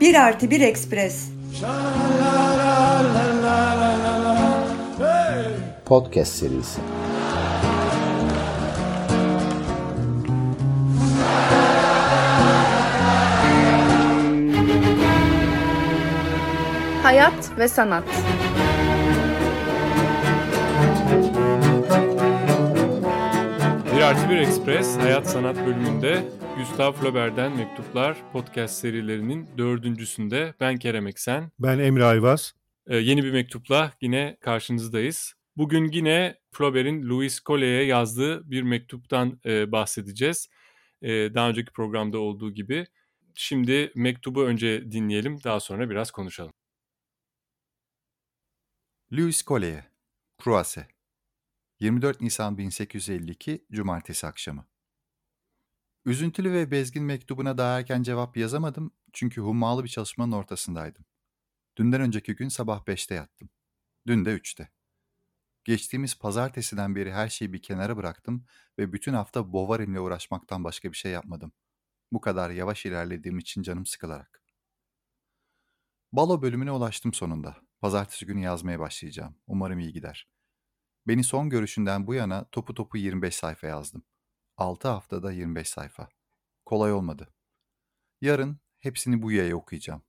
Bir 0.00 0.14
artı 0.14 0.50
bir 0.50 0.60
ekspres. 0.60 1.28
Podcast 5.84 6.32
serisi. 6.32 6.80
Hayat 17.02 17.58
ve 17.58 17.68
sanat. 17.68 18.04
Artı 24.04 24.30
bir 24.30 24.36
Express 24.36 24.96
Hayat 24.96 25.30
Sanat 25.30 25.56
bölümünde 25.56 26.28
Gustav 26.58 26.92
Flaubert'den 26.92 27.56
Mektuplar 27.56 28.32
podcast 28.32 28.74
serilerinin 28.74 29.48
dördüncüsünde 29.58 30.54
ben 30.60 30.76
Kerem 30.76 31.06
Eksen. 31.06 31.50
Ben 31.58 31.78
Emre 31.78 32.04
Ayvaz. 32.04 32.54
Ee, 32.86 32.96
yeni 32.96 33.24
bir 33.24 33.32
mektupla 33.32 33.92
yine 34.00 34.36
karşınızdayız. 34.40 35.34
Bugün 35.56 35.92
yine 35.92 36.38
Flaubert'in 36.52 37.08
Louis 37.08 37.42
Collet'e 37.42 37.84
yazdığı 37.84 38.50
bir 38.50 38.62
mektuptan 38.62 39.40
e, 39.46 39.72
bahsedeceğiz. 39.72 40.48
E, 41.02 41.34
daha 41.34 41.48
önceki 41.48 41.72
programda 41.72 42.18
olduğu 42.18 42.54
gibi. 42.54 42.86
Şimdi 43.34 43.92
mektubu 43.94 44.44
önce 44.44 44.92
dinleyelim, 44.92 45.44
daha 45.44 45.60
sonra 45.60 45.90
biraz 45.90 46.10
konuşalım. 46.10 46.52
Louis 49.12 49.44
Collet'e, 49.44 49.84
Croise, 50.44 50.93
24 51.84 52.20
Nisan 52.20 52.58
1852 52.58 53.66
Cumartesi 53.72 54.26
akşamı. 54.26 54.66
Üzüntülü 56.04 56.52
ve 56.52 56.70
bezgin 56.70 57.04
mektubuna 57.04 57.58
daha 57.58 57.78
erken 57.78 58.02
cevap 58.02 58.36
yazamadım 58.36 58.92
çünkü 59.12 59.40
hummalı 59.40 59.84
bir 59.84 59.88
çalışmanın 59.88 60.32
ortasındaydım. 60.32 61.04
Dünden 61.76 62.00
önceki 62.00 62.34
gün 62.34 62.48
sabah 62.48 62.84
5'te 62.84 63.14
yattım. 63.14 63.50
Dün 64.06 64.24
de 64.24 64.36
3'te. 64.36 64.68
Geçtiğimiz 65.64 66.18
pazartesiden 66.18 66.96
beri 66.96 67.12
her 67.12 67.28
şeyi 67.28 67.52
bir 67.52 67.62
kenara 67.62 67.96
bıraktım 67.96 68.46
ve 68.78 68.92
bütün 68.92 69.14
hafta 69.14 69.52
Bovarim'le 69.52 69.96
uğraşmaktan 69.96 70.64
başka 70.64 70.92
bir 70.92 70.96
şey 70.96 71.12
yapmadım. 71.12 71.52
Bu 72.12 72.20
kadar 72.20 72.50
yavaş 72.50 72.86
ilerlediğim 72.86 73.38
için 73.38 73.62
canım 73.62 73.86
sıkılarak. 73.86 74.42
Balo 76.12 76.42
bölümüne 76.42 76.70
ulaştım 76.70 77.14
sonunda. 77.14 77.56
Pazartesi 77.80 78.26
günü 78.26 78.40
yazmaya 78.40 78.80
başlayacağım. 78.80 79.36
Umarım 79.46 79.78
iyi 79.78 79.92
gider. 79.92 80.33
Beni 81.06 81.24
son 81.24 81.50
görüşünden 81.50 82.06
bu 82.06 82.14
yana 82.14 82.44
topu 82.44 82.74
topu 82.74 82.98
25 82.98 83.34
sayfa 83.34 83.66
yazdım. 83.66 84.02
6 84.56 84.88
haftada 84.88 85.32
25 85.32 85.68
sayfa. 85.68 86.08
Kolay 86.64 86.92
olmadı. 86.92 87.32
Yarın 88.20 88.58
hepsini 88.78 89.22
bu 89.22 89.32
yaya 89.32 89.56
okuyacağım. 89.56 90.02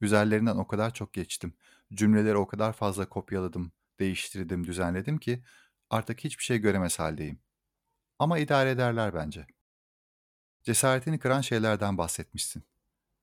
Üzerlerinden 0.00 0.56
o 0.56 0.66
kadar 0.66 0.94
çok 0.94 1.12
geçtim. 1.12 1.54
Cümleleri 1.94 2.36
o 2.36 2.46
kadar 2.46 2.72
fazla 2.72 3.08
kopyaladım, 3.08 3.72
değiştirdim, 4.00 4.66
düzenledim 4.66 5.18
ki 5.18 5.42
artık 5.90 6.24
hiçbir 6.24 6.44
şey 6.44 6.58
göremez 6.58 6.98
haldeyim. 6.98 7.38
Ama 8.18 8.38
idare 8.38 8.70
ederler 8.70 9.14
bence. 9.14 9.46
Cesaretini 10.62 11.18
kıran 11.18 11.40
şeylerden 11.40 11.98
bahsetmişsin. 11.98 12.62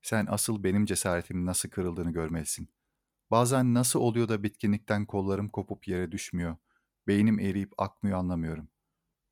Sen 0.02 0.26
asıl 0.30 0.64
benim 0.64 0.86
cesaretimin 0.86 1.46
nasıl 1.46 1.70
kırıldığını 1.70 2.12
görmelisin. 2.12 2.70
Bazen 3.32 3.74
nasıl 3.74 4.00
oluyor 4.00 4.30
da 4.30 4.44
bitkinlikten 4.44 5.06
kollarım 5.06 5.50
kopup 5.50 5.88
yere 5.88 6.12
düşmüyor, 6.12 6.58
beynim 7.08 7.40
eriyip 7.40 7.74
akmıyor 7.78 8.18
anlamıyorum. 8.18 8.70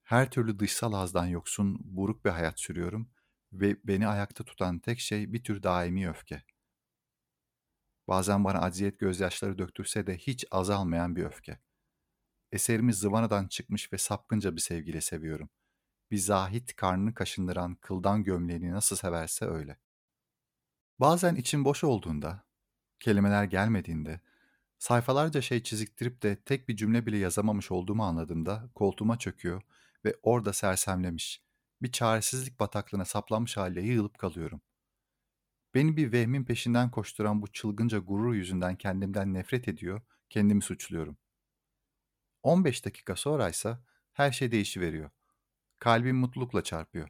Her 0.04 0.32
türlü 0.32 0.60
dışsal 0.60 0.94
hazdan 0.94 1.26
yoksun, 1.26 1.78
buruk 1.84 2.26
bir 2.26 2.30
hayat 2.30 2.60
sürüyorum 2.60 3.12
ve 3.54 3.78
beni 3.84 4.08
ayakta 4.08 4.44
tutan 4.44 4.80
tek 4.80 5.00
şey 5.00 5.34
bir 5.34 5.44
tür 5.44 5.64
daimi 5.64 6.10
öfke. 6.10 6.44
Bazen 8.08 8.44
bana 8.44 8.60
aciyet 8.60 9.00
gözyaşları 9.00 9.58
döktürse 9.58 10.08
de 10.08 10.18
hiç 10.18 10.46
azalmayan 10.52 11.16
bir 11.16 11.24
öfke. 11.24 11.60
Eserimi 12.52 12.94
zıvanadan 12.94 13.48
çıkmış 13.48 13.94
ve 13.94 13.98
sapkınca 13.98 14.56
bir 14.56 14.62
sevgiyle 14.62 15.02
seviyorum. 15.02 15.50
Bir 16.12 16.18
zahit 16.18 16.76
karnını 16.76 17.14
kaşındıran 17.14 17.76
kıldan 17.76 18.24
gömleğini 18.24 18.72
nasıl 18.72 18.96
severse 18.96 19.46
öyle. 19.46 19.80
Bazen 21.00 21.36
içim 21.36 21.66
boş 21.66 21.84
olduğunda, 21.84 22.44
kelimeler 23.00 23.44
gelmediğinde, 23.44 24.22
sayfalarca 24.81 25.42
şey 25.42 25.64
çiziktirip 25.64 26.24
de 26.24 26.36
tek 26.36 26.69
bir 26.69 26.75
cümle 26.75 27.06
bile 27.06 27.18
yazamamış 27.18 27.72
olduğumu 27.72 28.03
anladığımda 28.03 28.69
koltuğuma 28.75 29.19
çöküyor 29.19 29.62
ve 30.06 30.16
orada 30.24 30.53
sersemlemiş, 30.53 31.44
bir 31.81 31.92
çaresizlik 31.92 32.59
bataklığına 32.59 33.06
saplanmış 33.06 33.58
haliyle 33.58 33.81
yığılıp 33.81 34.18
kalıyorum. 34.18 34.62
Beni 35.74 35.97
bir 35.97 36.12
vehmin 36.12 36.44
peşinden 36.44 36.92
koşturan 36.92 37.42
bu 37.42 37.47
çılgınca 37.47 38.00
gurur 38.00 38.34
yüzünden 38.34 38.75
kendimden 38.75 39.34
nefret 39.34 39.68
ediyor, 39.68 40.02
kendimi 40.30 40.62
suçluyorum. 40.62 41.18
15 42.44 42.86
dakika 42.86 43.16
sonraysa 43.16 43.84
her 44.13 44.31
şey 44.31 44.52
değişiveriyor. 44.52 45.09
Kalbim 45.80 46.18
mutlulukla 46.18 46.63
çarpıyor. 46.63 47.09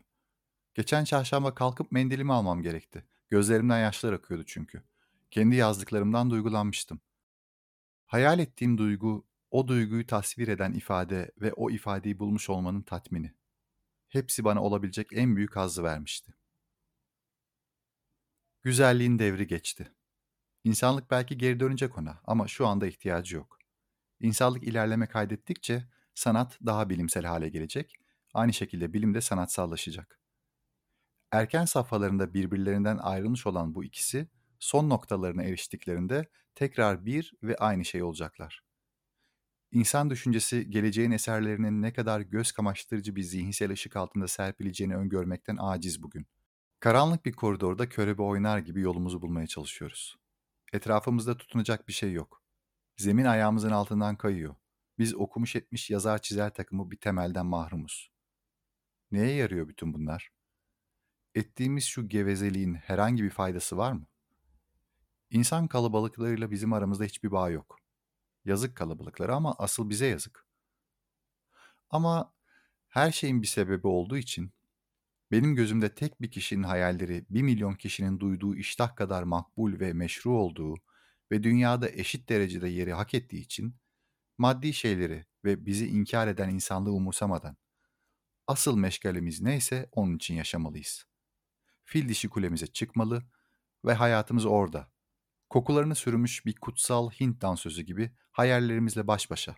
Geçen 0.73 1.03
çarşamba 1.03 1.55
kalkıp 1.55 1.91
mendilimi 1.91 2.33
almam 2.33 2.61
gerekti. 2.61 3.03
Gözlerimden 3.29 3.79
yaşlar 3.79 4.13
akıyordu 4.13 4.43
çünkü. 4.47 4.83
Kendi 5.31 5.55
yazdıklarımdan 5.55 6.29
duygulanmıştım. 6.29 7.01
Hayal 8.11 8.39
ettiğim 8.39 8.77
duygu, 8.77 9.27
o 9.51 9.67
duyguyu 9.67 10.07
tasvir 10.07 10.47
eden 10.47 10.73
ifade 10.73 11.31
ve 11.41 11.53
o 11.53 11.71
ifadeyi 11.71 12.19
bulmuş 12.19 12.49
olmanın 12.49 12.81
tatmini. 12.81 13.33
Hepsi 14.09 14.43
bana 14.43 14.63
olabilecek 14.63 15.07
en 15.13 15.35
büyük 15.35 15.55
hazzı 15.55 15.83
vermişti. 15.83 16.33
Güzelliğin 18.63 19.19
devri 19.19 19.47
geçti. 19.47 19.91
İnsanlık 20.63 21.11
belki 21.11 21.37
geri 21.37 21.59
dönecek 21.59 21.97
ona 21.97 22.21
ama 22.23 22.47
şu 22.47 22.67
anda 22.67 22.87
ihtiyacı 22.87 23.35
yok. 23.35 23.59
İnsanlık 24.19 24.63
ilerleme 24.63 25.07
kaydettikçe 25.07 25.83
sanat 26.13 26.59
daha 26.65 26.89
bilimsel 26.89 27.25
hale 27.25 27.49
gelecek, 27.49 27.95
aynı 28.33 28.53
şekilde 28.53 28.93
bilim 28.93 29.13
de 29.13 29.21
sanatsallaşacak. 29.21 30.19
Erken 31.31 31.65
safhalarında 31.65 32.33
birbirlerinden 32.33 32.97
ayrılmış 32.97 33.47
olan 33.47 33.75
bu 33.75 33.83
ikisi 33.83 34.27
son 34.61 34.89
noktalarına 34.89 35.43
eriştiklerinde 35.43 36.25
tekrar 36.55 37.05
bir 37.05 37.33
ve 37.43 37.55
aynı 37.57 37.85
şey 37.85 38.03
olacaklar. 38.03 38.63
İnsan 39.71 40.09
düşüncesi 40.09 40.69
geleceğin 40.69 41.11
eserlerinin 41.11 41.81
ne 41.81 41.93
kadar 41.93 42.21
göz 42.21 42.51
kamaştırıcı 42.51 43.15
bir 43.15 43.23
zihinsel 43.23 43.71
ışık 43.71 43.95
altında 43.95 44.27
serpileceğini 44.27 44.95
öngörmekten 44.95 45.57
aciz 45.59 46.03
bugün. 46.03 46.27
Karanlık 46.79 47.25
bir 47.25 47.33
koridorda 47.33 47.89
körebe 47.89 48.21
oynar 48.21 48.59
gibi 48.59 48.81
yolumuzu 48.81 49.21
bulmaya 49.21 49.47
çalışıyoruz. 49.47 50.17
Etrafımızda 50.73 51.37
tutunacak 51.37 51.87
bir 51.87 51.93
şey 51.93 52.11
yok. 52.11 52.43
Zemin 52.97 53.25
ayağımızın 53.25 53.71
altından 53.71 54.15
kayıyor. 54.15 54.55
Biz 54.97 55.15
okumuş 55.15 55.55
etmiş 55.55 55.89
yazar 55.89 56.21
çizer 56.21 56.53
takımı 56.53 56.91
bir 56.91 56.97
temelden 56.97 57.45
mahrumuz. 57.45 58.11
Neye 59.11 59.35
yarıyor 59.35 59.67
bütün 59.67 59.93
bunlar? 59.93 60.29
Ettiğimiz 61.35 61.85
şu 61.85 62.09
gevezeliğin 62.09 62.73
herhangi 62.73 63.23
bir 63.23 63.29
faydası 63.29 63.77
var 63.77 63.91
mı? 63.91 64.10
İnsan 65.31 65.67
kalabalıklarıyla 65.67 66.51
bizim 66.51 66.73
aramızda 66.73 67.03
hiçbir 67.03 67.31
bağ 67.31 67.49
yok. 67.49 67.79
Yazık 68.45 68.77
kalabalıkları 68.77 69.35
ama 69.35 69.55
asıl 69.57 69.89
bize 69.89 70.05
yazık. 70.05 70.45
Ama 71.89 72.33
her 72.87 73.11
şeyin 73.11 73.41
bir 73.41 73.47
sebebi 73.47 73.87
olduğu 73.87 74.17
için 74.17 74.53
benim 75.31 75.55
gözümde 75.55 75.95
tek 75.95 76.21
bir 76.21 76.31
kişinin 76.31 76.63
hayalleri 76.63 77.25
bir 77.29 77.41
milyon 77.41 77.75
kişinin 77.75 78.19
duyduğu 78.19 78.55
iştah 78.55 78.95
kadar 78.95 79.23
makbul 79.23 79.79
ve 79.79 79.93
meşru 79.93 80.37
olduğu 80.37 80.75
ve 81.31 81.43
dünyada 81.43 81.89
eşit 81.89 82.29
derecede 82.29 82.69
yeri 82.69 82.93
hak 82.93 83.13
ettiği 83.13 83.41
için 83.41 83.75
maddi 84.37 84.73
şeyleri 84.73 85.25
ve 85.45 85.65
bizi 85.65 85.87
inkar 85.87 86.27
eden 86.27 86.49
insanlığı 86.49 86.91
umursamadan 86.91 87.57
asıl 88.47 88.77
meşgalemiz 88.77 89.41
neyse 89.41 89.89
onun 89.91 90.15
için 90.15 90.35
yaşamalıyız. 90.35 91.05
Fil 91.83 92.09
dişi 92.09 92.29
kulemize 92.29 92.67
çıkmalı 92.67 93.23
ve 93.85 93.93
hayatımız 93.93 94.45
orada. 94.45 94.90
Kokularını 95.51 95.95
sürmüş 95.95 96.45
bir 96.45 96.55
kutsal 96.55 97.09
Hint 97.09 97.41
dansözü 97.41 97.81
gibi 97.81 98.11
hayallerimizle 98.31 99.07
baş 99.07 99.31
başa, 99.31 99.55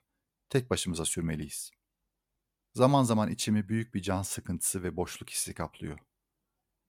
tek 0.49 0.69
başımıza 0.69 1.05
sürmeliyiz. 1.05 1.71
Zaman 2.73 3.03
zaman 3.03 3.29
içimi 3.29 3.69
büyük 3.69 3.93
bir 3.93 4.01
can 4.01 4.21
sıkıntısı 4.21 4.83
ve 4.83 4.97
boşluk 4.97 5.29
hissi 5.29 5.53
kaplıyor. 5.53 5.99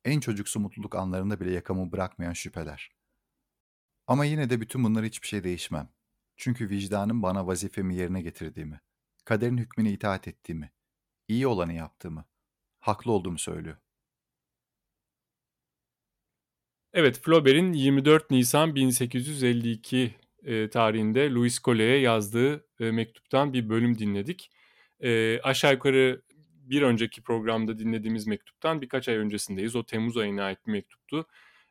En 0.04 0.20
çocuksu 0.20 0.60
mutluluk 0.60 0.94
anlarında 0.94 1.40
bile 1.40 1.50
yakamı 1.50 1.92
bırakmayan 1.92 2.32
şüpheler. 2.32 2.92
Ama 4.06 4.24
yine 4.24 4.50
de 4.50 4.60
bütün 4.60 4.84
bunları 4.84 5.06
hiçbir 5.06 5.28
şey 5.28 5.44
değişmem. 5.44 5.88
Çünkü 6.36 6.70
vicdanım 6.70 7.22
bana 7.22 7.46
vazifemi 7.46 7.96
yerine 7.96 8.22
getirdiğimi, 8.22 8.80
kaderin 9.24 9.58
hükmüne 9.58 9.92
itaat 9.92 10.28
ettiğimi, 10.28 10.72
iyi 11.28 11.46
olanı 11.46 11.72
yaptığımı, 11.72 12.24
haklı 12.80 13.12
olduğumu 13.12 13.38
söylüyor. 13.38 13.76
Evet, 16.94 17.20
Flaubert'in 17.22 17.72
24 17.72 18.30
Nisan 18.30 18.74
1852 18.74 20.14
e, 20.44 20.70
tarihinde 20.70 21.30
Louis 21.30 21.62
Collet'e 21.62 21.96
yazdığı 21.96 22.66
e, 22.80 22.90
mektuptan 22.90 23.52
bir 23.52 23.68
bölüm 23.68 23.98
dinledik. 23.98 24.50
E, 25.00 25.40
aşağı 25.42 25.72
yukarı 25.72 26.22
bir 26.56 26.82
önceki 26.82 27.22
programda 27.22 27.78
dinlediğimiz 27.78 28.26
mektuptan 28.26 28.82
birkaç 28.82 29.08
ay 29.08 29.16
öncesindeyiz. 29.16 29.76
O 29.76 29.86
Temmuz 29.86 30.16
ayına 30.16 30.44
ait 30.44 30.58
bir 30.66 30.72
mektuptu. 30.72 31.26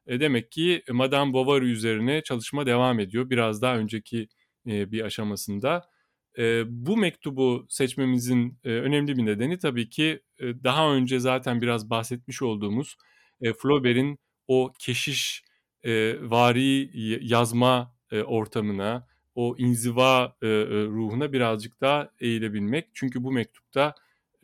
E, 0.08 0.20
demek 0.20 0.52
ki 0.52 0.84
Madame 0.90 1.34
Bovary 1.34 1.72
üzerine 1.72 2.22
çalışma 2.24 2.66
devam 2.66 3.00
ediyor. 3.00 3.30
Biraz 3.30 3.62
daha 3.62 3.78
önceki 3.78 4.28
e, 4.68 4.92
bir 4.92 5.02
aşamasında. 5.02 5.90
E, 6.38 6.64
bu 6.68 6.98
mektubu 6.98 7.66
seçmemizin 7.70 8.60
e, 8.64 8.70
önemli 8.70 9.18
bir 9.18 9.26
nedeni 9.26 9.60
tabii 9.60 9.90
ki 9.90 10.22
e, 10.40 10.64
daha 10.64 10.94
önce 10.94 11.20
zaten 11.20 11.62
biraz 11.62 11.90
bahsetmiş 11.90 12.42
olduğumuz 12.42 12.96
e, 13.42 13.54
Flaubert'in 13.54 14.20
o 14.48 14.74
keşiş 14.80 15.44
e, 15.84 16.16
vari 16.30 16.90
yazma 17.28 17.96
e, 18.12 18.22
ortamına, 18.22 19.08
o 19.36 19.56
inziva 19.58 20.38
e, 20.42 20.48
ruhuna 20.86 21.34
birazcık 21.34 21.82
daha 21.82 22.10
eğilebilmek. 22.20 22.90
Çünkü 22.94 23.24
bu 23.24 23.32
mektupta 23.32 23.96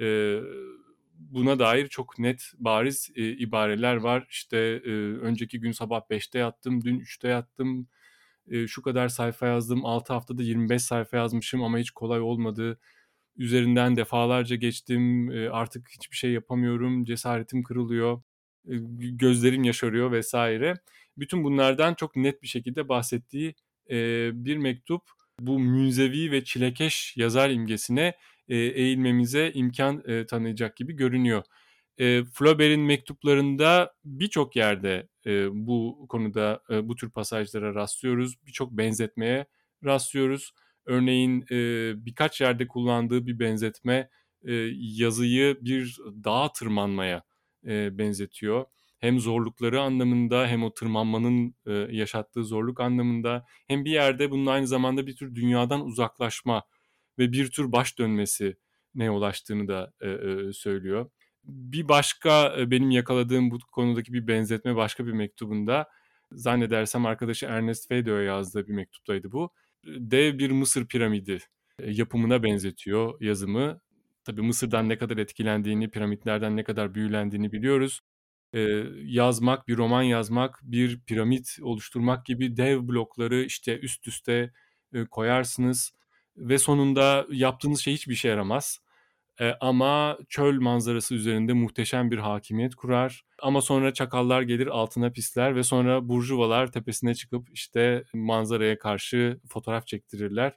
e, 0.01 0.39
buna 1.19 1.59
dair 1.59 1.87
çok 1.87 2.19
net, 2.19 2.51
bariz 2.57 3.11
e, 3.15 3.29
ibareler 3.31 3.95
var. 3.95 4.27
İşte 4.29 4.57
e, 4.57 4.89
önceki 5.17 5.59
gün 5.59 5.71
sabah 5.71 6.01
5'te 6.09 6.39
yattım, 6.39 6.83
dün 6.83 6.99
3'te 6.99 7.27
yattım, 7.27 7.87
e, 8.47 8.67
şu 8.67 8.81
kadar 8.81 9.07
sayfa 9.07 9.47
yazdım, 9.47 9.85
6 9.85 10.13
haftada 10.13 10.43
25 10.43 10.81
sayfa 10.83 11.17
yazmışım 11.17 11.63
ama 11.63 11.77
hiç 11.77 11.91
kolay 11.91 12.21
olmadı. 12.21 12.79
Üzerinden 13.37 13.95
defalarca 13.95 14.55
geçtim, 14.55 15.31
e, 15.31 15.49
artık 15.49 15.89
hiçbir 15.89 16.17
şey 16.17 16.31
yapamıyorum, 16.31 17.05
cesaretim 17.05 17.63
kırılıyor, 17.63 18.21
gözlerim 18.99 19.63
yaşarıyor 19.63 20.11
vesaire. 20.11 20.73
Bütün 21.17 21.43
bunlardan 21.43 21.93
çok 21.93 22.15
net 22.15 22.43
bir 22.43 22.47
şekilde 22.47 22.89
bahsettiği 22.89 23.55
e, 23.89 23.95
bir 24.45 24.57
mektup. 24.57 25.01
Bu 25.39 25.59
münzevi 25.59 26.31
ve 26.31 26.43
çilekeş 26.43 27.17
yazar 27.17 27.49
imgesine 27.49 28.13
e, 28.49 28.57
eğilmemize 28.57 29.51
imkan 29.53 30.03
e, 30.07 30.25
tanıyacak 30.25 30.77
gibi 30.77 30.93
görünüyor. 30.93 31.43
E, 31.97 32.23
Flaubert'in 32.23 32.81
mektuplarında 32.81 33.93
birçok 34.05 34.55
yerde 34.55 35.07
e, 35.25 35.47
bu 35.51 36.05
konuda 36.09 36.63
e, 36.69 36.87
bu 36.87 36.95
tür 36.95 37.09
pasajlara 37.09 37.75
rastlıyoruz. 37.75 38.45
Birçok 38.47 38.71
benzetmeye 38.71 39.45
rastlıyoruz. 39.85 40.51
Örneğin 40.85 41.45
e, 41.51 41.55
birkaç 42.05 42.41
yerde 42.41 42.67
kullandığı 42.67 43.25
bir 43.25 43.39
benzetme 43.39 44.09
e, 44.43 44.53
yazıyı 44.73 45.57
bir 45.61 45.97
dağa 46.23 46.53
tırmanmaya 46.53 47.23
e, 47.67 47.97
benzetiyor. 47.97 48.65
Hem 48.99 49.19
zorlukları 49.19 49.81
anlamında 49.81 50.47
hem 50.47 50.63
o 50.63 50.73
tırmanmanın 50.73 51.55
e, 51.65 51.71
yaşattığı 51.73 52.43
zorluk 52.43 52.79
anlamında 52.79 53.45
hem 53.67 53.85
bir 53.85 53.91
yerde 53.91 54.31
bunun 54.31 54.45
aynı 54.45 54.67
zamanda 54.67 55.07
bir 55.07 55.15
tür 55.15 55.35
dünyadan 55.35 55.85
uzaklaşma 55.85 56.63
ve 57.19 57.31
bir 57.31 57.51
tür 57.51 57.71
baş 57.71 57.99
dönmesi 57.99 58.57
ne 58.95 59.11
ulaştığını 59.11 59.67
da 59.67 59.93
e, 60.01 60.09
e, 60.09 60.53
söylüyor. 60.53 61.09
Bir 61.43 61.89
başka 61.89 62.55
e, 62.59 62.71
benim 62.71 62.91
yakaladığım 62.91 63.51
bu 63.51 63.59
konudaki 63.71 64.13
bir 64.13 64.27
benzetme 64.27 64.75
başka 64.75 65.05
bir 65.07 65.11
mektubunda 65.11 65.89
zannedersem 66.31 67.05
arkadaşı 67.05 67.45
Ernest 67.45 67.87
Feydeau'ya 67.87 68.23
yazdığı 68.23 68.67
bir 68.67 68.73
mektuptaydı 68.73 69.31
bu. 69.31 69.53
Dev 69.85 70.37
bir 70.39 70.51
Mısır 70.51 70.87
piramidi 70.87 71.39
yapımına 71.85 72.43
benzetiyor 72.43 73.21
yazımı. 73.21 73.81
Tabii 74.29 74.41
Mısır'dan 74.41 74.89
ne 74.89 74.97
kadar 74.97 75.17
etkilendiğini, 75.17 75.89
piramitlerden 75.89 76.57
ne 76.57 76.63
kadar 76.63 76.95
büyülendiğini 76.95 77.51
biliyoruz. 77.51 77.99
Ee, 78.53 78.59
yazmak, 79.03 79.67
bir 79.67 79.77
roman 79.77 80.01
yazmak, 80.01 80.59
bir 80.63 80.99
piramit 81.01 81.57
oluşturmak 81.61 82.25
gibi 82.25 82.57
dev 82.57 82.87
blokları 82.87 83.43
işte 83.43 83.79
üst 83.79 84.07
üste 84.07 84.51
e, 84.93 85.05
koyarsınız 85.05 85.91
ve 86.37 86.57
sonunda 86.57 87.25
yaptığınız 87.31 87.79
şey 87.79 87.93
hiçbir 87.93 88.15
şey 88.15 88.31
yaramaz. 88.31 88.79
E, 89.41 89.53
ama 89.61 90.17
çöl 90.29 90.61
manzarası 90.61 91.15
üzerinde 91.15 91.53
muhteşem 91.53 92.11
bir 92.11 92.17
hakimiyet 92.17 92.75
kurar. 92.75 93.23
Ama 93.41 93.61
sonra 93.61 93.93
çakallar 93.93 94.41
gelir 94.41 94.67
altına 94.67 95.11
pisler 95.11 95.55
ve 95.55 95.63
sonra 95.63 96.09
burjuvalar 96.09 96.71
tepesine 96.71 97.15
çıkıp 97.15 97.49
işte 97.53 98.03
manzaraya 98.13 98.79
karşı 98.79 99.39
fotoğraf 99.49 99.87
çektirirler. 99.87 100.53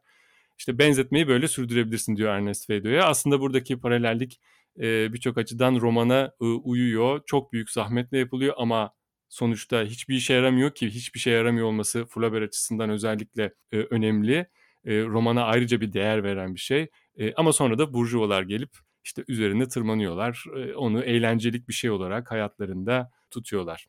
İşte 0.62 0.78
benzetmeyi 0.78 1.28
böyle 1.28 1.48
sürdürebilirsin 1.48 2.16
diyor 2.16 2.34
Ernest 2.34 2.66
Feydeau'ya. 2.66 3.06
Aslında 3.06 3.40
buradaki 3.40 3.80
paralellik 3.80 4.40
e, 4.80 5.12
birçok 5.12 5.38
açıdan 5.38 5.80
romana 5.80 6.32
e, 6.40 6.44
uyuyor. 6.44 7.20
Çok 7.26 7.52
büyük 7.52 7.70
zahmetle 7.70 8.18
yapılıyor 8.18 8.54
ama 8.58 8.92
sonuçta 9.28 9.82
hiçbir 9.82 10.14
işe 10.14 10.34
yaramıyor 10.34 10.74
ki 10.74 10.90
hiçbir 10.90 11.20
şey 11.20 11.32
yaramıyor 11.32 11.66
olması 11.66 12.04
Flaubert 12.06 12.42
açısından 12.48 12.90
özellikle 12.90 13.54
e, 13.72 13.76
önemli 13.76 14.46
e, 14.84 15.02
romana 15.04 15.44
ayrıca 15.44 15.80
bir 15.80 15.92
değer 15.92 16.24
veren 16.24 16.54
bir 16.54 16.60
şey. 16.60 16.88
E, 17.16 17.34
ama 17.34 17.52
sonra 17.52 17.78
da 17.78 17.94
burjuvalar 17.94 18.42
gelip 18.42 18.70
işte 19.04 19.24
üzerine 19.28 19.68
tırmanıyorlar. 19.68 20.44
E, 20.56 20.74
onu 20.74 21.04
eğlencelik 21.04 21.68
bir 21.68 21.74
şey 21.74 21.90
olarak 21.90 22.30
hayatlarında 22.30 23.10
tutuyorlar. 23.30 23.86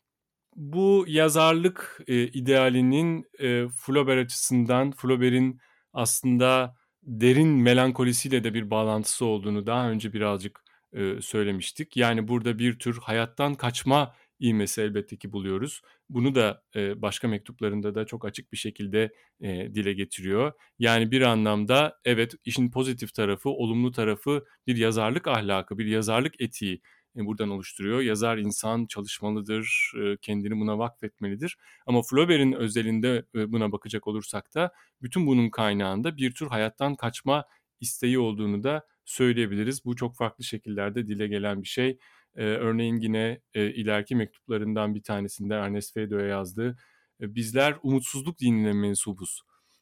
Bu 0.56 1.06
yazarlık 1.08 2.02
e, 2.08 2.24
idealinin 2.24 3.26
e, 3.40 3.68
Flaubert 3.68 4.26
açısından 4.26 4.92
Flaubert'in 4.92 5.60
aslında 5.94 6.76
derin 7.04 7.48
melankolisiyle 7.48 8.44
de 8.44 8.54
bir 8.54 8.70
bağlantısı 8.70 9.26
olduğunu 9.26 9.66
daha 9.68 9.90
önce 9.90 10.14
birazcık 10.14 10.64
e, 10.94 11.22
söylemiştik. 11.22 11.98
Yani 11.98 12.28
burada 12.28 12.60
bir 12.60 12.80
tür 12.80 12.98
hayattan 12.98 13.56
kaçma 13.56 14.16
ivmesi 14.42 14.82
elbette 14.82 15.18
ki 15.18 15.32
buluyoruz. 15.32 15.82
Bunu 16.10 16.36
da 16.36 16.64
e, 16.76 17.02
başka 17.02 17.28
mektuplarında 17.28 17.96
da 17.96 18.06
çok 18.06 18.26
açık 18.26 18.52
bir 18.52 18.58
şekilde 18.58 19.14
e, 19.42 19.76
dile 19.76 19.94
getiriyor. 19.94 20.52
Yani 20.80 21.12
bir 21.12 21.22
anlamda 21.22 22.00
evet 22.06 22.34
işin 22.46 22.72
pozitif 22.72 23.14
tarafı, 23.14 23.50
olumlu 23.50 23.92
tarafı 23.92 24.46
bir 24.68 24.78
yazarlık 24.78 25.28
ahlakı, 25.28 25.78
bir 25.78 25.86
yazarlık 25.86 26.42
etiği 26.42 26.82
buradan 27.16 27.50
oluşturuyor. 27.50 28.02
Yazar 28.02 28.38
insan 28.38 28.86
çalışmalıdır, 28.86 29.92
e, 30.04 30.18
kendini 30.18 30.60
buna 30.60 30.80
vakfetmelidir. 30.80 31.58
Ama 31.86 32.02
Flaubert'in 32.02 32.52
özelinde 32.52 33.26
e, 33.36 33.52
buna 33.52 33.72
bakacak 33.72 34.08
olursak 34.08 34.56
da 34.56 34.72
bütün 35.02 35.28
bunun 35.28 35.50
kaynağında 35.50 36.18
bir 36.18 36.32
tür 36.32 36.48
hayattan 36.48 36.96
kaçma 36.96 37.46
isteği 37.80 38.20
olduğunu 38.20 38.64
da 38.64 38.88
söyleyebiliriz. 39.06 39.86
Bu 39.86 39.96
çok 39.96 40.16
farklı 40.16 40.44
şekillerde 40.44 41.08
dile 41.08 41.28
gelen 41.28 41.62
bir 41.62 41.68
şey. 41.68 41.98
E, 42.36 42.44
örneğin 42.44 42.98
yine 42.98 43.42
e, 43.54 43.72
ileriki 43.74 44.16
mektuplarından 44.16 44.96
bir 44.96 45.04
tanesinde 45.04 45.54
Ernest 45.54 45.94
Feydeau'ya 45.94 46.28
yazdığı 46.28 46.78
e, 47.22 47.36
bizler 47.36 47.76
umutsuzluk 47.84 48.40
dinine 48.40 48.74
mensubuz 48.74 49.42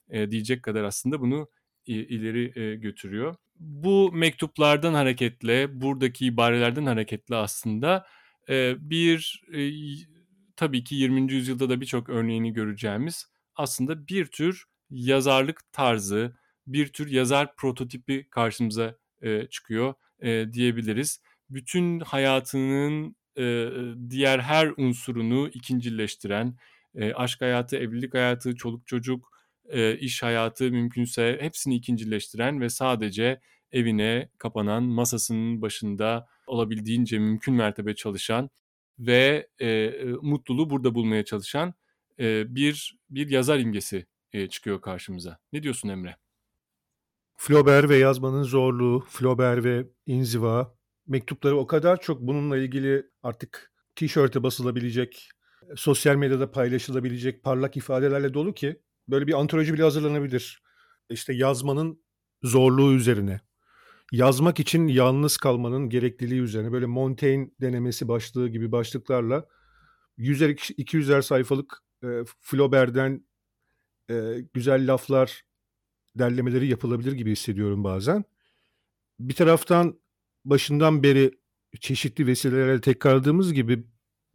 e, 0.10 0.32
diyecek 0.32 0.64
kadar 0.64 0.84
aslında 0.84 1.22
bunu 1.22 1.42
e, 1.42 1.61
ileri 1.86 2.60
e, 2.60 2.76
götürüyor. 2.76 3.36
Bu 3.60 4.12
mektuplardan 4.12 4.94
hareketle, 4.94 5.82
buradaki 5.82 6.26
ibarelerden 6.26 6.86
hareketle 6.86 7.36
aslında 7.36 8.06
e, 8.50 8.76
bir 8.90 9.44
e, 9.54 9.72
tabii 10.56 10.84
ki 10.84 10.96
20. 10.96 11.34
yüzyılda 11.34 11.70
da 11.70 11.82
birçok 11.82 12.10
örneğini 12.10 12.54
göreceğimiz 12.54 13.26
aslında 13.56 14.08
bir 14.08 14.26
tür 14.26 14.66
yazarlık 14.90 15.74
tarzı, 15.74 16.36
bir 16.68 16.88
tür 16.88 17.12
yazar 17.12 17.56
prototipi 17.56 18.28
karşımıza 18.30 18.96
çıkıyor 19.50 19.94
diyebiliriz 20.54 21.22
bütün 21.50 22.00
hayatının 22.00 23.16
diğer 24.10 24.40
her 24.40 24.72
unsurunu 24.78 25.50
ikincileştiren, 25.54 26.58
aşk 27.16 27.42
hayatı, 27.42 27.78
evlilik 27.78 28.14
hayatı, 28.14 28.56
çoluk 28.56 28.88
çocuk, 28.88 29.31
e, 29.72 29.98
iş 29.98 30.24
hayatı 30.24 30.72
mümkünse 30.72 31.38
hepsini 31.42 31.76
ikincileştiren 31.76 32.62
ve 32.62 32.70
sadece 32.70 33.42
evine 33.72 34.30
kapanan, 34.38 34.84
masasının 34.84 35.62
başında 35.62 36.28
olabildiğince 36.48 37.20
mümkün 37.20 37.54
mertebe 37.54 37.96
çalışan 37.96 38.50
ve 39.00 39.48
e, 39.62 39.92
mutluluğu 40.22 40.70
burada 40.70 40.96
bulmaya 40.96 41.26
çalışan 41.26 41.74
e, 42.20 42.56
bir 42.56 42.98
bir 43.10 43.30
yazar 43.30 43.60
imgesi 43.60 44.06
e, 44.34 44.48
çıkıyor 44.48 44.82
karşımıza. 44.82 45.40
Ne 45.54 45.64
diyorsun 45.64 45.90
Emre? 45.90 46.16
Flaubert 47.36 47.90
ve 47.90 47.98
yazmanın 47.98 48.44
zorluğu, 48.44 49.06
Flaubert 49.10 49.64
ve 49.64 49.88
inziva, 50.06 50.76
mektupları 51.08 51.58
o 51.58 51.68
kadar 51.68 52.02
çok 52.02 52.22
bununla 52.22 52.58
ilgili 52.58 53.06
artık 53.24 53.72
tişörte 53.96 54.44
basılabilecek, 54.44 55.30
sosyal 55.76 56.16
medyada 56.16 56.52
paylaşılabilecek 56.52 57.44
parlak 57.44 57.78
ifadelerle 57.78 58.34
dolu 58.34 58.54
ki 58.54 58.82
böyle 59.08 59.28
bir 59.28 59.34
antoloji 59.34 59.74
bile 59.74 59.84
hazırlanabilir. 59.84 60.62
İşte 61.10 61.34
yazmanın 61.34 62.04
zorluğu 62.44 62.94
üzerine, 62.94 63.42
yazmak 64.12 64.60
için 64.60 64.88
yalnız 64.88 65.38
kalmanın 65.38 65.90
gerekliliği 65.90 66.42
üzerine 66.42 66.72
böyle 66.72 66.86
Montaigne 66.86 67.50
denemesi 67.62 68.08
başlığı 68.08 68.50
gibi 68.50 68.72
başlıklarla 68.72 69.48
100'er 70.18 70.56
200'er 70.56 71.22
sayfalık 71.22 71.84
e, 72.04 72.08
Flaubert'den 72.42 73.26
e, 74.10 74.46
güzel 74.54 74.94
laflar 74.94 75.44
derlemeleri 76.16 76.68
yapılabilir 76.68 77.12
gibi 77.12 77.32
hissediyorum 77.32 77.84
bazen. 77.84 78.24
Bir 79.20 79.34
taraftan 79.36 80.00
başından 80.46 81.04
beri 81.04 81.32
çeşitli 81.80 82.28
vesilelerle 82.28 82.82
tekrarladığımız 82.82 83.54
gibi 83.54 83.84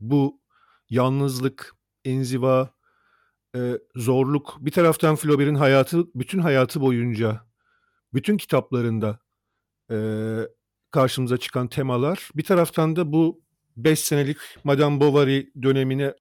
bu 0.01 0.41
yalnızlık, 0.91 1.75
enziva, 2.05 2.76
e, 3.57 3.79
zorluk. 3.97 4.57
Bir 4.61 4.71
taraftan 4.71 5.17
Flaubert'in 5.17 5.55
hayatı, 5.55 6.07
bütün 6.15 6.39
hayatı 6.39 6.81
boyunca, 6.81 7.41
bütün 8.15 8.37
kitaplarında 8.37 9.19
e, 9.91 9.97
karşımıza 10.91 11.37
çıkan 11.37 11.69
temalar. 11.69 12.31
Bir 12.35 12.45
taraftan 12.45 12.97
da 12.97 13.13
bu 13.13 13.43
5 13.77 14.01
senelik 14.01 14.37
Madame 14.65 15.01
Bovary 15.01 15.47
dönemine 15.63 16.15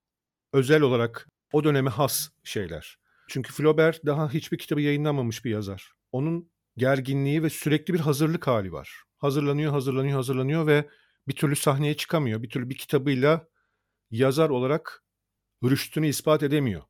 özel 0.53 0.81
olarak 0.81 1.27
o 1.53 1.63
döneme 1.63 1.89
has 1.89 2.29
şeyler. 2.43 2.97
Çünkü 3.27 3.53
Flaubert 3.53 4.05
daha 4.05 4.29
hiçbir 4.29 4.57
kitabı 4.57 4.81
yayınlamamış 4.81 5.45
bir 5.45 5.51
yazar. 5.51 5.91
Onun 6.11 6.51
gerginliği 6.77 7.43
ve 7.43 7.49
sürekli 7.49 7.93
bir 7.93 7.99
hazırlık 7.99 8.47
hali 8.47 8.71
var. 8.71 9.03
Hazırlanıyor, 9.17 9.71
hazırlanıyor, 9.71 10.15
hazırlanıyor 10.15 10.67
ve 10.67 10.89
bir 11.27 11.35
türlü 11.35 11.55
sahneye 11.55 11.97
çıkamıyor. 11.97 12.43
Bir 12.43 12.49
türlü 12.49 12.69
bir 12.69 12.77
kitabıyla 12.77 13.47
yazar 14.11 14.49
olarak 14.49 15.03
rüştünü 15.63 16.07
ispat 16.07 16.43
edemiyor. 16.43 16.81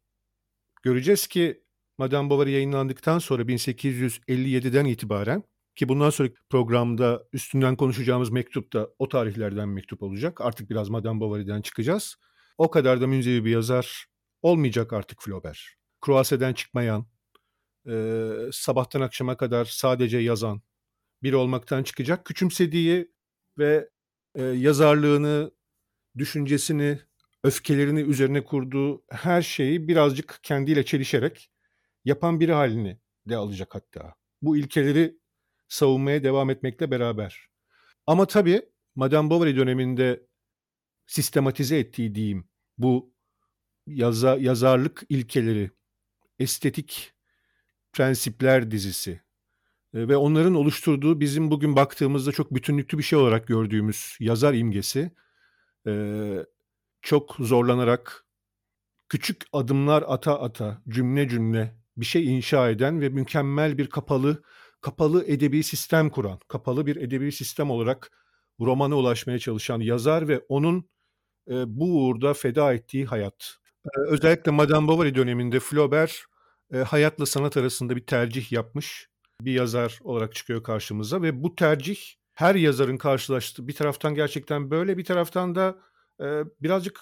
Göreceğiz 0.86 1.28
ki 1.28 1.64
Madame 1.98 2.30
Bovary 2.30 2.52
yayınlandıktan 2.52 3.20
sonra 3.20 3.44
1857'den 3.44 4.86
itibaren 4.86 5.44
ki 5.76 5.90
bundan 5.90 6.10
sonraki 6.10 6.36
programda 6.50 7.24
üstünden 7.34 7.76
konuşacağımız 7.76 8.30
mektup 8.30 8.74
da 8.74 8.90
o 9.00 9.10
tarihlerden 9.10 9.70
mektup 9.70 10.04
olacak. 10.04 10.42
Artık 10.42 10.70
biraz 10.70 10.90
Madame 10.90 11.20
Bovary'den 11.20 11.62
çıkacağız. 11.62 12.16
O 12.58 12.70
kadar 12.72 13.02
da 13.02 13.08
münzevi 13.08 13.46
bir 13.46 13.52
yazar 13.52 14.06
olmayacak 14.42 14.94
artık 14.94 15.22
Flaubert. 15.22 15.60
Croase'den 16.06 16.54
çıkmayan, 16.54 17.08
e, 17.90 18.32
sabahtan 18.52 19.02
akşama 19.02 19.38
kadar 19.38 19.66
sadece 19.66 20.18
yazan 20.18 20.62
biri 21.24 21.36
olmaktan 21.36 21.84
çıkacak. 21.84 22.26
Küçümsediği 22.26 23.12
ve 23.58 23.90
e, 24.36 24.44
yazarlığını, 24.44 25.52
düşüncesini, 26.18 27.00
öfkelerini 27.46 28.02
üzerine 28.02 28.44
kurduğu 28.44 29.04
her 29.10 29.42
şeyi 29.42 29.88
birazcık 29.88 30.40
kendiyle 30.44 30.86
çelişerek 30.86 31.52
yapan 32.06 32.40
biri 32.40 32.52
halini 32.52 33.00
de 33.30 33.36
alacak 33.36 33.76
hatta. 33.76 34.16
Bu 34.42 34.58
ilkeleri 34.58 35.20
savunmaya 35.68 36.24
devam 36.24 36.50
etmekle 36.50 36.92
beraber. 36.92 37.48
Ama 38.08 38.26
tabii 38.26 38.62
Madame 38.96 39.30
Bovary 39.30 39.56
döneminde 39.56 40.28
sistematize 41.08 41.80
ettiği 41.80 42.16
diyeyim 42.16 42.50
bu 42.78 43.14
yaza, 43.88 44.38
yazarlık 44.38 45.04
ilkeleri, 45.10 45.72
estetik 46.40 47.14
prensipler 47.94 48.72
dizisi 48.72 49.12
e, 49.94 50.08
ve 50.08 50.18
onların 50.18 50.56
oluşturduğu 50.56 51.20
bizim 51.20 51.52
bugün 51.52 51.76
baktığımızda 51.76 52.32
çok 52.32 52.54
bütünlüklü 52.54 52.98
bir 52.98 53.04
şey 53.04 53.20
olarak 53.20 53.48
gördüğümüz 53.48 54.18
yazar 54.20 54.54
imgesi 54.54 55.12
e, 55.88 55.92
çok 57.06 57.36
zorlanarak 57.40 58.26
küçük 59.10 59.44
adımlar 59.54 60.04
ata 60.08 60.40
ata 60.40 60.82
cümle 60.90 61.30
cümle 61.30 61.76
bir 61.98 62.06
şey 62.06 62.36
inşa 62.36 62.70
eden 62.70 63.02
ve 63.02 63.10
mükemmel 63.10 63.78
bir 63.78 63.90
kapalı 63.90 64.44
kapalı 64.82 65.26
edebi 65.26 65.64
sistem 65.64 66.10
kuran, 66.10 66.40
kapalı 66.48 66.86
bir 66.86 66.96
edebi 66.96 67.32
sistem 67.32 67.72
olarak 67.72 68.12
romana 68.60 68.96
ulaşmaya 68.96 69.40
çalışan 69.40 69.80
yazar 69.80 70.28
ve 70.28 70.42
onun 70.50 70.90
e, 71.50 71.54
bu 71.68 71.86
uğurda 71.86 72.34
feda 72.34 72.74
ettiği 72.74 73.06
hayat. 73.06 73.56
E, 73.86 74.00
özellikle 74.08 74.52
Madame 74.52 74.88
Bovary 74.88 75.16
döneminde 75.16 75.60
Flaubert 75.60 76.24
e, 76.74 76.78
hayatla 76.78 77.26
sanat 77.26 77.58
arasında 77.58 77.96
bir 77.96 78.06
tercih 78.06 78.52
yapmış 78.52 79.10
bir 79.42 79.54
yazar 79.54 80.00
olarak 80.04 80.36
çıkıyor 80.36 80.64
karşımıza 80.64 81.22
ve 81.22 81.44
bu 81.44 81.56
tercih 81.56 81.98
her 82.34 82.56
yazarın 82.56 82.98
karşılaştığı 82.98 83.68
bir 83.68 83.74
taraftan 83.74 84.16
gerçekten 84.16 84.72
böyle 84.72 84.98
bir 84.98 85.06
taraftan 85.06 85.56
da 85.56 85.80
e, 86.22 86.44
birazcık 86.62 87.02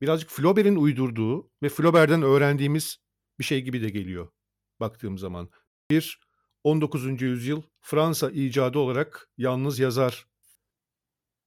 birazcık 0.00 0.30
Flaubert'in 0.30 0.76
uydurduğu 0.76 1.50
ve 1.62 1.68
Flaubert'den 1.68 2.22
öğrendiğimiz 2.22 2.98
bir 3.38 3.44
şey 3.44 3.62
gibi 3.62 3.82
de 3.82 3.90
geliyor 3.90 4.28
baktığım 4.80 5.18
zaman. 5.18 5.50
Bir 5.90 6.20
19. 6.64 7.22
yüzyıl 7.22 7.62
Fransa 7.80 8.30
icadı 8.30 8.78
olarak 8.78 9.28
yalnız 9.38 9.78
yazar. 9.78 10.26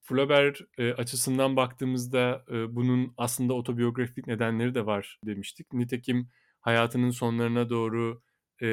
Flaubert 0.02 0.62
e, 0.78 0.94
açısından 0.94 1.56
baktığımızda 1.56 2.46
e, 2.52 2.76
bunun 2.76 3.14
aslında 3.18 3.54
otobiyografik 3.54 4.28
nedenleri 4.28 4.76
de 4.76 4.86
var 4.86 5.20
demiştik. 5.26 5.74
Nitekim 5.74 6.30
hayatının 6.60 7.12
sonlarına 7.12 7.70
doğru 7.70 8.22
e, 8.62 8.68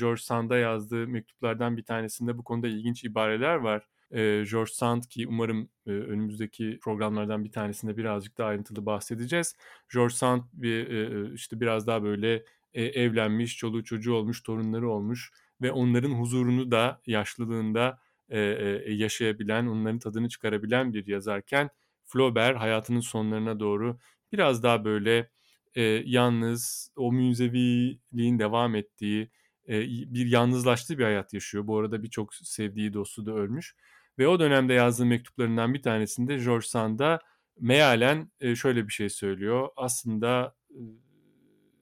George 0.00 0.22
Sand'a 0.22 0.56
yazdığı 0.56 1.08
mektuplardan 1.08 1.76
bir 1.76 1.84
tanesinde 1.84 2.38
bu 2.38 2.44
konuda 2.44 2.68
ilginç 2.68 3.04
ibareler 3.04 3.54
var. 3.54 3.86
E, 4.10 4.44
George 4.50 4.72
Sand 4.72 5.02
ki 5.02 5.26
umarım 5.28 5.68
e, 5.86 5.90
önümüzdeki 5.90 6.78
programlardan 6.82 7.44
bir 7.44 7.52
tanesinde 7.52 7.96
birazcık 7.96 8.38
daha 8.38 8.48
ayrıntılı 8.48 8.86
bahsedeceğiz. 8.86 9.56
George 9.94 10.14
Sand 10.14 10.42
bir 10.52 10.90
e, 10.90 11.34
işte 11.34 11.60
biraz 11.60 11.86
daha 11.86 12.02
böyle 12.02 12.44
e, 12.74 12.84
evlenmiş, 12.84 13.56
çoluğu 13.56 13.84
çocuğu 13.84 14.14
olmuş, 14.14 14.42
torunları 14.42 14.90
olmuş 14.90 15.32
ve 15.62 15.72
onların 15.72 16.10
huzurunu 16.10 16.70
da 16.70 17.00
yaşlılığında 17.06 17.98
e, 18.28 18.40
e, 18.40 18.92
yaşayabilen, 18.94 19.66
onların 19.66 19.98
tadını 19.98 20.28
çıkarabilen 20.28 20.92
bir 20.92 21.06
yazarken 21.06 21.70
Flaubert 22.04 22.58
hayatının 22.58 23.00
sonlarına 23.00 23.60
doğru 23.60 23.98
biraz 24.32 24.62
daha 24.62 24.84
böyle 24.84 25.30
e, 25.74 25.82
yalnız, 26.06 26.92
o 26.96 27.12
münzeviliğin 27.12 28.38
devam 28.38 28.74
ettiği, 28.74 29.30
e, 29.68 29.80
bir 30.14 30.26
yalnızlaştığı 30.26 30.98
bir 30.98 31.04
hayat 31.04 31.32
yaşıyor. 31.34 31.66
Bu 31.66 31.78
arada 31.78 32.02
birçok 32.02 32.34
sevdiği 32.34 32.92
dostu 32.92 33.26
da 33.26 33.32
ölmüş. 33.32 33.76
Ve 34.18 34.28
o 34.28 34.40
dönemde 34.40 34.74
yazdığı 34.74 35.06
mektuplarından 35.06 35.74
bir 35.74 35.82
tanesinde 35.82 36.36
George 36.36 36.66
Sand'a 36.66 37.20
mealen 37.60 38.30
şöyle 38.54 38.86
bir 38.88 38.92
şey 38.92 39.08
söylüyor. 39.08 39.68
Aslında 39.76 40.54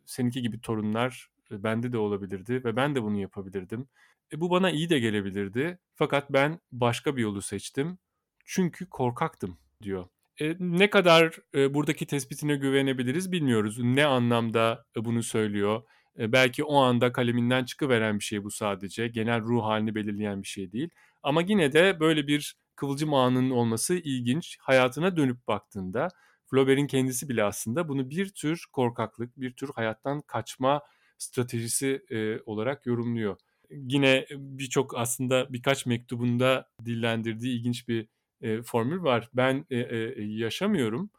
seninki 0.06 0.42
gibi 0.42 0.60
torunlar 0.60 1.28
bende 1.50 1.92
de 1.92 1.98
olabilirdi 1.98 2.64
ve 2.64 2.76
ben 2.76 2.94
de 2.94 3.02
bunu 3.02 3.20
yapabilirdim. 3.20 3.88
E, 4.32 4.40
bu 4.40 4.50
bana 4.50 4.70
iyi 4.70 4.90
de 4.90 4.98
gelebilirdi. 4.98 5.78
Fakat 5.94 6.32
ben 6.32 6.60
başka 6.72 7.16
bir 7.16 7.22
yolu 7.22 7.42
seçtim. 7.42 7.98
Çünkü 8.44 8.86
korkaktım 8.86 9.58
diyor. 9.82 10.08
E, 10.40 10.56
ne 10.58 10.90
kadar 10.90 11.38
buradaki 11.54 12.06
tespitine 12.06 12.56
güvenebiliriz 12.56 13.32
bilmiyoruz. 13.32 13.78
Ne 13.78 14.06
anlamda 14.06 14.86
bunu 14.96 15.22
söylüyor? 15.22 15.82
Belki 16.18 16.64
o 16.64 16.76
anda 16.76 17.12
kaleminden 17.12 17.64
çıkıveren 17.64 18.18
bir 18.18 18.24
şey 18.24 18.44
bu 18.44 18.50
sadece. 18.50 19.08
Genel 19.08 19.40
ruh 19.40 19.64
halini 19.64 19.94
belirleyen 19.94 20.42
bir 20.42 20.48
şey 20.48 20.72
değil. 20.72 20.90
Ama 21.22 21.42
yine 21.42 21.72
de 21.72 22.00
böyle 22.00 22.26
bir 22.26 22.56
kıvılcım 22.76 23.14
anının 23.14 23.50
olması 23.50 23.94
ilginç. 23.94 24.58
Hayatına 24.60 25.16
dönüp 25.16 25.48
baktığında 25.48 26.08
Flaubert'in 26.46 26.86
kendisi 26.86 27.28
bile 27.28 27.44
aslında 27.44 27.88
bunu 27.88 28.10
bir 28.10 28.28
tür 28.28 28.64
korkaklık, 28.72 29.40
bir 29.40 29.52
tür 29.52 29.70
hayattan 29.74 30.20
kaçma 30.20 30.82
stratejisi 31.18 32.04
e, 32.10 32.40
olarak 32.46 32.86
yorumluyor. 32.86 33.36
Yine 33.70 34.26
birçok 34.30 34.98
aslında 34.98 35.52
birkaç 35.52 35.86
mektubunda 35.86 36.68
dillendirdiği 36.84 37.58
ilginç 37.58 37.88
bir 37.88 38.08
e, 38.42 38.62
formül 38.62 39.02
var. 39.02 39.30
Ben 39.34 39.66
e, 39.70 39.78
e, 39.78 40.22
yaşamıyorum, 40.24 41.10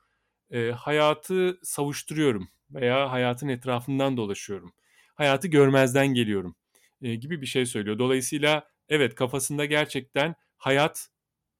e, 0.51 0.71
hayatı 0.71 1.59
savuşturuyorum 1.63 2.47
veya 2.71 3.11
hayatın 3.11 3.47
etrafından 3.47 4.17
dolaşıyorum. 4.17 4.73
Hayatı 5.15 5.47
görmezden 5.47 6.07
geliyorum 6.07 6.55
e, 7.01 7.15
gibi 7.15 7.41
bir 7.41 7.45
şey 7.45 7.65
söylüyor. 7.65 7.99
Dolayısıyla 7.99 8.67
evet 8.89 9.15
kafasında 9.15 9.65
gerçekten 9.65 10.35
hayat 10.57 11.09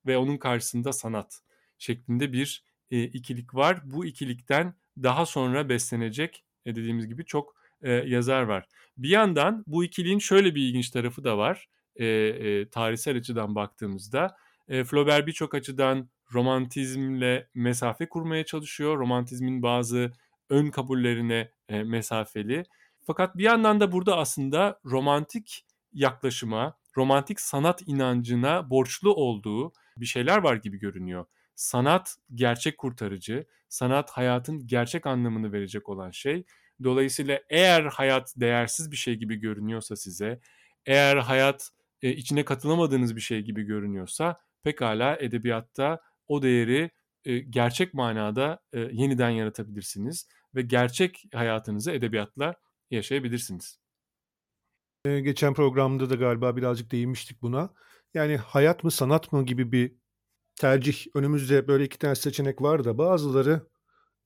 ve 0.06 0.18
onun 0.18 0.38
karşısında 0.38 0.94
sanat 0.94 1.42
şeklinde 1.78 2.34
bir 2.34 2.64
e, 2.92 3.04
ikilik 3.04 3.56
var. 3.56 3.82
Bu 3.84 4.06
ikilikten 4.06 4.76
daha 5.04 5.26
sonra 5.26 5.70
beslenecek 5.70 6.44
e, 6.66 6.76
dediğimiz 6.76 7.08
gibi 7.08 7.26
çok 7.26 7.56
e, 7.82 7.92
yazar 7.92 8.42
var. 8.42 8.66
Bir 8.98 9.10
yandan 9.10 9.64
bu 9.68 9.84
ikiliğin 9.84 10.20
şöyle 10.20 10.56
bir 10.56 10.62
ilginç 10.62 10.90
tarafı 10.90 11.24
da 11.24 11.38
var. 11.38 11.68
E, 11.96 12.06
e, 12.06 12.70
tarihsel 12.70 13.18
açıdan 13.18 13.56
baktığımızda 13.56 14.36
e, 14.68 14.84
Flaubert 14.84 15.28
birçok 15.28 15.56
açıdan 15.56 16.10
romantizmle 16.34 17.48
mesafe 17.54 18.10
kurmaya 18.10 18.46
çalışıyor. 18.46 19.00
Romantizmin 19.00 19.62
bazı 19.62 20.12
ön 20.50 20.70
kabullerine 20.70 21.52
e, 21.70 21.84
mesafeli. 21.84 22.64
Fakat 23.08 23.38
bir 23.38 23.44
yandan 23.44 23.80
da 23.80 23.92
burada 23.92 24.18
aslında 24.18 24.80
romantik 24.86 25.66
yaklaşıma, 25.94 26.78
romantik 26.98 27.42
sanat 27.42 27.82
inancına 27.88 28.70
borçlu 28.70 29.14
olduğu 29.16 29.74
bir 29.98 30.06
şeyler 30.06 30.38
var 30.38 30.56
gibi 30.56 30.80
görünüyor. 30.80 31.26
Sanat 31.56 32.16
gerçek 32.34 32.78
kurtarıcı, 32.78 33.46
sanat 33.70 34.12
hayatın 34.12 34.68
gerçek 34.68 35.06
anlamını 35.06 35.52
verecek 35.54 35.90
olan 35.90 36.12
şey. 36.12 36.46
Dolayısıyla 36.84 37.40
eğer 37.50 37.84
hayat 37.84 38.34
değersiz 38.38 38.92
bir 38.92 38.98
şey 38.98 39.16
gibi 39.16 39.36
görünüyorsa 39.36 39.96
size, 39.96 40.40
eğer 40.86 41.18
hayat 41.18 41.70
e, 42.02 42.10
içine 42.10 42.46
katılamadığınız 42.46 43.16
bir 43.16 43.22
şey 43.22 43.42
gibi 43.42 43.64
görünüyorsa 43.64 44.40
pekala 44.64 45.18
edebiyatta 45.18 46.02
o 46.28 46.42
değeri 46.42 46.92
e, 47.26 47.40
gerçek 47.40 47.94
manada 47.94 48.60
e, 48.74 48.80
yeniden 48.80 49.30
yaratabilirsiniz 49.30 50.28
ve 50.56 50.62
gerçek 50.62 51.24
hayatınızı 51.34 51.92
edebiyatla 51.92 52.56
yaşayabilirsiniz. 52.92 53.80
Geçen 55.06 55.54
programda 55.54 56.10
da 56.10 56.15
galiba 56.15 56.56
birazcık 56.56 56.92
değinmiştik 56.92 57.42
buna. 57.42 57.74
Yani 58.13 58.38
hayat 58.38 58.84
mı 58.84 58.92
sanat 58.92 59.32
mı 59.32 59.46
gibi 59.46 59.72
bir 59.72 59.96
tercih 60.56 61.06
önümüzde 61.15 61.68
böyle 61.68 61.86
iki 61.86 61.98
tane 62.00 62.15
seçenek 62.15 62.62
var 62.62 62.84
da 62.84 62.98
bazıları 62.98 63.68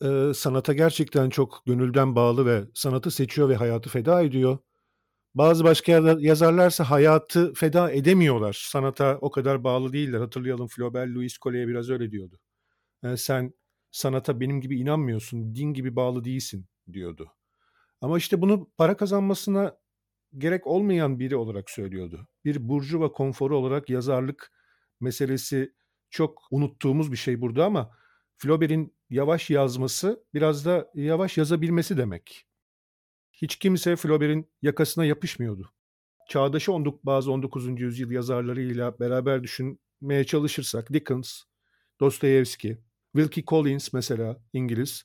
e, 0.03 0.33
sanata 0.35 0.73
gerçekten 0.73 1.29
çok 1.29 1.61
gönülden 1.65 2.15
bağlı 2.15 2.45
ve 2.45 2.63
sanatı 2.73 3.11
seçiyor 3.11 3.49
ve 3.49 3.55
hayatı 3.55 3.89
feda 3.89 4.21
ediyor. 4.21 4.57
Bazı 5.35 5.63
başka 5.63 5.91
yazarlarsa 6.19 6.89
hayatı 6.89 7.53
feda 7.53 7.91
edemiyorlar. 7.91 8.65
Sanata 8.69 9.17
o 9.21 9.31
kadar 9.31 9.63
bağlı 9.63 9.93
değiller. 9.93 10.19
Hatırlayalım 10.19 10.67
Flaubert 10.67 11.09
Louis 11.09 11.37
Collet'e 11.37 11.67
biraz 11.67 11.89
öyle 11.89 12.11
diyordu. 12.11 12.39
Yani 13.03 13.17
sen 13.17 13.53
sanata 13.91 14.39
benim 14.39 14.61
gibi 14.61 14.79
inanmıyorsun, 14.79 15.55
din 15.55 15.73
gibi 15.73 15.95
bağlı 15.95 16.23
değilsin 16.23 16.67
diyordu. 16.93 17.31
Ama 18.01 18.17
işte 18.17 18.41
bunu 18.41 18.69
para 18.77 18.97
kazanmasına 18.97 19.77
gerek 20.37 20.67
olmayan 20.67 21.19
biri 21.19 21.35
olarak 21.35 21.69
söylüyordu. 21.69 22.27
Bir 22.45 22.69
burcu 22.69 23.01
ve 23.01 23.11
konforu 23.11 23.57
olarak 23.57 23.89
yazarlık 23.89 24.51
meselesi 24.99 25.73
çok 26.09 26.47
unuttuğumuz 26.51 27.11
bir 27.11 27.17
şey 27.17 27.41
burada 27.41 27.65
ama 27.65 27.91
Flaubert'in 28.37 28.95
yavaş 29.09 29.49
yazması 29.49 30.23
biraz 30.33 30.65
da 30.65 30.91
yavaş 30.95 31.37
yazabilmesi 31.37 31.97
demek. 31.97 32.45
Hiç 33.33 33.55
kimse 33.55 33.95
Flaubert'in 33.95 34.51
yakasına 34.61 35.05
yapışmıyordu. 35.05 35.71
Çağdaşı 36.29 36.73
onduk, 36.73 37.05
bazı 37.05 37.31
19. 37.31 37.81
yüzyıl 37.81 38.11
yazarlarıyla 38.11 38.99
beraber 38.99 39.43
düşünmeye 39.43 40.23
çalışırsak 40.23 40.93
Dickens, 40.93 41.41
Dostoyevski, 41.99 42.81
Wilkie 43.15 43.43
Collins 43.47 43.93
mesela 43.93 44.43
İngiliz. 44.53 45.03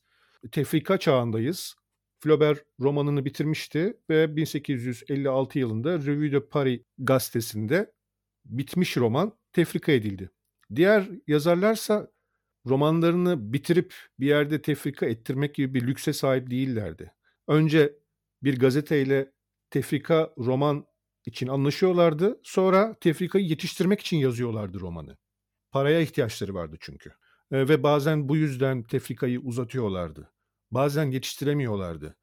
Tefrika 0.53 0.99
çağındayız. 0.99 1.77
Flaubert 2.25 2.65
romanını 2.81 3.25
bitirmişti 3.25 3.97
ve 4.11 4.37
1856 4.37 5.59
yılında 5.59 5.99
Revue 5.99 6.33
de 6.33 6.47
Paris 6.47 6.81
gazetesinde 6.99 7.93
bitmiş 8.45 8.97
roman 8.97 9.39
tefrika 9.53 9.93
edildi. 9.93 10.31
Diğer 10.75 11.09
yazarlarsa 11.27 12.11
romanlarını 12.67 13.53
bitirip 13.53 13.95
bir 14.21 14.27
yerde 14.27 14.63
tefrika 14.63 15.07
ettirmek 15.07 15.55
gibi 15.55 15.75
bir 15.75 15.87
lükse 15.87 16.13
sahip 16.13 16.51
değillerdi. 16.51 17.13
Önce 17.49 17.93
bir 18.43 18.59
gazeteyle 18.59 19.33
tefrika 19.71 20.35
roman 20.39 20.87
için 21.27 21.49
anlaşıyorlardı. 21.49 22.41
Sonra 22.43 22.95
tefrikayı 23.01 23.47
yetiştirmek 23.47 24.01
için 24.01 24.17
yazıyorlardı 24.17 24.81
romanı. 24.81 25.17
Paraya 25.71 26.01
ihtiyaçları 26.01 26.55
vardı 26.55 26.77
çünkü. 26.81 27.11
E, 27.51 27.69
ve 27.69 27.83
bazen 27.83 28.29
bu 28.29 28.37
yüzden 28.37 28.83
tefrikayı 28.83 29.41
uzatıyorlardı. 29.41 30.34
Bazen 30.71 31.11
yetiştiremiyorlardı. 31.11 32.17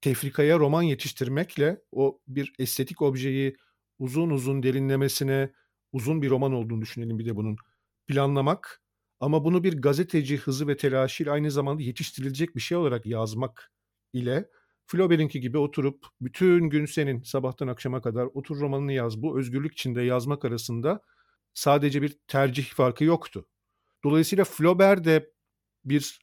Tefrikaya 0.00 0.58
roman 0.58 0.82
yetiştirmekle 0.82 1.82
o 1.92 2.20
bir 2.28 2.52
estetik 2.58 3.02
objeyi 3.02 3.56
uzun 3.98 4.30
uzun 4.30 4.62
derinlemesine 4.62 5.52
uzun 5.92 6.22
bir 6.22 6.30
roman 6.30 6.52
olduğunu 6.52 6.80
düşünelim 6.80 7.18
bir 7.18 7.26
de 7.26 7.36
bunun 7.36 7.56
planlamak 8.06 8.82
ama 9.20 9.44
bunu 9.44 9.64
bir 9.64 9.82
gazeteci 9.82 10.36
hızı 10.36 10.68
ve 10.68 10.76
telaşıyla 10.76 11.32
aynı 11.32 11.50
zamanda 11.50 11.82
yetiştirilecek 11.82 12.56
bir 12.56 12.60
şey 12.60 12.76
olarak 12.78 13.06
yazmak 13.06 13.72
ile 14.12 14.48
Flaubert'inki 14.86 15.40
gibi 15.40 15.58
oturup 15.58 16.06
bütün 16.20 16.70
gün 16.70 16.86
senin 16.86 17.22
sabahtan 17.22 17.68
akşama 17.68 18.02
kadar 18.02 18.28
otur 18.34 18.60
romanını 18.60 18.92
yaz 18.92 19.22
bu 19.22 19.38
özgürlük 19.38 19.72
içinde 19.72 20.02
yazmak 20.02 20.44
arasında 20.44 21.00
sadece 21.54 22.02
bir 22.02 22.18
tercih 22.28 22.64
farkı 22.64 23.04
yoktu. 23.04 23.48
Dolayısıyla 24.04 24.44
Flaubert 24.44 25.04
de 25.04 25.32
bir 25.84 26.18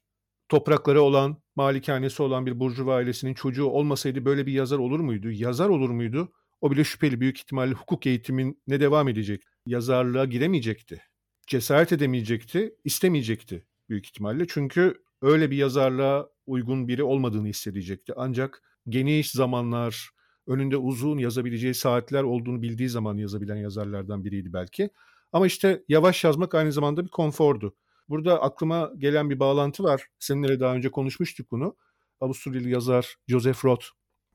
toprakları 0.50 1.02
olan, 1.02 1.42
malikanesi 1.56 2.24
olan 2.24 2.46
bir 2.46 2.60
burjuva 2.60 2.96
ailesinin 2.96 3.34
çocuğu 3.34 3.66
olmasaydı 3.66 4.26
böyle 4.26 4.46
bir 4.46 4.52
yazar 4.52 4.78
olur 4.78 5.00
muydu? 5.00 5.32
Yazar 5.32 5.70
olur 5.70 5.90
muydu? 5.90 6.32
O 6.62 6.72
bile 6.72 6.84
şüpheli 6.84 7.22
büyük 7.22 7.38
ihtimalle 7.40 7.74
hukuk 7.74 8.08
eğitimin 8.08 8.62
ne 8.68 8.80
devam 8.80 9.08
edecek? 9.08 9.44
Yazarlığa 9.66 10.26
giremeyecekti. 10.26 11.02
Cesaret 11.48 11.92
edemeyecekti, 11.92 12.76
istemeyecekti 12.84 13.66
büyük 13.90 14.06
ihtimalle. 14.06 14.46
Çünkü 14.48 15.02
öyle 15.22 15.52
bir 15.52 15.58
yazarlığa 15.58 16.30
uygun 16.46 16.88
biri 16.88 17.04
olmadığını 17.04 17.48
hissedecekti. 17.48 18.14
Ancak 18.16 18.64
geniş 18.90 19.32
zamanlar, 19.32 20.10
önünde 20.48 20.78
uzun 20.78 21.18
yazabileceği 21.18 21.74
saatler 21.74 22.24
olduğunu 22.24 22.62
bildiği 22.62 22.90
zaman 22.90 23.18
yazabilen 23.18 23.56
yazarlardan 23.56 24.26
biriydi 24.26 24.54
belki. 24.54 24.90
Ama 25.32 25.48
işte 25.48 25.84
yavaş 25.88 26.24
yazmak 26.24 26.56
aynı 26.56 26.72
zamanda 26.72 27.06
bir 27.06 27.10
konfordu. 27.10 27.76
Burada 28.10 28.42
aklıma 28.42 28.92
gelen 28.98 29.30
bir 29.30 29.40
bağlantı 29.40 29.84
var. 29.84 30.08
Seninle 30.20 30.60
daha 30.60 30.76
önce 30.76 30.92
konuşmuştuk 30.92 31.52
bunu. 31.52 31.76
Avusturyalı 32.20 32.70
yazar 32.70 33.16
Joseph 33.28 33.66
Roth 33.66 33.86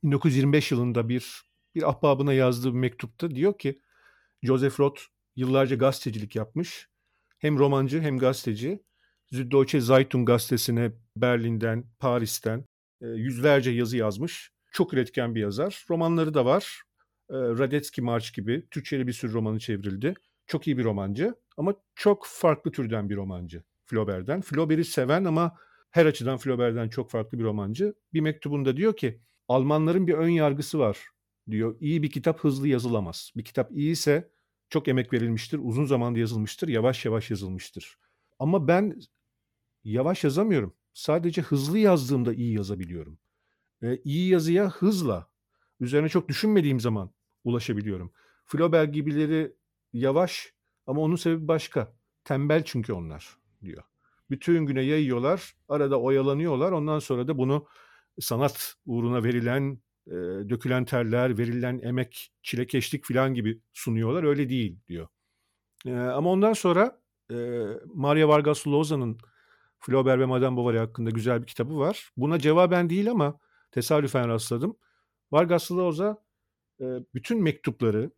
1925 0.03 0.71
yılında 0.71 1.09
bir 1.09 1.43
bir 1.75 1.91
ahbabına 1.91 2.33
yazdığı 2.33 2.75
bir 2.75 2.79
mektupta 2.79 3.31
diyor 3.31 3.59
ki 3.59 3.81
Joseph 4.43 4.81
Roth 4.81 5.01
yıllarca 5.37 5.77
gazetecilik 5.77 6.37
yapmış. 6.37 6.89
Hem 7.39 7.59
romancı 7.59 8.01
hem 8.01 8.19
gazeteci. 8.19 8.83
Süddeutsche 9.33 9.81
Zeitung 9.81 10.27
gazetesine 10.27 10.93
Berlin'den, 11.17 11.85
Paris'ten 11.99 12.65
e, 13.01 13.07
yüzlerce 13.07 13.71
yazı 13.71 13.97
yazmış. 13.97 14.53
Çok 14.73 14.95
üretken 14.95 15.35
bir 15.35 15.41
yazar. 15.41 15.85
Romanları 15.91 16.35
da 16.35 16.45
var. 16.45 16.83
E, 17.31 17.35
Radetzky 17.35 18.05
March 18.05 18.35
gibi 18.35 18.67
Türkçe'li 18.71 19.07
bir 19.07 19.13
sürü 19.13 19.33
romanı 19.33 19.59
çevrildi. 19.59 20.15
Çok 20.47 20.67
iyi 20.67 20.79
bir 20.79 20.85
romancı 20.85 21.35
ama 21.57 21.75
çok 21.95 22.27
farklı 22.27 22.71
türden 22.71 23.11
bir 23.11 23.17
romancı 23.17 23.63
Flaubert'den. 23.85 24.41
Flaubert'i 24.41 24.85
seven 24.85 25.25
ama 25.25 25.57
her 25.91 26.07
açıdan 26.07 26.39
Flaubert'den 26.39 26.89
çok 26.89 27.11
farklı 27.11 27.39
bir 27.39 27.45
romancı. 27.45 27.95
Bir 28.13 28.21
mektubunda 28.21 28.77
diyor 28.77 28.97
ki 28.97 29.21
Almanların 29.49 30.07
bir 30.07 30.15
ön 30.15 30.29
yargısı 30.29 30.79
var 30.79 30.99
diyor. 31.51 31.77
İyi 31.81 32.03
bir 32.03 32.11
kitap 32.11 32.41
hızlı 32.41 32.69
yazılamaz. 32.69 33.33
Bir 33.37 33.45
kitap 33.45 33.73
iyi 33.73 33.93
ise 33.93 34.33
çok 34.69 34.89
emek 34.89 35.13
verilmiştir, 35.13 35.61
uzun 35.63 35.85
zamanda 35.85 36.19
yazılmıştır, 36.19 36.69
yavaş 36.69 37.05
yavaş 37.05 37.31
yazılmıştır. 37.31 37.99
Ama 38.39 38.69
ben 38.69 39.01
yavaş 39.85 40.25
yazamıyorum. 40.25 40.75
Sadece 40.95 41.43
hızlı 41.43 41.79
yazdığımda 41.79 42.35
iyi 42.35 42.55
yazabiliyorum. 42.55 43.19
Ee, 43.83 43.99
iyi 44.05 44.29
yazıya 44.29 44.71
hızla, 44.71 45.31
üzerine 45.81 46.09
çok 46.09 46.29
düşünmediğim 46.29 46.81
zaman 46.81 47.11
ulaşabiliyorum. 47.45 48.13
Flaubert 48.45 48.95
gibileri 48.95 49.53
yavaş 49.93 50.55
ama 50.93 51.03
onun 51.03 51.17
sebebi 51.17 51.49
başka. 51.49 51.93
Tembel 52.25 52.65
çünkü 52.65 52.93
onlar 52.93 53.37
diyor. 53.63 53.83
Bütün 54.31 54.67
güne 54.67 54.83
yayıyorlar, 54.83 55.55
arada 55.69 56.01
oyalanıyorlar. 56.01 56.73
Ondan 56.73 56.99
sonra 56.99 57.29
da 57.29 57.39
bunu 57.39 57.67
sanat 58.21 58.75
uğruna 58.87 59.25
verilen, 59.25 59.79
e, 60.07 60.13
dökülen 60.51 60.85
terler, 60.85 61.39
verilen 61.39 61.81
emek, 61.83 62.33
çilekeşlik 62.43 63.05
falan 63.05 63.35
gibi 63.35 63.61
sunuyorlar. 63.73 64.25
Öyle 64.25 64.49
değil 64.49 64.79
diyor. 64.89 65.09
E, 65.87 65.95
ama 65.95 66.31
ondan 66.31 66.53
sonra 66.53 67.01
e, 67.31 67.37
Maria 67.95 68.29
Vargas 68.29 68.67
Llosa'nın 68.67 69.19
Flaubert 69.79 70.21
ve 70.21 70.27
Madame 70.27 70.57
Bovary 70.57 70.79
hakkında 70.79 71.11
güzel 71.11 71.43
bir 71.43 71.47
kitabı 71.47 71.79
var. 71.79 72.11
Buna 72.17 72.39
cevaben 72.39 72.91
değil 72.91 73.11
ama 73.11 73.39
tesadüfen 73.71 74.29
rastladım. 74.29 74.77
Vargas 75.33 75.73
Llosa 75.73 76.25
e, 76.81 76.85
bütün 77.15 77.43
mektupları, 77.43 78.11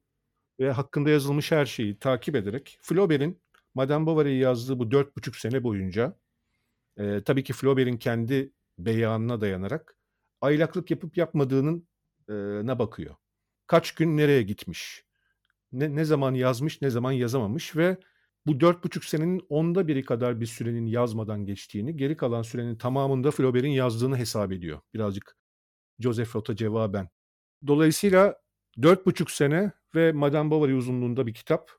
ve 0.61 0.71
hakkında 0.71 1.11
yazılmış 1.11 1.53
her 1.53 1.67
şeyi 1.67 1.99
takip 1.99 2.37
ederek 2.37 2.79
Flaubert'in 2.83 3.43
Madame 3.75 4.07
Bovary'i 4.07 4.39
yazdığı 4.39 4.79
bu 4.79 4.91
dört 4.91 5.17
buçuk 5.17 5.37
sene 5.37 5.63
boyunca 5.65 6.17
e, 6.99 7.23
tabii 7.25 7.45
ki 7.45 7.53
Flaubert'in 7.53 7.97
kendi 7.97 8.53
beyanına 8.79 9.41
dayanarak 9.41 9.97
aylaklık 10.41 10.91
yapıp 10.91 11.17
yapmadığının 11.17 11.89
e, 12.29 12.35
ne 12.67 12.79
bakıyor. 12.79 13.15
Kaç 13.67 13.95
gün 13.95 14.17
nereye 14.17 14.43
gitmiş, 14.43 15.05
ne, 15.73 15.97
ne 15.97 16.05
zaman 16.05 16.35
yazmış, 16.35 16.83
ne 16.83 16.91
zaman 16.91 17.13
yazamamış 17.13 17.77
ve 17.77 17.97
bu 18.47 18.61
dört 18.61 18.85
buçuk 18.85 19.05
senenin 19.05 19.41
onda 19.49 19.89
biri 19.89 20.05
kadar 20.05 20.41
bir 20.41 20.47
sürenin 20.47 20.87
yazmadan 20.87 21.47
geçtiğini, 21.47 21.97
geri 21.97 22.17
kalan 22.17 22.43
sürenin 22.43 22.77
tamamında 22.77 23.31
Flaubert'in 23.31 23.69
yazdığını 23.69 24.17
hesap 24.17 24.53
ediyor. 24.53 24.81
Birazcık 24.95 25.37
Joseph 25.99 26.37
Roth'a 26.37 26.57
cevaben. 26.57 27.09
Dolayısıyla 27.67 28.44
dört 28.83 29.07
buçuk 29.07 29.31
sene 29.31 29.73
ve 29.95 30.13
Madame 30.13 30.51
Bovary 30.51 30.73
uzunluğunda 30.73 31.27
bir 31.27 31.35
kitap. 31.35 31.71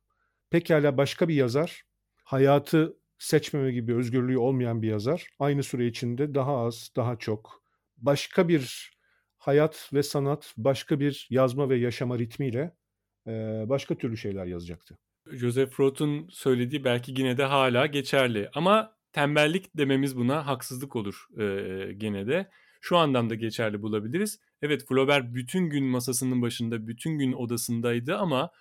Pekala 0.49 0.97
başka 0.97 1.27
bir 1.27 1.35
yazar, 1.35 1.83
hayatı 2.23 2.97
seçmeme 3.17 3.71
gibi 3.71 3.95
özgürlüğü 3.95 4.37
olmayan 4.37 4.81
bir 4.81 4.87
yazar. 4.87 5.27
Aynı 5.39 5.63
süre 5.63 5.87
içinde 5.87 6.35
daha 6.35 6.57
az, 6.57 6.91
daha 6.95 7.15
çok, 7.15 7.63
başka 7.97 8.47
bir 8.47 8.91
hayat 9.37 9.89
ve 9.93 10.03
sanat, 10.03 10.53
başka 10.57 10.99
bir 10.99 11.27
yazma 11.29 11.69
ve 11.69 11.77
yaşama 11.77 12.19
ritmiyle 12.19 12.75
başka 13.65 13.95
türlü 13.95 14.17
şeyler 14.17 14.45
yazacaktı. 14.45 14.97
Joseph 15.31 15.79
Roth'un 15.79 16.27
söylediği 16.31 16.83
belki 16.83 17.11
yine 17.17 17.37
de 17.37 17.43
hala 17.43 17.85
geçerli 17.85 18.49
ama 18.53 18.95
tembellik 19.11 19.77
dememiz 19.77 20.17
buna 20.17 20.47
haksızlık 20.47 20.95
olur 20.95 21.27
gene 21.97 22.27
de. 22.27 22.49
Şu 22.87 22.97
anlamda 22.97 23.35
geçerli 23.35 23.81
bulabiliriz. 23.81 24.39
Evet 24.61 24.85
Flaubert 24.87 25.33
bütün 25.33 25.69
gün 25.69 25.85
masasının 25.85 26.41
başında, 26.41 26.87
bütün 26.87 27.17
gün 27.19 27.33
odasındaydı 27.33 28.17
ama 28.17 28.51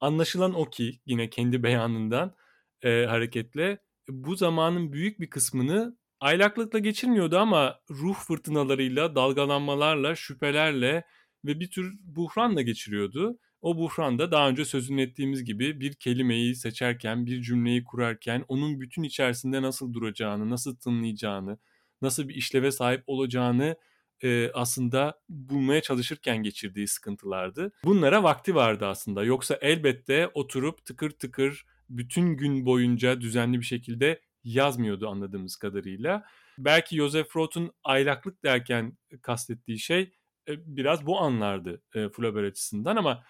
anlaşılan 0.00 0.54
o 0.54 0.70
ki 0.70 1.00
yine 1.06 1.30
kendi 1.30 1.62
beyanından 1.62 2.34
e, 2.82 3.06
hareketle 3.06 3.78
bu 4.08 4.36
zamanın 4.36 4.92
büyük 4.92 5.20
bir 5.20 5.30
kısmını 5.30 5.96
aylaklıkla 6.20 6.78
geçirmiyordu 6.78 7.38
ama 7.38 7.80
ruh 7.90 8.14
fırtınalarıyla, 8.14 9.14
dalgalanmalarla, 9.14 10.14
şüphelerle 10.14 11.04
ve 11.44 11.60
bir 11.60 11.70
tür 11.70 11.94
buhranla 12.02 12.62
geçiriyordu. 12.62 13.38
O 13.62 13.78
buhranda 13.78 14.32
daha 14.32 14.48
önce 14.48 14.64
sözünü 14.64 15.02
ettiğimiz 15.02 15.44
gibi 15.44 15.80
bir 15.80 15.94
kelimeyi 15.94 16.54
seçerken, 16.54 17.26
bir 17.26 17.42
cümleyi 17.42 17.84
kurarken 17.84 18.44
onun 18.48 18.80
bütün 18.80 19.02
içerisinde 19.02 19.62
nasıl 19.62 19.92
duracağını, 19.92 20.50
nasıl 20.50 20.76
tınlayacağını, 20.76 21.58
nasıl 22.02 22.28
bir 22.28 22.34
işleve 22.34 22.70
sahip 22.70 23.02
olacağını 23.06 23.76
e, 24.22 24.50
aslında 24.52 25.20
bulmaya 25.28 25.82
çalışırken 25.82 26.42
geçirdiği 26.42 26.88
sıkıntılardı. 26.88 27.72
Bunlara 27.84 28.22
vakti 28.22 28.54
vardı 28.54 28.86
aslında. 28.86 29.24
Yoksa 29.24 29.58
elbette 29.60 30.30
oturup 30.34 30.84
tıkır 30.84 31.10
tıkır 31.10 31.66
bütün 31.88 32.36
gün 32.36 32.66
boyunca 32.66 33.20
düzenli 33.20 33.60
bir 33.60 33.66
şekilde 33.66 34.20
yazmıyordu 34.44 35.08
anladığımız 35.08 35.56
kadarıyla. 35.56 36.24
Belki 36.58 36.96
Joseph 36.96 37.36
Roth'un 37.36 37.72
aylaklık 37.84 38.44
derken 38.44 38.98
kastettiği 39.22 39.78
şey 39.78 40.12
biraz 40.48 41.06
bu 41.06 41.20
anlardı 41.20 41.82
e, 41.94 42.08
Flaubert 42.08 42.50
açısından 42.50 42.96
ama 42.96 43.24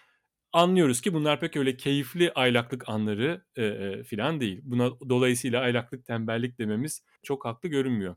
anlıyoruz 0.53 1.01
ki 1.01 1.13
bunlar 1.13 1.39
pek 1.39 1.57
öyle 1.57 1.77
keyifli 1.77 2.31
aylaklık 2.33 2.89
anları 2.89 3.45
e, 3.55 3.65
e, 3.65 4.03
filan 4.03 4.39
değil. 4.39 4.61
Buna 4.63 4.99
dolayısıyla 5.09 5.61
aylaklık 5.61 6.05
tembellik 6.05 6.59
dememiz 6.59 7.03
çok 7.23 7.45
haklı 7.45 7.69
görünmüyor. 7.69 8.15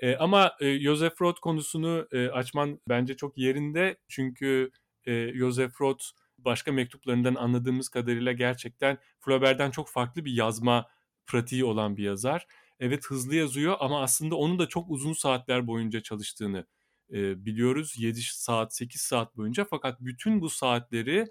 E, 0.00 0.16
ama 0.16 0.56
e, 0.60 0.80
Joseph 0.80 1.22
Roth 1.22 1.40
konusunu 1.40 2.08
e, 2.12 2.28
açman 2.28 2.80
bence 2.88 3.16
çok 3.16 3.38
yerinde. 3.38 3.96
Çünkü 4.08 4.70
e, 5.06 5.32
Joseph 5.34 5.80
Roth 5.80 6.04
başka 6.38 6.72
mektuplarından 6.72 7.34
anladığımız 7.34 7.88
kadarıyla 7.88 8.32
gerçekten 8.32 8.98
Flaubert'den 9.20 9.70
çok 9.70 9.88
farklı 9.88 10.24
bir 10.24 10.32
yazma 10.32 10.86
pratiği 11.26 11.64
olan 11.64 11.96
bir 11.96 12.04
yazar. 12.04 12.46
Evet 12.80 13.06
hızlı 13.06 13.34
yazıyor 13.34 13.76
ama 13.80 14.02
aslında 14.02 14.36
onun 14.36 14.58
da 14.58 14.68
çok 14.68 14.90
uzun 14.90 15.12
saatler 15.12 15.66
boyunca 15.66 16.00
çalıştığını 16.00 16.66
e, 17.12 17.44
biliyoruz. 17.44 17.94
7 17.98 18.22
saat, 18.22 18.74
8 18.74 19.00
saat 19.00 19.36
boyunca 19.36 19.64
fakat 19.70 20.00
bütün 20.00 20.40
bu 20.40 20.50
saatleri 20.50 21.26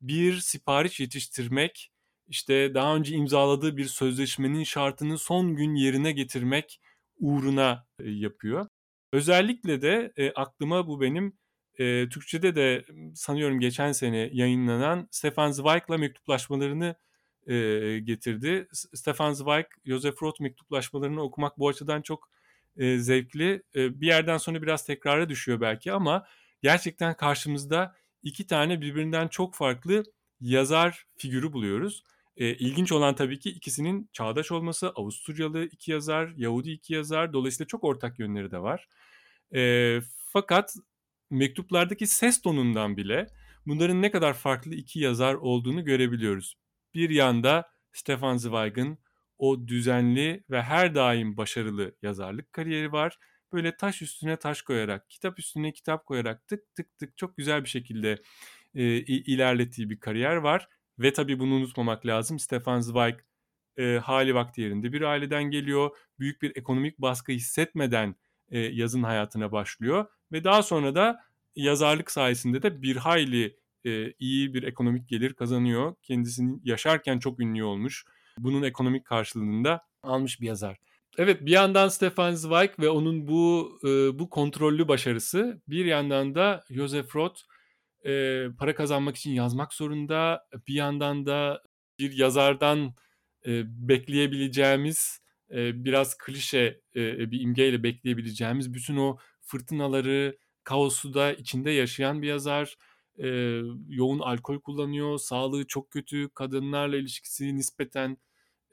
bir 0.00 0.36
sipariş 0.40 1.00
yetiştirmek, 1.00 1.92
işte 2.28 2.74
daha 2.74 2.96
önce 2.96 3.14
imzaladığı 3.14 3.76
bir 3.76 3.84
sözleşmenin 3.84 4.64
şartını 4.64 5.18
son 5.18 5.56
gün 5.56 5.74
yerine 5.74 6.12
getirmek 6.12 6.80
uğruna 7.18 7.86
e, 7.98 8.10
yapıyor. 8.10 8.66
Özellikle 9.12 9.82
de 9.82 10.12
e, 10.16 10.32
aklıma 10.32 10.86
bu 10.86 11.00
benim 11.00 11.38
e, 11.78 12.08
Türkçe'de 12.08 12.56
de 12.56 12.84
sanıyorum 13.14 13.60
geçen 13.60 13.92
sene 13.92 14.30
yayınlanan 14.32 15.08
Stefan 15.10 15.50
Zweig'la 15.50 15.98
mektuplaşmalarını 15.98 16.94
e, 17.46 17.54
getirdi. 17.98 18.68
Stefan 18.72 19.32
Zweig, 19.32 19.66
Joseph 19.86 20.22
Roth 20.22 20.40
mektuplaşmalarını 20.40 21.22
okumak 21.22 21.58
bu 21.58 21.68
açıdan 21.68 22.02
çok 22.02 22.30
e, 22.76 22.98
zevkli. 22.98 23.62
E, 23.74 24.00
bir 24.00 24.06
yerden 24.06 24.36
sonra 24.36 24.62
biraz 24.62 24.86
tekrara 24.86 25.28
düşüyor 25.28 25.60
belki 25.60 25.92
ama 25.92 26.26
gerçekten 26.62 27.14
karşımızda 27.16 27.94
iki 28.22 28.46
tane 28.46 28.80
birbirinden 28.80 29.28
çok 29.28 29.54
farklı 29.54 30.04
yazar 30.40 31.06
figürü 31.16 31.52
buluyoruz. 31.52 32.02
E, 32.38 32.54
ilginç 32.54 32.92
olan 32.92 33.14
tabii 33.14 33.38
ki 33.38 33.50
ikisinin 33.50 34.10
çağdaş 34.12 34.52
olması. 34.52 34.90
Avusturyalı 34.90 35.64
iki 35.64 35.90
yazar, 35.90 36.32
Yahudi 36.36 36.70
iki 36.70 36.94
yazar. 36.94 37.32
Dolayısıyla 37.32 37.66
çok 37.66 37.84
ortak 37.84 38.18
yönleri 38.18 38.50
de 38.50 38.58
var. 38.58 38.88
E, 39.54 40.00
fakat 40.32 40.74
mektuplardaki 41.30 42.06
ses 42.06 42.42
tonundan 42.42 42.96
bile 42.96 43.26
bunların 43.66 44.02
ne 44.02 44.10
kadar 44.10 44.34
farklı 44.34 44.74
iki 44.74 45.00
yazar 45.00 45.34
olduğunu 45.34 45.84
görebiliyoruz. 45.84 46.54
Bir 46.94 47.10
yanda 47.10 47.70
Stefan 47.92 48.36
Zweig'in 48.36 48.98
o 49.38 49.68
düzenli 49.68 50.44
ve 50.50 50.62
her 50.62 50.94
daim 50.94 51.36
başarılı 51.36 51.96
yazarlık 52.02 52.52
kariyeri 52.52 52.92
var. 52.92 53.18
Böyle 53.52 53.76
taş 53.76 54.02
üstüne 54.02 54.36
taş 54.36 54.62
koyarak, 54.62 55.10
kitap 55.10 55.38
üstüne 55.38 55.72
kitap 55.72 56.06
koyarak 56.06 56.48
tık 56.48 56.74
tık 56.74 56.98
tık 56.98 57.16
çok 57.16 57.36
güzel 57.36 57.64
bir 57.64 57.68
şekilde 57.68 58.18
e, 58.74 58.84
ilerlettiği 59.04 59.90
bir 59.90 60.00
kariyer 60.00 60.36
var. 60.36 60.68
Ve 60.98 61.12
tabii 61.12 61.38
bunu 61.38 61.54
unutmamak 61.54 62.06
lazım. 62.06 62.38
Stefan 62.38 62.80
Zweig 62.80 63.14
e, 63.76 63.98
hali 63.98 64.34
vakti 64.34 64.60
yerinde 64.60 64.92
bir 64.92 65.02
aileden 65.02 65.44
geliyor. 65.44 65.96
Büyük 66.18 66.42
bir 66.42 66.56
ekonomik 66.56 66.98
baskı 66.98 67.32
hissetmeden 67.32 68.14
e, 68.50 68.58
yazın 68.58 69.02
hayatına 69.02 69.52
başlıyor. 69.52 70.06
Ve 70.32 70.44
daha 70.44 70.62
sonra 70.62 70.94
da 70.94 71.20
yazarlık 71.56 72.10
sayesinde 72.10 72.62
de 72.62 72.82
bir 72.82 72.96
hayli 72.96 73.56
e, 73.86 74.12
iyi 74.18 74.54
bir 74.54 74.62
ekonomik 74.62 75.08
gelir 75.08 75.34
kazanıyor. 75.34 75.94
Kendisini 76.02 76.60
yaşarken 76.64 77.18
çok 77.18 77.40
ünlü 77.40 77.64
olmuş. 77.64 78.04
Bunun 78.38 78.62
ekonomik 78.62 79.04
karşılığında 79.04 79.82
almış 80.02 80.40
bir 80.40 80.46
yazar. 80.46 80.78
Evet 81.18 81.46
bir 81.46 81.50
yandan 81.50 81.88
Stefan 81.88 82.34
Zweig 82.34 82.70
ve 82.78 82.88
onun 82.88 83.28
bu 83.28 83.78
e, 83.84 84.18
bu 84.18 84.30
kontrollü 84.30 84.88
başarısı 84.88 85.62
bir 85.68 85.84
yandan 85.84 86.34
da 86.34 86.64
Joseph 86.70 87.16
Roth 87.16 87.40
e, 88.08 88.46
para 88.58 88.74
kazanmak 88.74 89.16
için 89.16 89.30
yazmak 89.32 89.74
zorunda. 89.74 90.46
Bir 90.68 90.74
yandan 90.74 91.26
da 91.26 91.62
bir 91.98 92.12
yazardan 92.12 92.94
e, 93.46 93.62
bekleyebileceğimiz 93.88 95.20
e, 95.50 95.84
biraz 95.84 96.18
klişe 96.18 96.80
e, 96.96 97.30
bir 97.30 97.40
imgeyle 97.40 97.82
bekleyebileceğimiz 97.82 98.74
bütün 98.74 98.96
o 98.96 99.18
fırtınaları, 99.40 100.38
kaosu 100.64 101.14
da 101.14 101.32
içinde 101.32 101.70
yaşayan 101.70 102.22
bir 102.22 102.28
yazar. 102.28 102.76
E, 103.18 103.28
yoğun 103.88 104.18
alkol 104.18 104.60
kullanıyor, 104.60 105.18
sağlığı 105.18 105.66
çok 105.66 105.90
kötü, 105.90 106.28
kadınlarla 106.34 106.96
ilişkisi 106.96 107.56
nispeten 107.56 108.16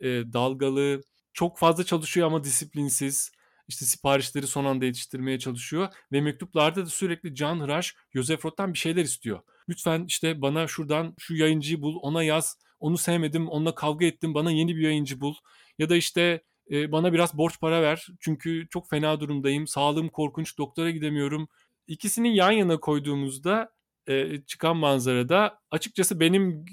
e, 0.01 0.07
dalgalı, 0.07 1.01
çok 1.33 1.57
fazla 1.57 1.83
çalışıyor 1.83 2.27
ama 2.27 2.43
disiplinsiz 2.43 3.31
işte 3.67 3.86
siparişleri 3.86 4.47
son 4.47 4.65
anda 4.65 4.86
yetiştirmeye 4.86 5.39
çalışıyor 5.39 5.88
ve 6.12 6.21
mektuplarda 6.21 6.86
da 6.86 6.89
sürekli 6.89 7.36
Can 7.36 7.60
Hıraş 7.60 7.95
Joseph 8.13 8.45
Roth'tan 8.45 8.73
bir 8.73 8.80
şeyler 8.80 9.04
istiyor. 9.04 9.39
Lütfen 9.69 10.06
işte 10.08 10.41
bana 10.41 10.67
şuradan 10.67 11.15
şu 11.19 11.36
yayıncıyı 11.36 11.82
bul, 11.82 11.95
ona 12.01 12.23
yaz. 12.23 12.60
Onu 12.80 12.97
sevmedim, 12.97 13.49
onunla 13.49 13.75
kavga 13.75 14.06
ettim, 14.06 14.34
bana 14.34 14.51
yeni 14.51 14.75
bir 14.75 14.82
yayıncı 14.82 15.21
bul. 15.21 15.36
Ya 15.80 15.89
da 15.89 15.95
işte 15.95 16.43
e, 16.71 16.91
bana 16.91 17.13
biraz 17.13 17.38
borç 17.38 17.60
para 17.60 17.82
ver 17.82 18.08
çünkü 18.19 18.67
çok 18.69 18.89
fena 18.89 19.19
durumdayım, 19.19 19.67
sağlığım 19.67 20.10
korkunç, 20.10 20.58
doktora 20.58 20.91
gidemiyorum. 20.91 21.47
İkisini 21.88 22.36
yan 22.36 22.51
yana 22.51 22.80
koyduğumuzda 22.80 23.69
e, 24.08 24.41
çıkan 24.41 24.78
manzarada 24.78 25.60
açıkçası 25.71 26.19
benim 26.19 26.65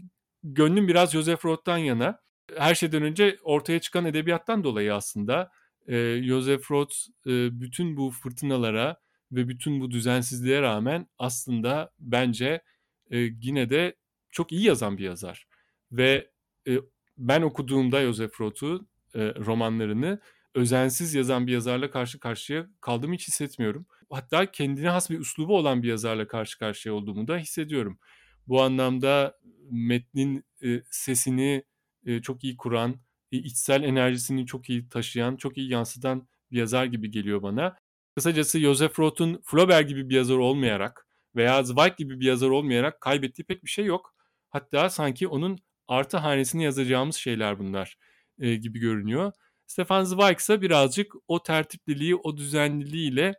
gönlüm 0.42 0.88
biraz 0.88 1.12
Joseph 1.12 1.44
Roth'tan 1.44 1.78
yana. 1.78 2.20
Her 2.56 2.74
şeyden 2.74 3.02
önce 3.02 3.38
ortaya 3.42 3.80
çıkan 3.80 4.04
edebiyattan 4.04 4.64
dolayı 4.64 4.94
aslında 4.94 5.50
e, 5.88 6.22
Joseph 6.22 6.70
Roth 6.70 6.94
e, 7.26 7.60
bütün 7.60 7.96
bu 7.96 8.10
fırtınalara 8.10 9.00
ve 9.32 9.48
bütün 9.48 9.80
bu 9.80 9.90
düzensizliğe 9.90 10.62
rağmen 10.62 11.06
aslında 11.18 11.92
bence 11.98 12.62
e, 13.10 13.18
yine 13.18 13.70
de 13.70 13.96
çok 14.30 14.52
iyi 14.52 14.64
yazan 14.64 14.98
bir 14.98 15.04
yazar. 15.04 15.46
Ve 15.92 16.30
e, 16.68 16.78
ben 17.18 17.42
okuduğumda 17.42 18.02
Joseph 18.02 18.40
Roth'u 18.40 18.88
e, 19.14 19.34
romanlarını 19.34 20.20
özensiz 20.54 21.14
yazan 21.14 21.46
bir 21.46 21.52
yazarla 21.52 21.90
karşı 21.90 22.20
karşıya 22.20 22.66
kaldığımı 22.80 23.14
hiç 23.14 23.28
hissetmiyorum. 23.28 23.86
Hatta 24.10 24.50
kendine 24.50 24.88
has 24.88 25.10
bir 25.10 25.18
üslubu 25.18 25.56
olan 25.56 25.82
bir 25.82 25.88
yazarla 25.88 26.28
karşı 26.28 26.58
karşıya 26.58 26.94
olduğumu 26.94 27.28
da 27.28 27.36
hissediyorum. 27.36 27.98
Bu 28.46 28.62
anlamda 28.62 29.38
metnin 29.70 30.44
e, 30.64 30.82
sesini 30.90 31.64
e, 32.06 32.22
çok 32.22 32.44
iyi 32.44 32.56
kuran, 32.56 33.00
içsel 33.38 33.82
enerjisini 33.82 34.46
çok 34.46 34.70
iyi 34.70 34.88
taşıyan, 34.88 35.36
çok 35.36 35.58
iyi 35.58 35.70
yansıtan 35.70 36.28
bir 36.50 36.58
yazar 36.58 36.84
gibi 36.84 37.10
geliyor 37.10 37.42
bana. 37.42 37.76
Kısacası 38.16 38.60
Joseph 38.60 38.98
Roth'un 38.98 39.40
Flaubert 39.44 39.88
gibi 39.88 40.08
bir 40.08 40.14
yazar 40.14 40.36
olmayarak 40.36 41.06
veya 41.36 41.62
Zweig 41.62 41.96
gibi 41.96 42.20
bir 42.20 42.26
yazar 42.26 42.48
olmayarak 42.50 43.00
kaybettiği 43.00 43.46
pek 43.46 43.64
bir 43.64 43.70
şey 43.70 43.84
yok. 43.84 44.14
Hatta 44.50 44.90
sanki 44.90 45.28
onun 45.28 45.58
artı 45.88 46.16
hanesini 46.16 46.64
yazacağımız 46.64 47.16
şeyler 47.16 47.58
bunlar 47.58 47.98
e, 48.38 48.54
gibi 48.56 48.78
görünüyor. 48.78 49.32
Stefan 49.66 50.04
Zweig 50.04 50.38
ise 50.38 50.62
birazcık 50.62 51.12
o 51.28 51.42
tertipliliği, 51.42 52.16
o 52.16 52.36
düzenliliğiyle 52.36 53.34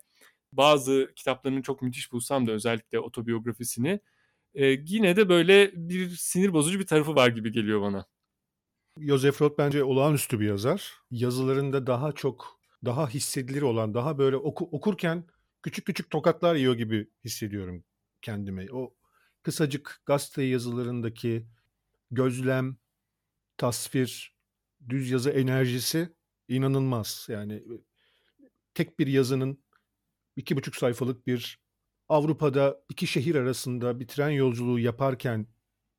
bazı 0.51 1.11
kitaplarını 1.15 1.61
çok 1.61 1.81
müthiş 1.81 2.11
bulsam 2.11 2.47
da 2.47 2.51
özellikle 2.51 2.99
otobiyografisini 2.99 3.99
e, 4.55 4.65
yine 4.67 5.15
de 5.15 5.29
böyle 5.29 5.71
bir 5.75 6.09
sinir 6.09 6.53
bozucu 6.53 6.79
bir 6.79 6.87
tarafı 6.87 7.15
var 7.15 7.27
gibi 7.29 7.51
geliyor 7.51 7.81
bana. 7.81 8.05
Joseph 8.99 9.41
Roth 9.41 9.57
bence 9.57 9.83
olağanüstü 9.83 10.39
bir 10.39 10.45
yazar. 10.45 11.01
Yazılarında 11.11 11.87
daha 11.87 12.11
çok, 12.11 12.59
daha 12.85 13.09
hissedilir 13.09 13.61
olan, 13.61 13.93
daha 13.93 14.17
böyle 14.17 14.35
oku, 14.35 14.69
okurken 14.71 15.27
küçük 15.63 15.85
küçük 15.85 16.09
tokatlar 16.09 16.55
yiyor 16.55 16.75
gibi 16.75 17.09
hissediyorum 17.25 17.83
kendime. 18.21 18.67
O 18.71 18.95
kısacık 19.43 20.01
gazete 20.05 20.43
yazılarındaki 20.43 21.47
gözlem, 22.11 22.77
tasvir, 23.57 24.37
düz 24.89 25.11
yazı 25.11 25.29
enerjisi 25.29 26.09
inanılmaz. 26.47 27.25
Yani 27.29 27.63
tek 28.73 28.99
bir 28.99 29.07
yazının 29.07 29.63
iki 30.35 30.57
buçuk 30.57 30.75
sayfalık 30.75 31.27
bir 31.27 31.59
Avrupa'da 32.09 32.83
iki 32.89 33.07
şehir 33.07 33.35
arasında 33.35 33.99
bir 33.99 34.07
tren 34.07 34.29
yolculuğu 34.29 34.79
yaparken 34.79 35.47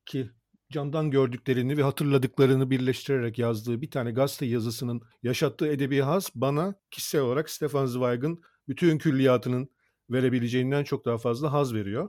ki 0.06 0.30
candan 0.74 1.10
gördüklerini 1.10 1.76
ve 1.76 1.82
hatırladıklarını 1.82 2.70
birleştirerek 2.70 3.38
yazdığı 3.38 3.80
bir 3.82 3.90
tane 3.90 4.12
gazete 4.12 4.46
yazısının 4.46 5.02
yaşattığı 5.22 5.68
edebi 5.68 6.00
haz 6.00 6.30
bana 6.34 6.74
kişisel 6.90 7.20
olarak 7.20 7.50
Stefan 7.50 7.86
Zweig'ın 7.86 8.42
bütün 8.68 8.98
külliyatının 8.98 9.68
verebileceğinden 10.10 10.84
çok 10.84 11.04
daha 11.04 11.18
fazla 11.18 11.52
haz 11.52 11.74
veriyor. 11.74 12.08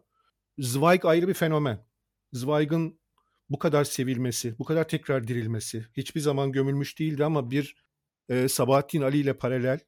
Zweig 0.58 1.06
ayrı 1.06 1.28
bir 1.28 1.34
fenomen. 1.34 1.86
Zweig'ın 2.34 2.99
bu 3.49 3.60
kadar 3.60 3.84
sevilmesi, 3.84 4.60
bu 4.60 4.65
kadar 4.65 4.88
tekrar 4.88 5.28
dirilmesi 5.28 5.86
hiçbir 5.97 6.21
zaman 6.21 6.51
gömülmüş 6.51 6.99
değildi 6.99 7.25
ama 7.25 7.51
bir 7.51 7.75
e, 8.30 8.47
Sabahattin 8.47 9.01
Ali 9.01 9.17
ile 9.17 9.38
paralel 9.38 9.80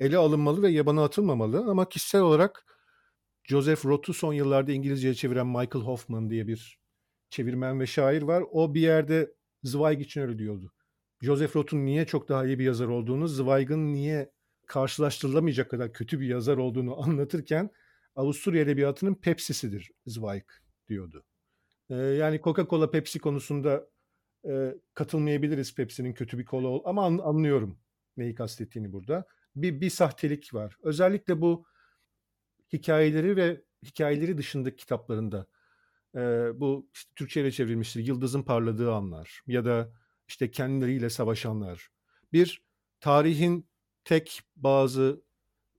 ele 0.00 0.16
alınmalı 0.16 0.62
ve 0.62 0.70
yabana 0.70 1.04
atılmamalı 1.04 1.70
ama 1.70 1.88
kişisel 1.88 2.20
olarak 2.20 2.64
Joseph 3.44 3.84
Roth'u 3.84 4.14
son 4.14 4.32
yıllarda 4.32 4.72
İngilizceye 4.72 5.14
çeviren 5.14 5.46
Michael 5.46 5.84
Hoffman 5.84 6.30
diye 6.30 6.46
bir 6.46 6.81
çevirmen 7.32 7.80
ve 7.80 7.86
şair 7.86 8.22
var. 8.22 8.44
O 8.50 8.74
bir 8.74 8.80
yerde 8.80 9.32
Zweig 9.62 10.00
için 10.00 10.20
öyle 10.20 10.38
diyordu. 10.38 10.72
Joseph 11.22 11.56
Roth'un 11.56 11.84
niye 11.84 12.06
çok 12.06 12.28
daha 12.28 12.46
iyi 12.46 12.58
bir 12.58 12.64
yazar 12.64 12.88
olduğunu, 12.88 13.28
Zweig'ın 13.28 13.92
niye 13.92 14.32
karşılaştırılamayacak 14.66 15.70
kadar 15.70 15.92
kötü 15.92 16.20
bir 16.20 16.26
yazar 16.26 16.56
olduğunu 16.56 17.02
anlatırken 17.02 17.70
Avusturya 18.16 18.62
Edebiyatı'nın 18.62 19.14
Pepsi'sidir 19.14 19.90
Zweig 20.06 20.44
diyordu. 20.88 21.24
Ee, 21.90 21.94
yani 21.94 22.40
Coca-Cola 22.40 22.90
Pepsi 22.90 23.18
konusunda 23.18 23.88
e, 24.48 24.74
katılmayabiliriz 24.94 25.74
Pepsi'nin 25.74 26.12
kötü 26.12 26.38
bir 26.38 26.44
kola 26.44 26.68
ol 26.68 26.82
ama 26.84 27.06
an, 27.06 27.18
anlıyorum 27.18 27.78
neyi 28.16 28.34
kastettiğini 28.34 28.92
burada. 28.92 29.24
Bir, 29.56 29.80
bir 29.80 29.90
sahtelik 29.90 30.54
var. 30.54 30.76
Özellikle 30.82 31.40
bu 31.40 31.66
hikayeleri 32.72 33.36
ve 33.36 33.62
hikayeleri 33.84 34.38
dışındaki 34.38 34.76
kitaplarında 34.76 35.46
e, 36.16 36.20
bu 36.60 36.90
işte 36.94 37.10
Türkçe'ye 37.16 37.50
çevrilmiştir. 37.50 38.06
Yıldızın 38.06 38.42
parladığı 38.42 38.92
anlar 38.92 39.40
ya 39.46 39.64
da 39.64 39.92
işte 40.28 40.50
kendileriyle 40.50 41.10
savaşanlar. 41.10 41.88
Bir 42.32 42.62
tarihin 43.00 43.66
tek 44.04 44.40
bazı 44.56 45.22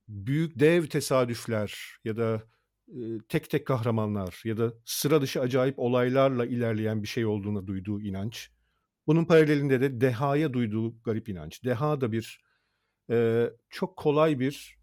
büyük 0.08 0.60
dev 0.60 0.86
tesadüfler 0.86 1.98
ya 2.04 2.18
da 2.18 2.44
e, 2.88 3.00
tek 3.30 3.50
tek 3.50 3.68
kahramanlar 3.68 4.42
ya 4.46 4.58
da 4.58 4.74
sıra 4.86 5.22
dışı 5.22 5.42
acayip 5.42 5.80
olaylarla 5.80 6.46
ilerleyen 6.46 7.04
bir 7.04 7.08
şey 7.08 7.26
olduğuna 7.26 7.68
duyduğu 7.68 8.02
inanç. 8.02 8.52
Bunun 9.08 9.26
paralelinde 9.26 9.82
de 9.82 10.02
dehaya 10.02 10.54
duyduğu 10.54 11.02
garip 11.04 11.30
inanç. 11.30 11.64
Deha 11.64 12.02
da 12.02 12.12
bir 12.12 12.42
e, 13.10 13.50
çok 13.70 13.98
kolay 13.98 14.40
bir 14.40 14.78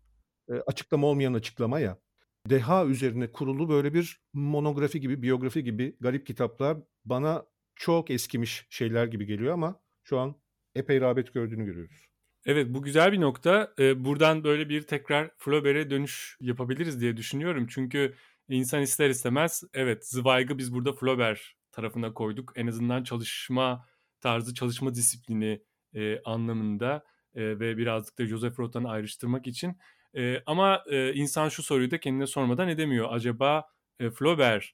e, 0.49 0.53
açıklama 0.53 1.07
olmayan 1.07 1.35
açıklama 1.35 1.81
ya. 1.81 1.99
Deha 2.46 2.87
üzerine 2.87 3.33
kurulu 3.33 3.68
böyle 3.68 3.94
bir 3.94 4.20
monografi 4.33 5.00
gibi, 5.00 5.22
biyografi 5.22 5.64
gibi 5.64 5.96
garip 6.00 6.26
kitaplar 6.26 6.79
bana 7.05 7.46
çok 7.76 8.11
eskimiş 8.11 8.66
şeyler 8.70 9.07
gibi 9.07 9.26
geliyor 9.26 9.55
ama 9.55 9.81
şu 10.05 10.18
an 10.18 10.35
epey 10.74 11.00
rağbet 11.00 11.35
gördüğünü 11.35 11.64
görüyoruz. 11.64 12.11
Evet 12.46 12.66
bu 12.70 12.83
güzel 12.83 13.12
bir 13.12 13.20
nokta. 13.20 13.74
Buradan 13.79 14.44
böyle 14.44 14.68
bir 14.68 14.83
tekrar 14.83 15.31
Flaubert'e 15.38 15.90
dönüş 15.90 16.37
yapabiliriz 16.40 17.00
diye 17.00 17.16
düşünüyorum. 17.16 17.66
Çünkü 17.70 18.14
insan 18.48 18.83
ister 18.83 19.11
istemez 19.11 19.62
evet 19.74 20.07
Zweig'ı 20.07 20.59
biz 20.59 20.74
burada 20.74 20.92
Flaubert 20.92 21.40
tarafına 21.72 22.14
koyduk. 22.14 22.53
En 22.57 22.66
azından 22.66 23.05
çalışma 23.05 23.87
tarzı, 24.20 24.55
çalışma 24.55 24.94
disiplini 24.94 25.62
e, 25.94 26.22
anlamında 26.22 27.05
e, 27.35 27.61
ve 27.61 27.76
birazcık 27.76 28.18
da 28.18 28.26
Joseph 28.26 28.59
Roth'tan 28.59 28.85
ayrıştırmak 28.85 29.46
için. 29.46 29.76
E, 30.16 30.42
ama 30.46 30.85
e, 30.90 31.14
insan 31.14 31.49
şu 31.49 31.62
soruyu 31.62 31.90
da 31.90 32.01
kendine 32.01 32.27
sormadan 32.27 32.68
edemiyor. 32.68 33.09
Acaba 33.11 33.64
e, 34.01 34.11
Flaubert 34.11 34.64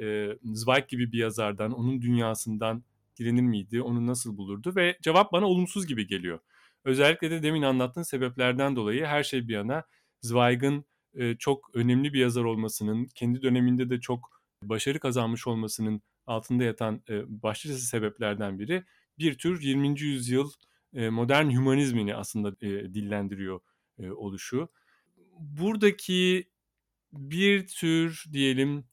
e, 0.00 0.28
Zweig 0.42 0.88
gibi 0.88 1.12
bir 1.12 1.18
yazardan, 1.18 1.72
onun 1.72 2.02
dünyasından 2.02 2.84
direnir 3.18 3.42
miydi? 3.42 3.82
Onu 3.82 4.06
nasıl 4.06 4.36
bulurdu? 4.36 4.72
Ve 4.76 4.98
cevap 5.02 5.32
bana 5.32 5.46
olumsuz 5.46 5.86
gibi 5.86 6.06
geliyor. 6.06 6.38
Özellikle 6.84 7.30
de 7.30 7.42
demin 7.42 7.62
anlattığın 7.62 8.02
sebeplerden 8.02 8.76
dolayı 8.76 9.04
her 9.04 9.22
şey 9.22 9.48
bir 9.48 9.54
yana 9.54 9.84
Zweig'ın 10.20 10.84
e, 11.14 11.36
çok 11.36 11.70
önemli 11.74 12.12
bir 12.12 12.20
yazar 12.20 12.44
olmasının, 12.44 13.06
kendi 13.14 13.42
döneminde 13.42 13.90
de 13.90 14.00
çok 14.00 14.42
başarı 14.62 14.98
kazanmış 14.98 15.46
olmasının 15.46 16.02
altında 16.26 16.64
yatan 16.64 17.02
e, 17.08 17.42
başlıca 17.42 17.76
sebeplerden 17.76 18.58
biri 18.58 18.84
bir 19.18 19.38
tür 19.38 19.62
20. 19.62 20.00
yüzyıl 20.00 20.50
e, 20.94 21.08
modern 21.08 21.50
hümanizmini 21.50 22.14
aslında 22.14 22.48
e, 22.48 22.94
dillendiriyor 22.94 23.60
e, 23.98 24.10
oluşu. 24.10 24.68
Buradaki 25.38 26.50
bir 27.12 27.66
tür 27.66 28.24
diyelim 28.32 28.84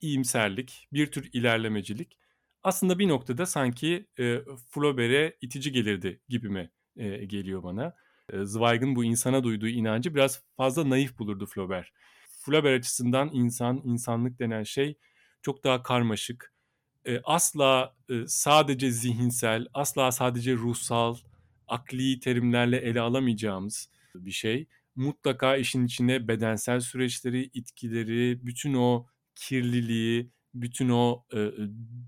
iyimserlik, 0.00 0.88
bir 0.92 1.12
tür 1.12 1.30
ilerlemecilik 1.32 2.18
aslında 2.62 2.98
bir 2.98 3.08
noktada 3.08 3.46
sanki 3.46 4.06
e, 4.18 4.38
Flaubert'e 4.70 5.36
itici 5.40 5.72
gelirdi 5.72 6.20
gibime 6.28 6.70
e, 6.96 7.24
geliyor 7.24 7.62
bana. 7.62 7.94
E, 8.32 8.44
Zweig'ın 8.44 8.96
bu 8.96 9.04
insana 9.04 9.44
duyduğu 9.44 9.68
inancı 9.68 10.14
biraz 10.14 10.42
fazla 10.56 10.90
naif 10.90 11.18
bulurdu 11.18 11.46
Flaubert. 11.46 11.88
Flaubert 12.38 12.78
açısından 12.78 13.30
insan, 13.32 13.82
insanlık 13.84 14.38
denen 14.38 14.62
şey 14.62 14.98
çok 15.42 15.64
daha 15.64 15.82
karmaşık. 15.82 16.52
E, 17.04 17.20
asla 17.24 17.96
e, 18.10 18.14
sadece 18.26 18.90
zihinsel, 18.90 19.66
asla 19.74 20.12
sadece 20.12 20.54
ruhsal, 20.54 21.16
akli 21.68 22.20
terimlerle 22.20 22.76
ele 22.76 23.00
alamayacağımız 23.00 23.90
bir 24.14 24.30
şey. 24.30 24.66
Mutlaka 24.96 25.56
işin 25.56 25.84
içine 25.86 26.28
bedensel 26.28 26.80
süreçleri, 26.80 27.50
itkileri, 27.54 28.46
bütün 28.46 28.74
o 28.74 29.06
kirliliği, 29.34 30.30
bütün 30.54 30.88
o 30.88 31.24
e, 31.34 31.50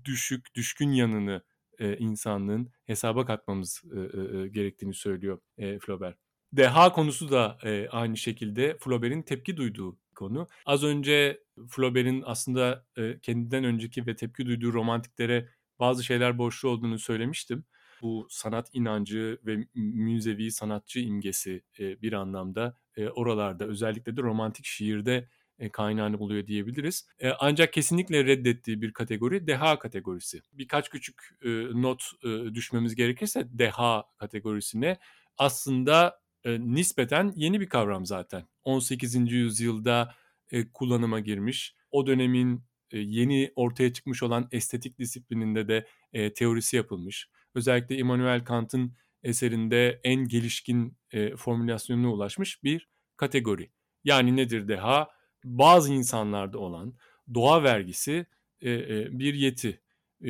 düşük, 0.05 0.55
düşkün 0.55 0.89
yanını 0.91 1.43
e, 1.79 1.97
insanlığın 1.97 2.71
hesaba 2.85 3.25
katmamız 3.25 3.83
e, 3.95 3.99
e, 3.99 4.47
gerektiğini 4.47 4.93
söylüyor 4.93 5.39
e, 5.57 5.79
Flaubert. 5.79 6.17
Deha 6.53 6.91
konusu 6.91 7.31
da 7.31 7.57
e, 7.63 7.87
aynı 7.91 8.17
şekilde 8.17 8.77
Flaubert'in 8.79 9.21
tepki 9.21 9.57
duyduğu 9.57 9.97
konu. 10.15 10.47
Az 10.65 10.83
önce 10.83 11.43
Flaubert'in 11.69 12.23
aslında 12.25 12.85
e, 12.97 13.19
kendinden 13.21 13.63
önceki 13.63 14.07
ve 14.07 14.15
tepki 14.15 14.45
duyduğu 14.45 14.73
romantiklere 14.73 15.49
bazı 15.79 16.03
şeyler 16.03 16.37
borçlu 16.37 16.69
olduğunu 16.69 16.99
söylemiştim. 16.99 17.63
Bu 18.01 18.27
sanat 18.29 18.69
inancı 18.73 19.39
ve 19.45 19.67
müzevi 19.75 20.51
sanatçı 20.51 20.99
imgesi 20.99 21.63
e, 21.79 22.01
bir 22.01 22.13
anlamda 22.13 22.77
e, 22.97 23.09
oralarda 23.09 23.65
özellikle 23.65 24.17
de 24.17 24.21
romantik 24.21 24.65
şiirde 24.65 25.29
e, 25.59 25.69
kaynağını 25.69 26.19
buluyor 26.19 26.47
diyebiliriz. 26.47 27.07
E, 27.19 27.29
ancak 27.29 27.73
kesinlikle 27.73 28.25
reddettiği 28.25 28.81
bir 28.81 28.93
kategori 28.93 29.47
deha 29.47 29.79
kategorisi. 29.79 30.41
Birkaç 30.53 30.89
küçük 30.89 31.37
e, 31.43 31.49
not 31.81 32.03
e, 32.23 32.53
düşmemiz 32.53 32.95
gerekirse 32.95 33.47
deha 33.51 34.03
kategorisine 34.17 34.97
aslında 35.37 36.19
e, 36.43 36.59
nispeten 36.59 37.33
yeni 37.35 37.61
bir 37.61 37.69
kavram 37.69 38.05
zaten. 38.05 38.47
18. 38.63 39.31
yüzyılda 39.31 40.15
e, 40.51 40.71
kullanıma 40.71 41.19
girmiş. 41.19 41.75
O 41.91 42.07
dönemin 42.07 42.63
e, 42.91 42.99
yeni 42.99 43.51
ortaya 43.55 43.93
çıkmış 43.93 44.23
olan 44.23 44.47
estetik 44.51 44.99
disiplininde 44.99 45.67
de 45.67 45.87
e, 46.13 46.33
teorisi 46.33 46.75
yapılmış. 46.75 47.29
Özellikle 47.55 47.97
Immanuel 47.97 48.43
Kant'ın 48.43 48.93
eserinde 49.23 49.99
en 50.03 50.27
gelişkin 50.27 50.97
e, 51.11 51.35
formülasyonuna 51.35 52.13
ulaşmış 52.13 52.63
bir 52.63 52.89
kategori. 53.17 53.71
Yani 54.03 54.35
nedir 54.35 54.67
deha? 54.67 55.15
bazı 55.45 55.93
insanlarda 55.93 56.59
olan 56.59 56.95
doğa 57.33 57.63
vergisi 57.63 58.25
e, 58.61 58.71
e, 58.71 59.19
bir 59.19 59.33
yeti, 59.33 59.81
e, 60.23 60.27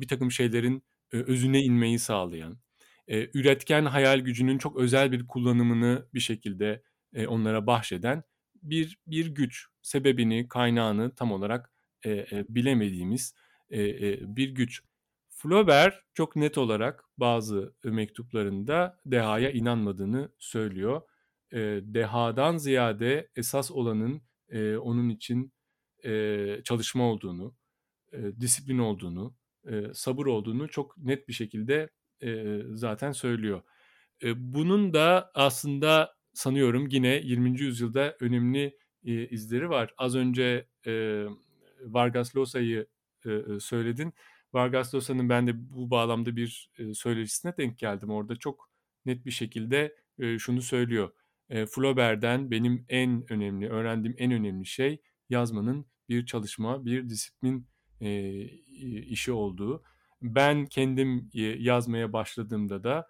bir 0.00 0.08
takım 0.08 0.30
şeylerin 0.30 0.84
e, 1.12 1.16
özüne 1.16 1.62
inmeyi 1.62 1.98
sağlayan, 1.98 2.58
e, 3.08 3.38
üretken 3.38 3.84
hayal 3.84 4.20
gücünün 4.20 4.58
çok 4.58 4.76
özel 4.76 5.12
bir 5.12 5.26
kullanımını 5.26 6.06
bir 6.14 6.20
şekilde 6.20 6.82
e, 7.14 7.26
onlara 7.26 7.66
bahşeden 7.66 8.22
bir 8.62 8.98
bir 9.06 9.26
güç, 9.26 9.66
sebebini, 9.82 10.48
kaynağını 10.48 11.14
tam 11.14 11.32
olarak 11.32 11.72
e, 12.04 12.10
e, 12.10 12.44
bilemediğimiz 12.48 13.34
e, 13.70 13.82
e, 13.82 14.36
bir 14.36 14.48
güç. 14.48 14.82
Flaubert 15.44 15.94
çok 16.14 16.36
net 16.36 16.58
olarak 16.58 17.04
bazı 17.18 17.74
mektuplarında 17.84 19.00
dehaya 19.06 19.50
inanmadığını 19.50 20.32
söylüyor. 20.38 21.02
E, 21.52 21.58
dehadan 21.82 22.56
ziyade 22.56 23.28
esas 23.36 23.70
olanın 23.70 24.22
e, 24.48 24.76
onun 24.76 25.08
için 25.08 25.52
e, 26.04 26.60
çalışma 26.64 27.04
olduğunu, 27.04 27.56
e, 28.12 28.40
disiplin 28.40 28.78
olduğunu, 28.78 29.36
e, 29.66 29.94
sabır 29.94 30.26
olduğunu 30.26 30.68
çok 30.68 30.98
net 30.98 31.28
bir 31.28 31.32
şekilde 31.32 31.90
e, 32.22 32.60
zaten 32.70 33.12
söylüyor. 33.12 33.62
E, 34.22 34.52
bunun 34.54 34.94
da 34.94 35.30
aslında 35.34 36.14
sanıyorum 36.32 36.88
yine 36.90 37.08
20. 37.08 37.60
yüzyılda 37.60 38.16
önemli 38.20 38.78
e, 39.04 39.28
izleri 39.28 39.70
var. 39.70 39.94
Az 39.98 40.16
önce 40.16 40.66
e, 40.86 41.24
Vargas 41.82 42.36
Llosa'yı 42.36 42.86
e, 43.26 43.60
söyledin. 43.60 44.14
Vargas 44.54 44.94
Llosa'nın 44.94 45.28
ben 45.28 45.46
de 45.46 45.70
bu 45.70 45.90
bağlamda 45.90 46.36
bir 46.36 46.70
e, 46.78 46.94
söyleşisine 46.94 47.56
denk 47.56 47.78
geldim. 47.78 48.10
Orada 48.10 48.36
çok 48.36 48.70
net 49.06 49.26
bir 49.26 49.30
şekilde 49.30 49.96
şunu 50.38 50.62
söylüyor 50.62 51.10
e, 51.50 51.66
Flaubert'den 51.66 52.50
benim 52.50 52.84
en 52.88 53.32
önemli, 53.32 53.68
öğrendiğim 53.68 54.16
en 54.18 54.32
önemli 54.32 54.66
şey 54.66 55.00
yazmanın 55.30 55.86
bir 56.08 56.26
çalışma, 56.26 56.84
bir 56.84 57.08
disiplin 57.08 57.66
işi 59.06 59.32
olduğu. 59.32 59.82
Ben 60.22 60.66
kendim 60.66 61.30
yazmaya 61.58 62.12
başladığımda 62.12 62.84
da, 62.84 63.08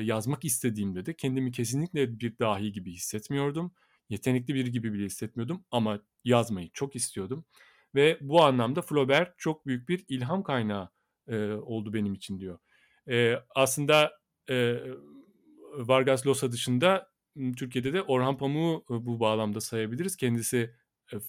yazmak 0.00 0.44
istediğimde 0.44 1.06
de 1.06 1.16
kendimi 1.16 1.52
kesinlikle 1.52 2.20
bir 2.20 2.38
dahi 2.38 2.72
gibi 2.72 2.92
hissetmiyordum. 2.92 3.72
Yetenekli 4.08 4.54
biri 4.54 4.70
gibi 4.72 4.92
bile 4.92 5.04
hissetmiyordum 5.04 5.64
ama 5.70 6.00
yazmayı 6.24 6.70
çok 6.72 6.96
istiyordum. 6.96 7.44
Ve 7.94 8.18
bu 8.20 8.42
anlamda 8.42 8.82
Flaubert 8.82 9.38
çok 9.38 9.66
büyük 9.66 9.88
bir 9.88 10.04
ilham 10.08 10.42
kaynağı 10.42 10.88
e, 11.28 11.52
oldu 11.52 11.92
benim 11.92 12.14
için 12.14 12.38
diyor. 12.38 12.58
E, 13.08 13.36
aslında 13.54 14.12
e, 14.50 14.76
Vargas 15.76 16.26
Llosa 16.26 16.52
dışında 16.52 17.12
Türkiye'de 17.56 17.92
de 17.92 18.02
Orhan 18.02 18.36
Pamuk'u 18.36 19.06
bu 19.06 19.20
bağlamda 19.20 19.60
sayabiliriz. 19.60 20.16
Kendisi 20.16 20.74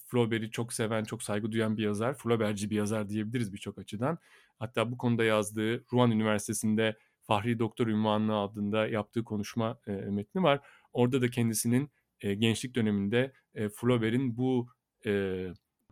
Flaubert'i 0.07 0.51
çok 0.51 0.73
seven, 0.73 1.03
çok 1.03 1.23
saygı 1.23 1.51
duyan 1.51 1.77
bir 1.77 1.83
yazar. 1.83 2.13
Flaubert'ci 2.13 2.69
bir 2.69 2.75
yazar 2.75 3.09
diyebiliriz 3.09 3.53
birçok 3.53 3.77
açıdan. 3.77 4.17
Hatta 4.59 4.91
bu 4.91 4.97
konuda 4.97 5.23
yazdığı 5.23 5.85
Rouen 5.93 6.11
Üniversitesi'nde 6.11 6.97
Fahri 7.21 7.59
Doktor 7.59 7.87
ünvanı 7.87 8.37
adında 8.37 8.87
yaptığı 8.87 9.23
konuşma 9.23 9.79
e, 9.87 9.91
metni 9.91 10.43
var. 10.43 10.59
Orada 10.93 11.21
da 11.21 11.29
kendisinin 11.29 11.91
e, 12.21 12.33
gençlik 12.33 12.75
döneminde 12.75 13.33
e, 13.55 13.69
Flaubert'in 13.69 14.37
bu 14.37 14.67
e, 15.05 15.43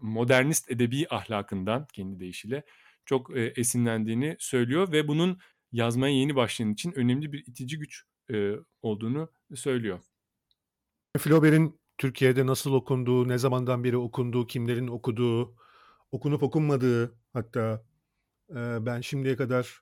modernist 0.02 0.72
edebi 0.72 1.08
ahlakından 1.10 1.88
kendi 1.94 2.20
deyişiyle 2.20 2.64
çok 3.06 3.38
e, 3.38 3.54
esinlendiğini 3.56 4.36
söylüyor 4.40 4.92
ve 4.92 5.08
bunun 5.08 5.40
yazmaya 5.72 6.14
yeni 6.14 6.36
başlayan 6.36 6.72
için 6.72 6.92
önemli 6.92 7.32
bir 7.32 7.44
itici 7.48 7.80
güç 7.80 8.04
e, 8.34 8.56
olduğunu 8.82 9.30
söylüyor. 9.56 10.00
Flaubert'in 11.18 11.82
Türkiye'de 11.98 12.46
nasıl 12.46 12.74
okunduğu, 12.74 13.28
ne 13.28 13.38
zamandan 13.38 13.84
beri 13.84 13.98
okunduğu, 13.98 14.48
kimlerin 14.48 14.88
okuduğu, 14.88 15.56
okunup 16.12 16.44
okunmadığı 16.44 17.16
hatta 17.34 17.86
e, 18.50 18.86
ben 18.86 19.02
şimdiye 19.02 19.36
kadar 19.36 19.82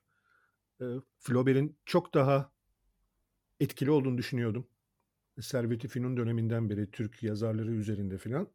e, 0.80 0.84
Flaubert'in 1.18 1.78
çok 1.86 2.14
daha 2.14 2.52
etkili 3.60 3.90
olduğunu 3.90 4.18
düşünüyordum. 4.18 4.66
Servet-i 5.40 5.88
Fünun 5.88 6.16
döneminden 6.16 6.70
beri 6.70 6.90
Türk 6.90 7.22
yazarları 7.22 7.70
üzerinde 7.70 8.18
filan. 8.18 8.48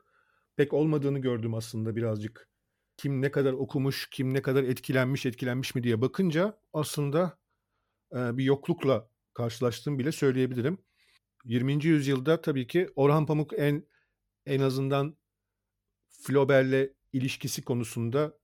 Pek 0.58 0.74
olmadığını 0.74 1.20
gördüm 1.20 1.54
aslında 1.54 1.96
birazcık. 1.96 2.50
Kim 2.98 3.22
ne 3.22 3.32
kadar 3.32 3.54
okumuş, 3.54 4.10
kim 4.12 4.34
ne 4.34 4.42
kadar 4.42 4.64
etkilenmiş, 4.64 5.26
etkilenmiş 5.26 5.76
mi 5.76 5.84
diye 5.84 6.02
bakınca 6.02 6.60
aslında 6.74 7.38
e, 8.14 8.38
bir 8.38 8.44
yoklukla 8.44 9.10
karşılaştığım 9.34 10.00
bile 10.00 10.12
söyleyebilirim. 10.12 10.78
20. 11.46 11.86
yüzyılda 11.86 12.42
tabii 12.42 12.68
ki 12.68 12.90
Orhan 12.96 13.26
Pamuk 13.26 13.54
en 13.58 13.86
en 14.46 14.60
azından 14.60 15.18
Flaubert'le 16.10 16.96
ilişkisi 17.14 17.64
konusunda 17.64 18.38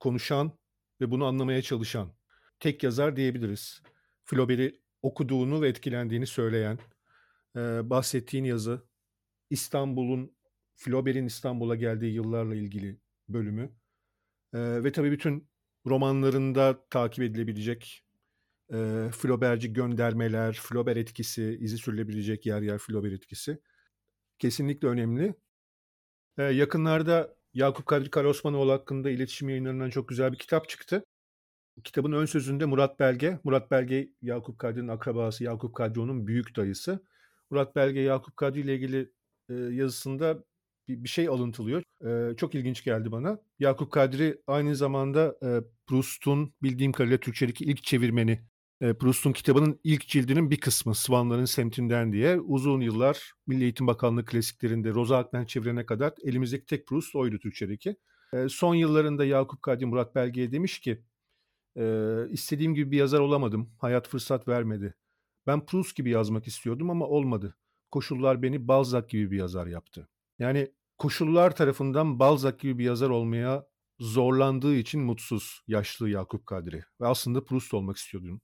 konuşan 0.00 0.52
ve 1.00 1.10
bunu 1.10 1.26
anlamaya 1.26 1.62
çalışan 1.62 2.14
tek 2.60 2.82
yazar 2.82 3.16
diyebiliriz. 3.16 3.82
Flaubert'i 4.24 4.80
okuduğunu 5.02 5.62
ve 5.62 5.68
etkilendiğini 5.68 6.26
söyleyen, 6.26 6.78
e, 7.56 7.60
bahsettiğin 7.90 8.44
yazı 8.44 8.82
İstanbul'un, 9.50 10.33
Flaubert'in 10.76 11.26
İstanbul'a 11.26 11.74
geldiği 11.74 12.14
yıllarla 12.14 12.54
ilgili 12.54 13.00
bölümü 13.28 13.72
e, 14.54 14.84
ve 14.84 14.92
tabii 14.92 15.12
bütün 15.12 15.48
romanlarında 15.86 16.88
takip 16.90 17.24
edilebilecek 17.24 18.04
e, 18.72 19.10
Flaubert'ci 19.12 19.72
göndermeler, 19.72 20.52
Flaubert 20.62 20.96
etkisi, 20.96 21.58
izi 21.60 21.78
sürülebilecek 21.78 22.46
yer 22.46 22.62
yer 22.62 22.78
Flaubert 22.78 23.12
etkisi 23.12 23.58
kesinlikle 24.38 24.88
önemli. 24.88 25.34
E, 26.38 26.42
yakınlarda 26.42 27.36
Yakup 27.54 27.86
Kadri 27.86 28.10
Karaosmanoğlu 28.10 28.72
hakkında 28.72 29.10
iletişim 29.10 29.48
yayınlarından 29.48 29.90
çok 29.90 30.08
güzel 30.08 30.32
bir 30.32 30.38
kitap 30.38 30.68
çıktı. 30.68 31.04
Kitabın 31.84 32.12
ön 32.12 32.26
sözünde 32.26 32.64
Murat 32.64 33.00
Belge, 33.00 33.40
Murat 33.44 33.70
Belge 33.70 34.10
Yakup 34.22 34.58
Kadri'nin 34.58 34.88
akrabası, 34.88 35.44
Yakup 35.44 35.74
Kadri 35.74 36.00
onun 36.00 36.26
büyük 36.26 36.56
dayısı. 36.56 37.04
Murat 37.50 37.76
Belge 37.76 38.00
Yakup 38.00 38.36
Kadri 38.36 38.60
ile 38.60 38.74
ilgili 38.74 39.12
e, 39.48 39.54
yazısında 39.54 40.44
bir, 40.88 41.04
bir 41.04 41.08
şey 41.08 41.28
alıntılıyor. 41.28 41.82
E, 42.06 42.36
çok 42.36 42.54
ilginç 42.54 42.84
geldi 42.84 43.12
bana. 43.12 43.38
Yakup 43.58 43.92
Kadri 43.92 44.38
aynı 44.46 44.76
zamanda 44.76 45.36
e, 45.42 45.48
Proust'un 45.86 46.54
bildiğim 46.62 46.92
kadarıyla 46.92 47.18
Türkçedeki 47.18 47.64
ilk 47.64 47.82
çevirmeni 47.84 48.40
e, 48.80 48.94
Proust'un 48.94 49.32
kitabının 49.32 49.80
ilk 49.84 50.08
cildinin 50.08 50.50
bir 50.50 50.60
kısmı 50.60 50.94
Svanların 50.94 51.44
Semtinden 51.44 52.12
diye 52.12 52.40
uzun 52.40 52.80
yıllar 52.80 53.32
Milli 53.46 53.62
Eğitim 53.62 53.86
Bakanlığı 53.86 54.24
klasiklerinde 54.24 54.90
Roza 54.90 55.18
Akmen 55.18 55.44
çevirene 55.44 55.86
kadar 55.86 56.12
elimizdeki 56.24 56.66
tek 56.66 56.86
Proust 56.86 57.16
oydu 57.16 57.38
Türkçedeki. 57.38 57.96
E, 58.32 58.48
son 58.48 58.74
yıllarında 58.74 59.24
Yakup 59.24 59.62
Kadri 59.62 59.86
Murat 59.86 60.14
Belge'ye 60.14 60.52
demiş 60.52 60.80
ki 60.80 61.02
e, 61.76 62.14
istediğim 62.30 62.74
gibi 62.74 62.90
bir 62.90 62.96
yazar 62.96 63.20
olamadım. 63.20 63.70
Hayat 63.78 64.08
fırsat 64.08 64.48
vermedi. 64.48 64.94
Ben 65.46 65.66
Proust 65.66 65.96
gibi 65.96 66.10
yazmak 66.10 66.46
istiyordum 66.46 66.90
ama 66.90 67.06
olmadı. 67.06 67.56
Koşullar 67.90 68.42
beni 68.42 68.68
Balzac 68.68 69.08
gibi 69.08 69.30
bir 69.30 69.38
yazar 69.38 69.66
yaptı. 69.66 70.08
Yani 70.38 70.72
koşullar 70.98 71.56
tarafından 71.56 72.18
Balzac 72.18 72.58
gibi 72.58 72.78
bir 72.78 72.84
yazar 72.84 73.10
olmaya 73.10 73.66
zorlandığı 73.98 74.74
için 74.74 75.00
mutsuz 75.00 75.60
yaşlı 75.66 76.08
Yakup 76.08 76.46
Kadri. 76.46 76.84
Ve 77.00 77.06
aslında 77.06 77.44
Proust 77.44 77.74
olmak 77.74 77.96
istiyordum 77.96 78.40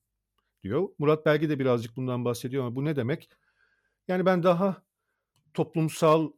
diyor. 0.62 0.88
Murat 0.98 1.26
Belge 1.26 1.48
de 1.48 1.58
birazcık 1.58 1.96
bundan 1.96 2.24
bahsediyor 2.24 2.64
ama 2.64 2.76
bu 2.76 2.84
ne 2.84 2.96
demek? 2.96 3.28
Yani 4.08 4.26
ben 4.26 4.42
daha 4.42 4.82
toplumsal 5.54 6.32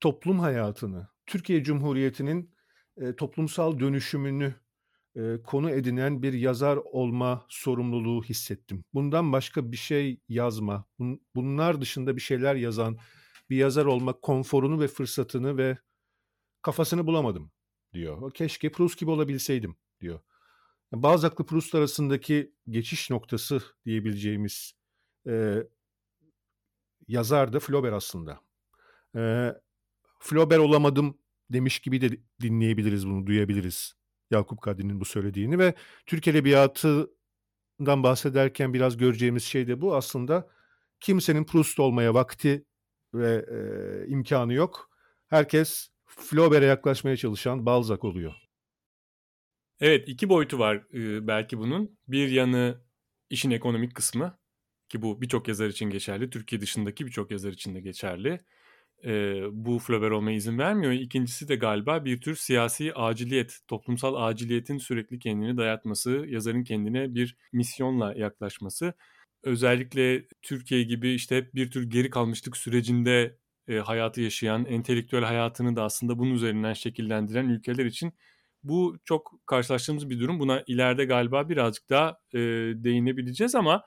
toplum 0.00 0.38
hayatını, 0.38 1.08
Türkiye 1.26 1.64
Cumhuriyeti'nin 1.64 2.54
e, 2.96 3.16
toplumsal 3.16 3.78
dönüşümünü 3.78 4.54
e, 5.16 5.42
konu 5.42 5.70
edinen 5.70 6.22
bir 6.22 6.32
yazar 6.32 6.76
olma 6.76 7.46
sorumluluğu 7.48 8.24
hissettim. 8.24 8.84
Bundan 8.94 9.32
başka 9.32 9.72
bir 9.72 9.76
şey 9.76 10.20
yazma, 10.28 10.84
bun, 10.98 11.20
bunlar 11.34 11.80
dışında 11.80 12.16
bir 12.16 12.20
şeyler 12.20 12.54
yazan 12.54 12.98
bir 13.52 13.56
yazar 13.56 13.84
olma 13.84 14.12
konforunu 14.12 14.80
ve 14.80 14.88
fırsatını 14.88 15.56
ve 15.56 15.78
kafasını 16.62 17.06
bulamadım 17.06 17.52
diyor. 17.92 18.34
Keşke 18.34 18.72
Proust 18.72 18.98
gibi 18.98 19.10
olabilseydim 19.10 19.76
diyor. 20.00 20.20
Balzac'la 20.92 21.44
Proust 21.44 21.74
arasındaki 21.74 22.52
geçiş 22.68 23.10
noktası 23.10 23.62
diyebileceğimiz 23.86 24.72
e, 25.28 25.56
yazar 27.08 27.52
da 27.52 27.60
Flaubert 27.60 27.94
aslında. 27.94 28.40
E, 29.16 29.52
Flaubert 30.18 30.60
olamadım 30.60 31.18
demiş 31.50 31.80
gibi 31.80 32.00
de 32.00 32.20
dinleyebiliriz 32.40 33.06
bunu, 33.06 33.26
duyabiliriz. 33.26 33.94
Yakup 34.30 34.62
Kadri'nin 34.62 35.00
bu 35.00 35.04
söylediğini 35.04 35.58
ve 35.58 35.74
Türk 36.06 36.28
Edebiyatı'ndan 36.28 38.02
bahsederken 38.02 38.74
biraz 38.74 38.96
göreceğimiz 38.96 39.44
şey 39.44 39.66
de 39.66 39.80
bu. 39.80 39.96
Aslında 39.96 40.48
kimsenin 41.00 41.44
Proust 41.44 41.80
olmaya 41.80 42.14
vakti 42.14 42.64
ve 43.14 43.44
e, 43.50 43.58
imkanı 44.08 44.54
yok. 44.54 44.90
Herkes 45.28 45.88
Flaubert'e 46.04 46.66
yaklaşmaya 46.66 47.16
çalışan 47.16 47.66
Balzac 47.66 48.04
oluyor. 48.04 48.34
Evet 49.80 50.08
iki 50.08 50.28
boyutu 50.28 50.58
var 50.58 50.76
e, 50.94 51.26
belki 51.26 51.58
bunun. 51.58 51.98
Bir 52.08 52.28
yanı 52.28 52.80
işin 53.30 53.50
ekonomik 53.50 53.94
kısmı 53.94 54.38
ki 54.88 55.02
bu 55.02 55.22
birçok 55.22 55.48
yazar 55.48 55.68
için 55.68 55.90
geçerli. 55.90 56.30
Türkiye 56.30 56.60
dışındaki 56.60 57.06
birçok 57.06 57.30
yazar 57.30 57.52
için 57.52 57.74
de 57.74 57.80
geçerli. 57.80 58.40
E, 59.04 59.42
bu 59.52 59.78
Flaubert 59.78 60.12
olmaya 60.12 60.36
izin 60.36 60.58
vermiyor. 60.58 60.92
İkincisi 60.92 61.48
de 61.48 61.56
galiba 61.56 62.04
bir 62.04 62.20
tür 62.20 62.36
siyasi 62.36 62.94
aciliyet, 62.94 63.58
toplumsal 63.68 64.14
aciliyetin 64.28 64.78
sürekli 64.78 65.18
kendini 65.18 65.56
dayatması, 65.56 66.10
yazarın 66.28 66.64
kendine 66.64 67.14
bir 67.14 67.36
misyonla 67.52 68.14
yaklaşması. 68.14 68.94
Özellikle 69.42 70.26
Türkiye 70.42 70.82
gibi 70.82 71.10
işte 71.12 71.36
hep 71.36 71.54
bir 71.54 71.70
tür 71.70 71.90
geri 71.90 72.10
kalmışlık 72.10 72.56
sürecinde 72.56 73.38
e, 73.68 73.78
hayatı 73.78 74.20
yaşayan, 74.20 74.64
entelektüel 74.64 75.24
hayatını 75.24 75.76
da 75.76 75.82
aslında 75.84 76.18
bunun 76.18 76.34
üzerinden 76.34 76.72
şekillendiren 76.72 77.48
ülkeler 77.48 77.84
için 77.84 78.12
bu 78.62 78.98
çok 79.04 79.40
karşılaştığımız 79.46 80.10
bir 80.10 80.20
durum. 80.20 80.40
Buna 80.40 80.64
ileride 80.66 81.04
galiba 81.04 81.48
birazcık 81.48 81.90
daha 81.90 82.18
e, 82.34 82.38
değinebileceğiz 82.84 83.54
ama 83.54 83.84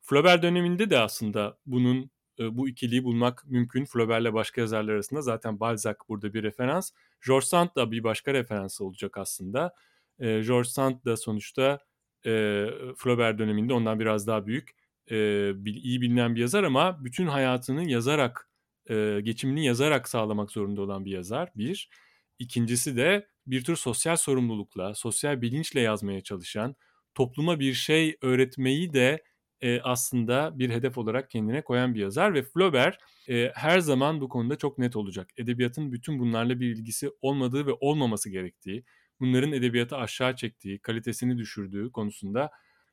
Flaubert 0.00 0.42
döneminde 0.42 0.90
de 0.90 0.98
aslında 0.98 1.58
bunun 1.66 2.10
e, 2.38 2.56
bu 2.56 2.68
ikiliyi 2.68 3.04
bulmak 3.04 3.44
mümkün. 3.46 3.84
Flaubert'le 3.84 4.34
başka 4.34 4.60
yazarlar 4.60 4.92
arasında 4.92 5.22
zaten 5.22 5.60
Balzac 5.60 5.96
burada 6.08 6.34
bir 6.34 6.42
referans. 6.42 6.90
George 7.26 7.46
Sand 7.46 7.68
da 7.76 7.90
bir 7.90 8.04
başka 8.04 8.34
referans 8.34 8.80
olacak 8.80 9.18
aslında. 9.18 9.74
E, 10.18 10.42
George 10.42 10.68
Sand 10.68 11.04
da 11.04 11.16
sonuçta 11.16 11.78
e, 12.26 12.66
Flaubert 12.96 13.38
döneminde 13.38 13.72
ondan 13.72 14.00
biraz 14.00 14.26
daha 14.26 14.46
büyük, 14.46 14.70
e, 15.10 15.16
iyi 15.64 16.00
bilinen 16.00 16.34
bir 16.34 16.40
yazar 16.40 16.64
ama 16.64 17.04
bütün 17.04 17.26
hayatını 17.26 17.90
yazarak, 17.90 18.50
e, 18.90 19.20
geçimini 19.22 19.66
yazarak 19.66 20.08
sağlamak 20.08 20.50
zorunda 20.50 20.82
olan 20.82 21.04
bir 21.04 21.10
yazar. 21.10 21.50
Bir. 21.56 21.90
İkincisi 22.38 22.96
de 22.96 23.28
bir 23.46 23.64
tür 23.64 23.76
sosyal 23.76 24.16
sorumlulukla, 24.16 24.94
sosyal 24.94 25.40
bilinçle 25.42 25.80
yazmaya 25.80 26.20
çalışan, 26.22 26.76
topluma 27.14 27.60
bir 27.60 27.74
şey 27.74 28.16
öğretmeyi 28.22 28.92
de 28.92 29.22
e, 29.60 29.80
aslında 29.80 30.58
bir 30.58 30.70
hedef 30.70 30.98
olarak 30.98 31.30
kendine 31.30 31.62
koyan 31.62 31.94
bir 31.94 32.00
yazar 32.00 32.34
ve 32.34 32.42
Flaubert 32.42 32.98
e, 33.28 33.52
her 33.54 33.80
zaman 33.80 34.20
bu 34.20 34.28
konuda 34.28 34.56
çok 34.56 34.78
net 34.78 34.96
olacak. 34.96 35.30
Edebiyatın 35.36 35.92
bütün 35.92 36.18
bunlarla 36.18 36.60
bir 36.60 36.66
ilgisi 36.76 37.10
olmadığı 37.22 37.66
ve 37.66 37.72
olmaması 37.80 38.30
gerektiği, 38.30 38.84
bunların 39.20 39.52
edebiyatı 39.52 39.96
aşağı 39.96 40.36
çektiği, 40.36 40.78
kalitesini 40.78 41.38
düşürdüğü 41.38 41.92
konusunda 41.92 42.50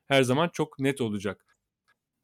her 0.07 0.23
zaman 0.23 0.49
çok 0.53 0.79
net 0.79 1.01
olacak. 1.01 1.45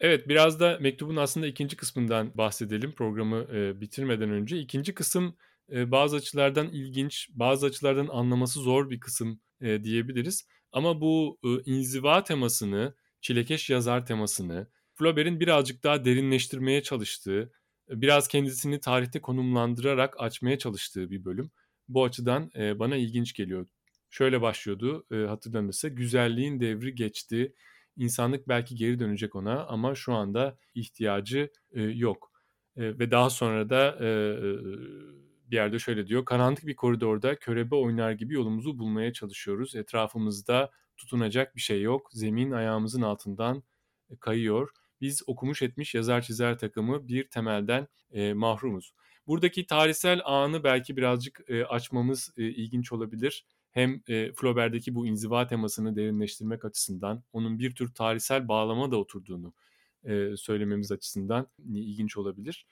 Evet 0.02 0.28
biraz 0.28 0.60
da 0.60 0.78
mektubun 0.82 1.16
aslında 1.16 1.48
ikinci 1.48 1.78
kısmından 1.78 2.32
bahsedelim 2.38 2.92
programı 2.92 3.48
e, 3.54 3.82
bitirmeden 3.82 4.30
önce. 4.30 4.60
İkinci 4.60 4.94
kısım 4.94 5.36
e, 5.72 5.92
bazı 5.92 6.16
açılardan 6.16 6.68
ilginç, 6.68 7.30
bazı 7.34 7.66
açılardan 7.66 8.08
anlaması 8.08 8.60
zor 8.60 8.90
bir 8.90 9.00
kısım 9.00 9.42
e, 9.62 9.84
diyebiliriz. 9.84 10.48
Ama 10.72 11.02
bu 11.02 11.40
e, 11.44 11.72
inziva 11.72 12.24
temasını, 12.24 12.96
çilekeş 13.22 13.70
yazar 13.70 14.06
temasını, 14.06 14.68
Flaubert'in 14.94 15.40
birazcık 15.40 15.84
daha 15.84 16.06
derinleştirmeye 16.06 16.84
çalıştığı, 16.84 17.52
biraz 17.90 18.28
kendisini 18.28 18.80
tarihte 18.80 19.22
konumlandırarak 19.22 20.16
açmaya 20.20 20.58
çalıştığı 20.58 21.10
bir 21.12 21.26
bölüm. 21.26 21.52
Bu 21.88 22.04
açıdan 22.04 22.52
e, 22.56 22.80
bana 22.80 22.96
ilginç 22.96 23.34
geliyor. 23.34 23.68
Şöyle 24.10 24.42
başlıyordu 24.42 25.06
e, 25.12 25.16
hatırlanırsa 25.16 25.88
güzelliğin 25.88 26.60
devri 26.60 26.96
geçti. 26.96 27.54
İnsanlık 27.98 28.48
belki 28.48 28.76
geri 28.76 29.00
dönecek 29.00 29.36
ona 29.36 29.66
ama 29.66 29.96
şu 29.96 30.14
anda 30.14 30.58
ihtiyacı 30.76 31.50
e, 31.72 31.82
yok. 31.82 32.32
E, 32.76 33.00
ve 33.00 33.12
daha 33.12 33.30
sonra 33.30 33.70
da 33.70 33.98
e, 34.00 34.10
bir 35.52 35.56
yerde 35.56 35.80
şöyle 35.80 36.08
diyor. 36.08 36.26
Karanlık 36.26 36.68
bir 36.68 36.76
koridorda 36.76 37.36
körebe 37.36 37.76
oynar 37.76 38.12
gibi 38.12 38.34
yolumuzu 38.34 38.80
bulmaya 38.80 39.14
çalışıyoruz. 39.14 39.76
Etrafımızda 39.76 40.72
tutunacak 40.98 41.56
bir 41.56 41.62
şey 41.62 41.82
yok. 41.82 42.10
Zemin 42.14 42.52
ayağımızın 42.52 43.02
altından 43.02 43.64
kayıyor. 44.20 44.70
Biz 45.02 45.24
okumuş 45.28 45.62
etmiş 45.62 45.96
yazar 45.96 46.22
çizer 46.22 46.58
takımı 46.58 47.08
bir 47.08 47.30
temelden 47.30 47.88
e, 48.12 48.34
mahrumuz. 48.34 48.94
Buradaki 49.28 49.66
tarihsel 49.66 50.22
anı 50.26 50.64
belki 50.64 50.98
birazcık 50.98 51.42
e, 51.48 51.66
açmamız 51.66 52.34
e, 52.38 52.44
ilginç 52.44 52.92
olabilir. 52.92 53.46
Hem 53.72 54.02
e, 54.08 54.32
Flaubert'deki 54.34 54.96
bu 54.96 55.08
inziva 55.08 55.48
temasını 55.48 55.96
derinleştirmek 55.96 56.66
açısından 56.66 57.24
onun 57.34 57.60
bir 57.60 57.76
tür 57.76 57.94
tarihsel 57.94 58.48
bağlama 58.48 58.92
da 58.92 58.98
oturduğunu 58.98 59.54
e, 60.04 60.38
söylememiz 60.38 60.92
açısından 60.92 61.48
ilginç 61.74 62.18
olabilir. 62.18 62.68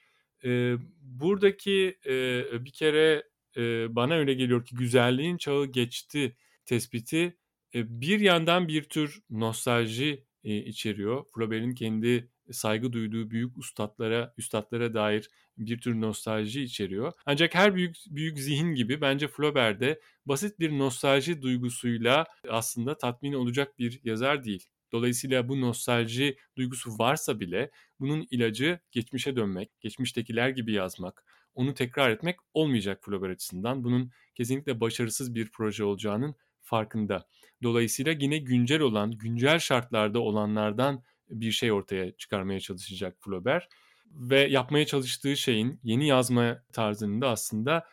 E, 0.45 0.75
buradaki 1.01 1.97
e, 2.05 2.43
bir 2.65 2.71
kere 2.71 3.23
e, 3.57 3.95
bana 3.95 4.13
öyle 4.13 4.33
geliyor 4.33 4.65
ki 4.65 4.75
güzelliğin 4.75 5.37
çağı 5.37 5.65
geçti 5.65 6.35
tespiti 6.65 7.37
e, 7.75 8.01
bir 8.01 8.19
yandan 8.19 8.67
bir 8.67 8.83
tür 8.83 9.21
nostalji 9.29 10.25
e, 10.43 10.55
içeriyor. 10.57 11.25
Flaubert'in 11.35 11.73
kendi 11.75 12.29
saygı 12.51 12.93
duyduğu 12.93 13.31
büyük 13.31 13.57
ustadlara, 13.57 14.33
üstadlara 14.37 14.93
dair 14.93 15.29
bir 15.57 15.81
tür 15.81 16.01
nostalji 16.01 16.61
içeriyor. 16.61 17.13
Ancak 17.25 17.55
her 17.55 17.75
büyük 17.75 17.95
büyük 18.07 18.39
zihin 18.39 18.75
gibi 18.75 19.01
bence 19.01 19.27
Flaubert 19.27 19.81
de 19.81 19.99
basit 20.25 20.59
bir 20.59 20.77
nostalji 20.79 21.41
duygusuyla 21.41 22.25
aslında 22.49 22.97
tatmin 22.97 23.33
olacak 23.33 23.79
bir 23.79 23.99
yazar 24.03 24.43
değil. 24.43 24.65
Dolayısıyla 24.91 25.49
bu 25.49 25.61
nostalji 25.61 26.37
duygusu 26.57 26.91
varsa 26.99 27.39
bile 27.39 27.71
bunun 27.99 28.27
ilacı 28.31 28.79
geçmişe 28.91 29.35
dönmek, 29.35 29.81
geçmiştekiler 29.81 30.49
gibi 30.49 30.73
yazmak, 30.73 31.23
onu 31.55 31.73
tekrar 31.73 32.09
etmek 32.09 32.39
olmayacak 32.53 33.03
Flaubert 33.03 33.31
açısından. 33.31 33.83
Bunun 33.83 34.11
kesinlikle 34.35 34.79
başarısız 34.79 35.35
bir 35.35 35.51
proje 35.51 35.83
olacağının 35.83 36.35
farkında. 36.61 37.27
Dolayısıyla 37.63 38.11
yine 38.19 38.37
güncel 38.37 38.79
olan, 38.79 39.11
güncel 39.11 39.59
şartlarda 39.59 40.19
olanlardan 40.19 41.03
bir 41.30 41.51
şey 41.51 41.71
ortaya 41.71 42.11
çıkarmaya 42.11 42.59
çalışacak 42.59 43.17
Flaubert. 43.19 43.67
Ve 44.05 44.39
yapmaya 44.39 44.86
çalıştığı 44.86 45.38
şeyin 45.38 45.80
yeni 45.84 46.07
yazma 46.07 46.63
tarzının 46.73 47.21
da 47.21 47.30
aslında 47.30 47.88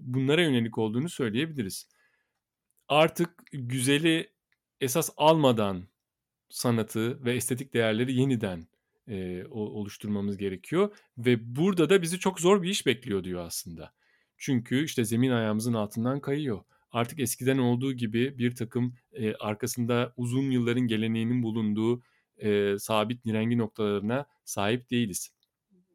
bunlara 0.00 0.42
yönelik 0.42 0.78
olduğunu 0.78 1.08
söyleyebiliriz. 1.08 1.88
Artık 2.88 3.30
güzeli 3.52 4.32
esas 4.80 5.10
almadan 5.16 5.88
sanatı 6.48 7.24
ve 7.24 7.34
estetik 7.34 7.74
değerleri 7.74 8.14
yeniden 8.14 8.66
e, 9.08 9.44
oluşturmamız 9.50 10.36
gerekiyor. 10.36 10.96
Ve 11.18 11.56
burada 11.56 11.90
da 11.90 12.02
bizi 12.02 12.18
çok 12.18 12.40
zor 12.40 12.62
bir 12.62 12.70
iş 12.70 12.86
bekliyor 12.86 13.24
diyor 13.24 13.46
aslında. 13.46 13.92
Çünkü 14.38 14.84
işte 14.84 15.04
zemin 15.04 15.30
ayağımızın 15.30 15.74
altından 15.74 16.20
kayıyor 16.20 16.60
artık 16.92 17.20
eskiden 17.20 17.58
olduğu 17.58 17.92
gibi 17.92 18.38
bir 18.38 18.54
takım 18.54 18.94
e, 19.12 19.34
arkasında 19.34 20.12
uzun 20.16 20.50
yılların 20.50 20.86
geleneğinin 20.86 21.42
bulunduğu 21.42 22.02
e, 22.42 22.78
sabit 22.78 23.24
nirengi 23.24 23.58
noktalarına 23.58 24.26
sahip 24.44 24.90
değiliz. 24.90 25.30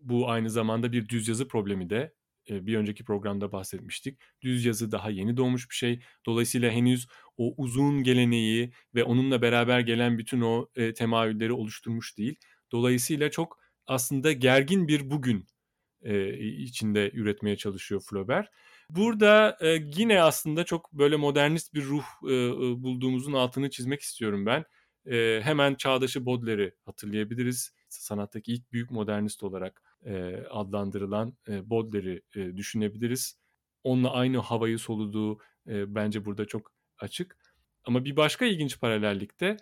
Bu 0.02 0.30
aynı 0.30 0.50
zamanda 0.50 0.92
bir 0.92 1.10
düz 1.10 1.28
yazı 1.28 1.48
problemi 1.48 1.90
de 1.90 2.14
e, 2.50 2.66
bir 2.66 2.78
önceki 2.78 3.04
programda 3.06 3.52
bahsetmiştik. 3.52 4.20
Düz 4.42 4.66
yazı 4.66 4.92
daha 4.92 5.10
yeni 5.10 5.38
doğmuş 5.38 5.70
bir 5.70 5.76
şey. 5.76 6.00
Dolayısıyla 6.26 6.72
henüz 6.72 7.08
o 7.38 7.54
uzun 7.58 8.04
geleneği 8.04 8.72
ve 8.96 9.04
onunla 9.04 9.42
beraber 9.42 9.80
gelen 9.80 10.18
bütün 10.18 10.42
o 10.42 10.68
e, 10.76 10.94
temayülleri 10.94 11.54
oluşturmuş 11.54 12.18
değil. 12.18 12.36
Dolayısıyla 12.72 13.32
çok 13.32 13.60
aslında 13.86 14.32
gergin 14.32 14.88
bir 14.88 15.12
bugün 15.12 15.48
e, 16.02 16.34
içinde 16.38 17.12
üretmeye 17.14 17.58
çalışıyor 17.58 18.02
Flaubert. 18.10 18.50
Burada 18.90 19.58
e, 19.62 19.68
yine 19.96 20.22
aslında 20.22 20.64
çok 20.64 20.94
böyle 20.94 21.16
modernist 21.16 21.74
bir 21.74 21.84
ruh 21.84 22.06
e, 22.24 22.52
bulduğumuzun 22.84 23.34
altını 23.34 23.70
çizmek 23.70 24.02
istiyorum 24.02 24.46
ben. 24.46 24.66
E, 25.12 25.42
hemen 25.44 25.76
çağdaşı 25.76 26.26
Baudelaire'i 26.26 26.74
hatırlayabiliriz. 26.86 27.74
Sanattaki 27.90 28.54
ilk 28.54 28.72
büyük 28.72 28.92
modernist 28.92 29.44
olarak 29.44 29.84
e, 30.06 30.36
adlandırılan 30.50 31.38
e, 31.48 31.70
Baudelaire'i 31.70 32.22
e, 32.36 32.58
düşünebiliriz. 32.58 33.38
Onunla 33.84 34.12
aynı 34.12 34.38
havayı 34.38 34.80
soluduğu 34.80 35.40
e, 35.68 35.96
bence 35.96 36.26
burada 36.26 36.46
çok 36.46 36.72
açık. 37.00 37.38
Ama 37.84 38.06
bir 38.06 38.16
başka 38.16 38.46
ilginç 38.46 38.80
paralellikte 38.80 39.58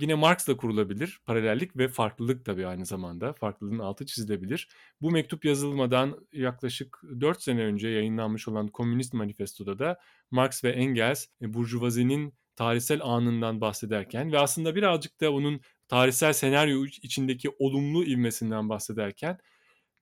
Yine 0.00 0.14
Marx'la 0.14 0.56
kurulabilir 0.56 1.20
paralellik 1.26 1.76
ve 1.76 1.88
farklılık 1.88 2.44
tabii 2.44 2.66
aynı 2.66 2.86
zamanda. 2.86 3.32
Farklılığın 3.32 3.78
altı 3.78 4.06
çizilebilir. 4.06 4.68
Bu 5.00 5.10
mektup 5.10 5.44
yazılmadan 5.44 6.26
yaklaşık 6.32 7.02
4 7.20 7.42
sene 7.42 7.64
önce 7.64 7.88
yayınlanmış 7.88 8.48
olan 8.48 8.68
Komünist 8.68 9.14
Manifesto'da 9.14 9.78
da 9.78 10.00
Marx 10.30 10.64
ve 10.64 10.70
Engels 10.70 11.26
Burjuvazi'nin 11.40 12.34
tarihsel 12.56 13.00
anından 13.02 13.60
bahsederken 13.60 14.32
ve 14.32 14.38
aslında 14.38 14.74
birazcık 14.74 15.20
da 15.20 15.32
onun 15.32 15.60
tarihsel 15.88 16.32
senaryo 16.32 16.84
içindeki 16.84 17.50
olumlu 17.58 18.04
ivmesinden 18.04 18.68
bahsederken 18.68 19.38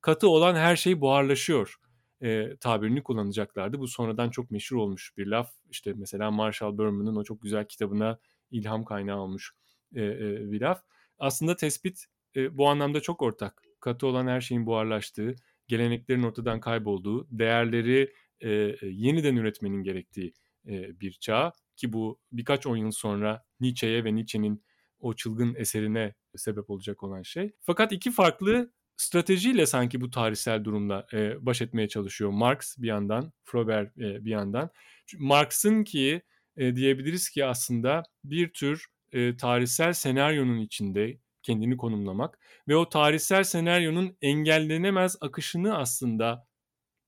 katı 0.01 0.29
olan 0.29 0.55
her 0.55 0.77
şey 0.77 1.01
buharlaşıyor 1.01 1.77
e, 2.23 2.57
tabirini 2.57 3.03
kullanacaklardı. 3.03 3.79
Bu 3.79 3.89
sonradan 3.89 4.31
çok 4.31 4.51
meşhur 4.51 4.77
olmuş 4.77 5.17
bir 5.17 5.27
laf. 5.27 5.53
İşte 5.71 5.93
mesela 5.97 6.31
Marshall 6.31 6.79
Berman'ın 6.79 7.17
o 7.17 7.25
çok 7.25 7.43
güzel 7.43 7.65
kitabına 7.69 8.19
ilham 8.51 8.85
kaynağı 8.85 9.19
olmuş 9.19 9.53
e, 9.95 10.03
e, 10.03 10.53
bir 10.53 10.61
laf. 10.61 10.83
Aslında 11.19 11.57
tespit 11.57 12.07
e, 12.37 12.59
bu 12.59 12.69
anlamda 12.69 13.01
çok 13.01 13.23
ortak. 13.23 13.63
Katı 13.81 14.07
olan 14.07 14.27
her 14.27 14.41
şeyin 14.41 14.67
buharlaştığı, 14.67 15.35
geleneklerin 15.69 16.23
ortadan 16.23 16.61
kaybolduğu, 16.61 17.27
değerleri 17.31 18.13
e, 18.41 18.51
yeniden 18.83 19.37
üretmenin 19.37 19.83
gerektiği 19.83 20.33
e, 20.67 21.01
bir 21.01 21.13
çağ 21.13 21.53
ki 21.77 21.93
bu 21.93 22.21
birkaç 22.33 22.67
on 22.67 22.77
yıl 22.77 22.91
sonra 22.91 23.45
Nietzsche'ye 23.61 24.05
ve 24.05 24.15
Nietzsche'nin 24.15 24.65
o 24.99 25.15
çılgın 25.15 25.55
eserine 25.55 26.15
sebep 26.37 26.71
olacak 26.71 27.03
olan 27.03 27.23
şey. 27.23 27.53
Fakat 27.61 27.93
iki 27.93 28.11
farklı 28.11 28.73
stratejiyle 28.97 29.67
sanki 29.67 30.01
bu 30.01 30.11
tarihsel 30.11 30.65
durumla 30.65 31.07
e, 31.13 31.47
baş 31.47 31.63
etmeye 31.63 31.89
çalışıyor 31.89 32.31
Marx 32.31 32.79
bir 32.79 32.89
yandan, 32.89 33.33
Flaubert 33.45 33.99
e, 33.99 34.25
bir 34.25 34.31
yandan. 34.31 34.71
Marx'ın 35.19 35.85
ki 35.85 36.23
e, 36.57 36.77
diyebiliriz 36.77 37.31
ki 37.31 37.45
aslında 37.45 38.03
bir 38.25 38.53
tür 38.53 38.87
e, 39.13 39.37
tarihsel 39.37 39.93
senaryonun 39.93 40.59
içinde 40.59 41.19
kendini 41.43 41.77
konumlamak 41.77 42.39
ve 42.69 42.77
o 42.77 42.89
tarihsel 42.89 43.45
senaryonun 43.45 44.17
engellenemez 44.23 45.17
akışını 45.21 45.79
aslında 45.79 46.47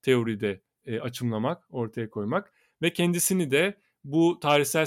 teoride 0.01 0.61
e, 0.85 0.99
açımlamak, 0.99 1.63
ortaya 1.69 2.09
koymak 2.09 2.53
ve 2.81 2.93
kendisini 2.93 3.51
de 3.51 3.77
bu 4.05 4.39
tarihsel 4.39 4.85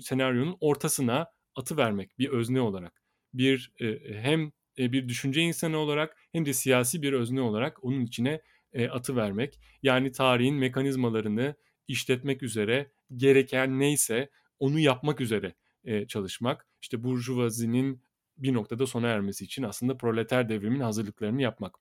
senaryonun 0.00 0.56
ortasına 0.60 1.26
atı 1.54 1.76
vermek 1.76 2.18
bir 2.18 2.28
özne 2.28 2.60
olarak. 2.60 3.02
Bir 3.34 3.72
e, 3.80 4.14
hem 4.22 4.52
e, 4.78 4.92
bir 4.92 5.08
düşünce 5.08 5.40
insanı 5.40 5.76
olarak 5.76 6.16
hem 6.32 6.46
de 6.46 6.52
siyasi 6.52 7.02
bir 7.02 7.12
özne 7.12 7.40
olarak 7.40 7.84
onun 7.84 8.00
içine 8.00 8.40
e, 8.72 8.88
atı 8.88 9.16
vermek. 9.16 9.60
Yani 9.82 10.12
tarihin 10.12 10.54
mekanizmalarını 10.54 11.54
işletmek 11.88 12.42
üzere 12.42 12.92
gereken 13.16 13.78
neyse 13.78 14.30
onu 14.58 14.78
yapmak 14.78 15.20
üzere 15.20 15.54
çalışmak. 16.08 16.66
İşte 16.82 17.02
burjuvazinin 17.02 18.02
bir 18.36 18.54
noktada 18.54 18.86
sona 18.86 19.08
ermesi 19.08 19.44
için 19.44 19.62
aslında 19.62 19.96
proleter 19.96 20.48
devrimin 20.48 20.80
hazırlıklarını 20.80 21.42
yapmak. 21.42 21.78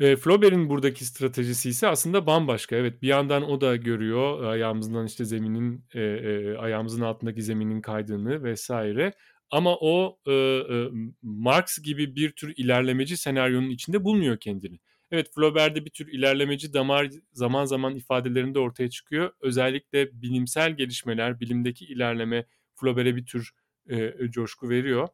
E, 0.00 0.16
Flaubert'in 0.16 0.68
buradaki 0.68 1.04
stratejisi 1.04 1.68
ise 1.68 1.88
aslında 1.88 2.26
bambaşka. 2.26 2.76
Evet 2.76 3.02
bir 3.02 3.08
yandan 3.08 3.50
o 3.50 3.60
da 3.60 3.76
görüyor 3.76 4.44
ayağımızdan 4.44 5.06
işte 5.06 5.24
zeminin 5.24 5.84
e, 5.94 6.00
e, 6.00 6.56
ayağımızın 6.56 7.00
altındaki 7.02 7.42
zeminin 7.42 7.80
kaydığını 7.80 8.44
vesaire. 8.44 9.12
Ama 9.50 9.76
o 9.76 10.18
e, 10.26 10.32
e, 10.32 10.88
Marx 11.22 11.78
gibi 11.82 12.16
bir 12.16 12.30
tür 12.32 12.54
ilerlemeci 12.56 13.16
senaryonun 13.16 13.70
içinde 13.70 14.04
bulmuyor 14.04 14.36
kendini. 14.38 14.78
Evet 15.10 15.30
Flaubert'de 15.34 15.84
bir 15.84 15.90
tür 15.90 16.12
ilerlemeci 16.12 16.72
damar 16.72 17.10
zaman 17.32 17.64
zaman 17.64 17.94
ifadelerinde 17.94 18.58
ortaya 18.58 18.90
çıkıyor. 18.90 19.32
Özellikle 19.40 20.22
bilimsel 20.22 20.76
gelişmeler, 20.76 21.40
bilimdeki 21.40 21.84
ilerleme 21.84 22.46
Flaubert'e 22.76 23.16
bir 23.16 23.26
tür 23.26 23.50
e, 23.90 24.14
coşku 24.30 24.68
veriyor. 24.70 25.08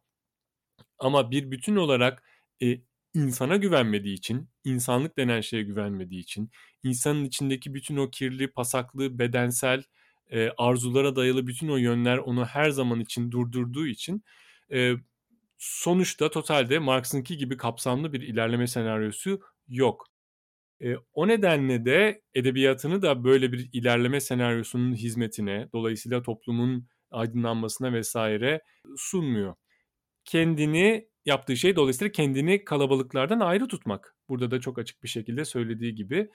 Ama 0.98 1.30
bir 1.30 1.50
bütün 1.50 1.76
olarak 1.76 2.22
e, 2.62 2.80
insana 3.14 3.56
güvenmediği 3.56 4.14
için, 4.14 4.48
insanlık 4.66 5.18
denen 5.18 5.40
şeye 5.40 5.62
güvenmediği 5.62 6.20
için, 6.20 6.50
insanın 6.82 7.24
içindeki 7.24 7.74
bütün 7.74 7.96
o 7.96 8.10
kirli, 8.10 8.48
pasaklı, 8.52 9.18
bedensel 9.18 9.82
e, 10.30 10.50
arzulara 10.58 11.16
dayalı 11.16 11.46
bütün 11.46 11.68
o 11.68 11.76
yönler 11.76 12.18
onu 12.18 12.44
her 12.44 12.70
zaman 12.70 13.00
için 13.00 13.30
durdurduğu 13.30 13.86
için 13.86 14.24
e, 14.72 14.94
sonuçta 15.58 16.30
totalde 16.30 16.78
Marx'ınki 16.78 17.36
gibi 17.36 17.56
kapsamlı 17.56 18.12
bir 18.12 18.20
ilerleme 18.20 18.66
senaryosu 18.66 19.40
yok. 19.68 20.06
E, 20.82 20.96
o 21.14 21.28
nedenle 21.28 21.84
de 21.84 22.22
edebiyatını 22.34 23.02
da 23.02 23.24
böyle 23.24 23.52
bir 23.52 23.70
ilerleme 23.72 24.20
senaryosunun 24.20 24.94
hizmetine, 24.94 25.68
dolayısıyla 25.72 26.22
toplumun 26.22 26.88
aydınlanmasına 27.10 27.92
vesaire 27.92 28.60
sunmuyor. 28.96 29.54
Kendini 30.24 31.08
yaptığı 31.26 31.56
şey 31.56 31.76
dolayısıyla 31.76 32.12
kendini 32.12 32.64
kalabalıklardan 32.64 33.40
ayrı 33.40 33.68
tutmak. 33.68 34.15
Burada 34.28 34.50
da 34.50 34.60
çok 34.60 34.78
açık 34.78 35.02
bir 35.02 35.08
şekilde 35.08 35.44
söylediği 35.44 35.94
gibi. 35.94 36.30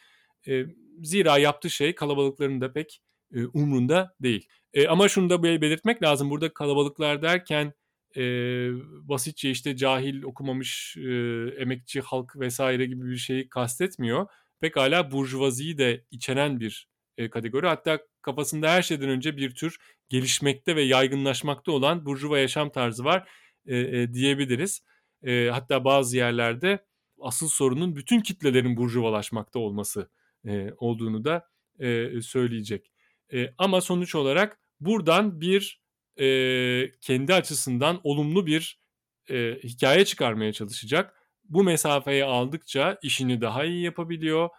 E, 0.48 0.66
zira 1.04 1.38
yaptığı 1.38 1.70
şey 1.70 1.96
kalabalıkların 1.96 2.62
da 2.62 2.74
pek 2.74 3.02
e, 3.34 3.46
umrunda 3.46 4.16
değil. 4.20 4.48
E, 4.74 4.88
ama 4.88 5.10
şunu 5.10 5.30
da 5.30 5.44
belirtmek 5.44 6.04
lazım. 6.04 6.30
Burada 6.30 6.54
kalabalıklar 6.54 7.22
derken 7.22 7.74
e, 8.18 8.22
basitçe 9.10 9.50
işte 9.50 9.76
cahil 9.76 10.24
okumamış 10.24 10.98
e, 10.98 11.12
emekçi 11.58 12.02
halk 12.02 12.40
vesaire 12.40 12.86
gibi 12.86 13.06
bir 13.12 13.18
şeyi 13.18 13.50
kastetmiyor. 13.50 14.28
Pekala 14.60 15.12
burjuvaziyi 15.12 15.78
de 15.78 16.06
içeren 16.12 16.60
bir 16.60 16.88
e, 17.18 17.30
kategori. 17.30 17.68
Hatta 17.68 18.00
kafasında 18.22 18.72
her 18.72 18.82
şeyden 18.82 19.10
önce 19.10 19.38
bir 19.38 19.56
tür 19.56 19.78
gelişmekte 20.10 20.76
ve 20.76 20.82
yaygınlaşmakta 20.82 21.72
olan 21.72 22.06
burjuva 22.06 22.40
yaşam 22.40 22.72
tarzı 22.72 23.04
var 23.04 23.30
e, 23.66 23.78
e, 23.78 24.14
diyebiliriz. 24.14 24.82
E, 25.24 25.50
hatta 25.52 25.86
bazı 25.86 26.18
yerlerde 26.18 26.86
asıl 27.22 27.48
sorunun 27.48 27.96
bütün 27.96 28.22
kitlelerin 28.22 28.78
burjuvalaşmakta 28.78 29.60
olması 29.60 30.10
e, 30.46 30.72
olduğunu 30.78 31.26
da 31.26 31.46
e, 31.80 32.22
söyleyecek. 32.22 32.92
E, 33.34 33.54
ama 33.58 33.82
sonuç 33.82 34.16
olarak 34.16 34.60
buradan 34.80 35.42
bir 35.42 35.82
e, 36.20 36.28
kendi 37.02 37.34
açısından 37.34 38.00
olumlu 38.04 38.46
bir 38.46 38.82
e, 39.30 39.60
hikaye 39.64 40.06
çıkarmaya 40.06 40.54
çalışacak. 40.54 41.16
Bu 41.44 41.64
mesafeyi 41.64 42.26
aldıkça 42.26 42.98
işini 43.04 43.42
daha 43.42 43.66
iyi 43.66 43.84
yapabiliyor. 43.84 44.50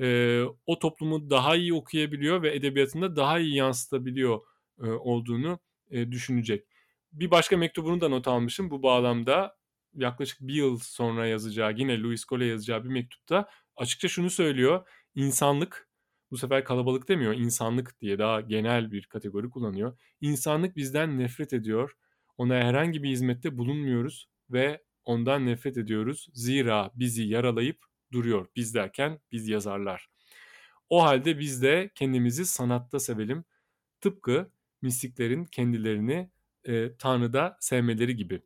E, 0.00 0.42
o 0.66 0.78
toplumu 0.78 1.30
daha 1.30 1.56
iyi 1.56 1.74
okuyabiliyor 1.74 2.42
ve 2.42 2.54
edebiyatında 2.54 3.16
daha 3.16 3.38
iyi 3.38 3.54
yansıtabiliyor 3.54 4.40
e, 4.82 4.86
olduğunu 4.86 5.58
e, 5.90 6.12
düşünecek. 6.12 6.64
Bir 7.12 7.30
başka 7.30 7.56
mektubunu 7.56 8.00
da 8.00 8.08
not 8.08 8.28
almışım 8.28 8.70
bu 8.70 8.82
bağlamda. 8.82 9.57
Yaklaşık 9.94 10.40
bir 10.40 10.54
yıl 10.54 10.78
sonra 10.78 11.26
yazacağı, 11.26 11.74
yine 11.76 12.00
Louis 12.02 12.24
Cole 12.24 12.46
yazacağı 12.46 12.84
bir 12.84 12.88
mektupta 12.88 13.48
açıkça 13.76 14.08
şunu 14.08 14.30
söylüyor. 14.30 14.88
İnsanlık, 15.14 15.88
bu 16.30 16.38
sefer 16.38 16.64
kalabalık 16.64 17.08
demiyor, 17.08 17.34
insanlık 17.34 18.00
diye 18.00 18.18
daha 18.18 18.40
genel 18.40 18.92
bir 18.92 19.06
kategori 19.06 19.50
kullanıyor. 19.50 19.98
İnsanlık 20.20 20.76
bizden 20.76 21.18
nefret 21.18 21.52
ediyor. 21.52 21.92
Ona 22.36 22.54
herhangi 22.54 23.02
bir 23.02 23.08
hizmette 23.08 23.58
bulunmuyoruz 23.58 24.28
ve 24.50 24.82
ondan 25.04 25.46
nefret 25.46 25.76
ediyoruz. 25.76 26.28
Zira 26.32 26.90
bizi 26.94 27.22
yaralayıp 27.22 27.78
duruyor. 28.12 28.46
Biz 28.56 28.74
derken 28.74 29.20
biz 29.32 29.48
yazarlar. 29.48 30.08
O 30.88 31.02
halde 31.02 31.38
biz 31.38 31.62
de 31.62 31.90
kendimizi 31.94 32.46
sanatta 32.46 33.00
sevelim. 33.00 33.44
Tıpkı 34.00 34.50
mistiklerin 34.82 35.44
kendilerini 35.44 36.30
e, 36.64 36.96
Tanrı'da 36.96 37.56
sevmeleri 37.60 38.16
gibi. 38.16 38.42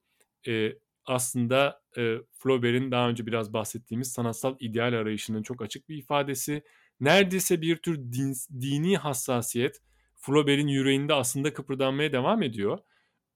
E, 0.48 0.72
aslında 1.06 1.82
e, 1.98 2.16
Flaubert'in 2.38 2.90
daha 2.90 3.08
önce 3.08 3.26
biraz 3.26 3.52
bahsettiğimiz 3.52 4.12
sanatsal 4.12 4.56
ideal 4.60 4.92
arayışının 4.92 5.42
çok 5.42 5.62
açık 5.62 5.88
bir 5.88 5.96
ifadesi. 5.96 6.62
Neredeyse 7.00 7.60
bir 7.62 7.76
tür 7.76 7.98
din, 8.12 8.34
dini 8.60 8.96
hassasiyet 8.96 9.80
Flaubert'in 10.16 10.66
yüreğinde 10.68 11.14
aslında 11.14 11.54
kıpırdanmaya 11.54 12.12
devam 12.12 12.42
ediyor. 12.42 12.78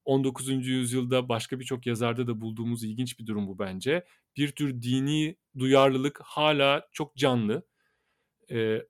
19. 0.05 0.67
yüzyılda 0.67 1.29
başka 1.29 1.59
birçok 1.59 1.87
yazarda 1.87 2.27
da 2.27 2.41
bulduğumuz 2.41 2.83
ilginç 2.83 3.19
bir 3.19 3.27
durum 3.27 3.47
bu 3.47 3.59
bence. 3.59 4.05
Bir 4.37 4.51
tür 4.51 4.81
dini 4.81 5.35
duyarlılık 5.57 6.19
hala 6.23 6.87
çok 6.91 7.15
canlı. 7.15 7.63
Ee, 8.51 8.81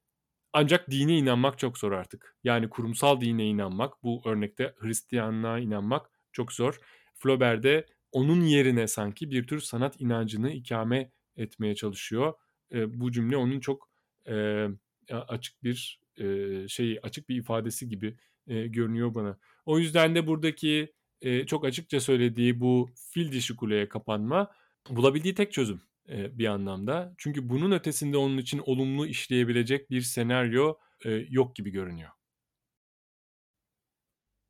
ancak 0.53 0.91
dine 0.91 1.17
inanmak 1.17 1.59
çok 1.59 1.78
zor 1.78 1.91
artık. 1.91 2.38
Yani 2.43 2.69
kurumsal 2.69 3.21
dine 3.21 3.45
inanmak, 3.45 4.03
bu 4.03 4.21
örnekte 4.25 4.73
Hristiyanlığa 4.80 5.59
inanmak 5.59 6.11
çok 6.32 6.53
zor. 6.53 6.80
Flaubert'de 7.15 7.86
onun 8.18 8.41
yerine 8.41 8.88
sanki 8.88 9.32
bir 9.32 9.47
tür 9.47 9.59
sanat 9.59 10.01
inancını 10.01 10.51
ikame 10.51 11.11
etmeye 11.38 11.76
çalışıyor. 11.76 12.34
E, 12.74 12.99
bu 13.01 13.11
cümle 13.11 13.38
onun 13.38 13.59
çok 13.59 13.89
e, 14.28 14.68
açık 15.11 15.63
bir 15.63 16.01
e, 16.18 16.68
şey, 16.68 16.99
açık 17.03 17.30
bir 17.30 17.36
ifadesi 17.36 17.89
gibi 17.89 18.18
e, 18.47 18.68
görünüyor 18.68 19.15
bana. 19.15 19.38
O 19.65 19.80
yüzden 19.80 20.15
de 20.15 20.28
buradaki 20.28 20.93
e, 21.22 21.45
çok 21.45 21.65
açıkça 21.65 21.99
söylediği 21.99 22.59
bu 22.59 22.89
fil 23.13 23.32
dişi 23.32 23.55
kuleye 23.55 23.89
kapanma 23.89 24.51
bulabildiği 24.89 25.36
tek 25.36 25.53
çözüm 25.53 25.82
e, 26.09 26.38
bir 26.38 26.45
anlamda. 26.45 27.15
Çünkü 27.18 27.49
bunun 27.49 27.72
ötesinde 27.72 28.18
onun 28.18 28.38
için 28.38 28.61
olumlu 28.65 29.07
işleyebilecek 29.07 29.89
bir 29.91 30.01
senaryo 30.01 30.76
e, 31.05 31.11
yok 31.11 31.55
gibi 31.55 31.70
görünüyor. 31.72 32.09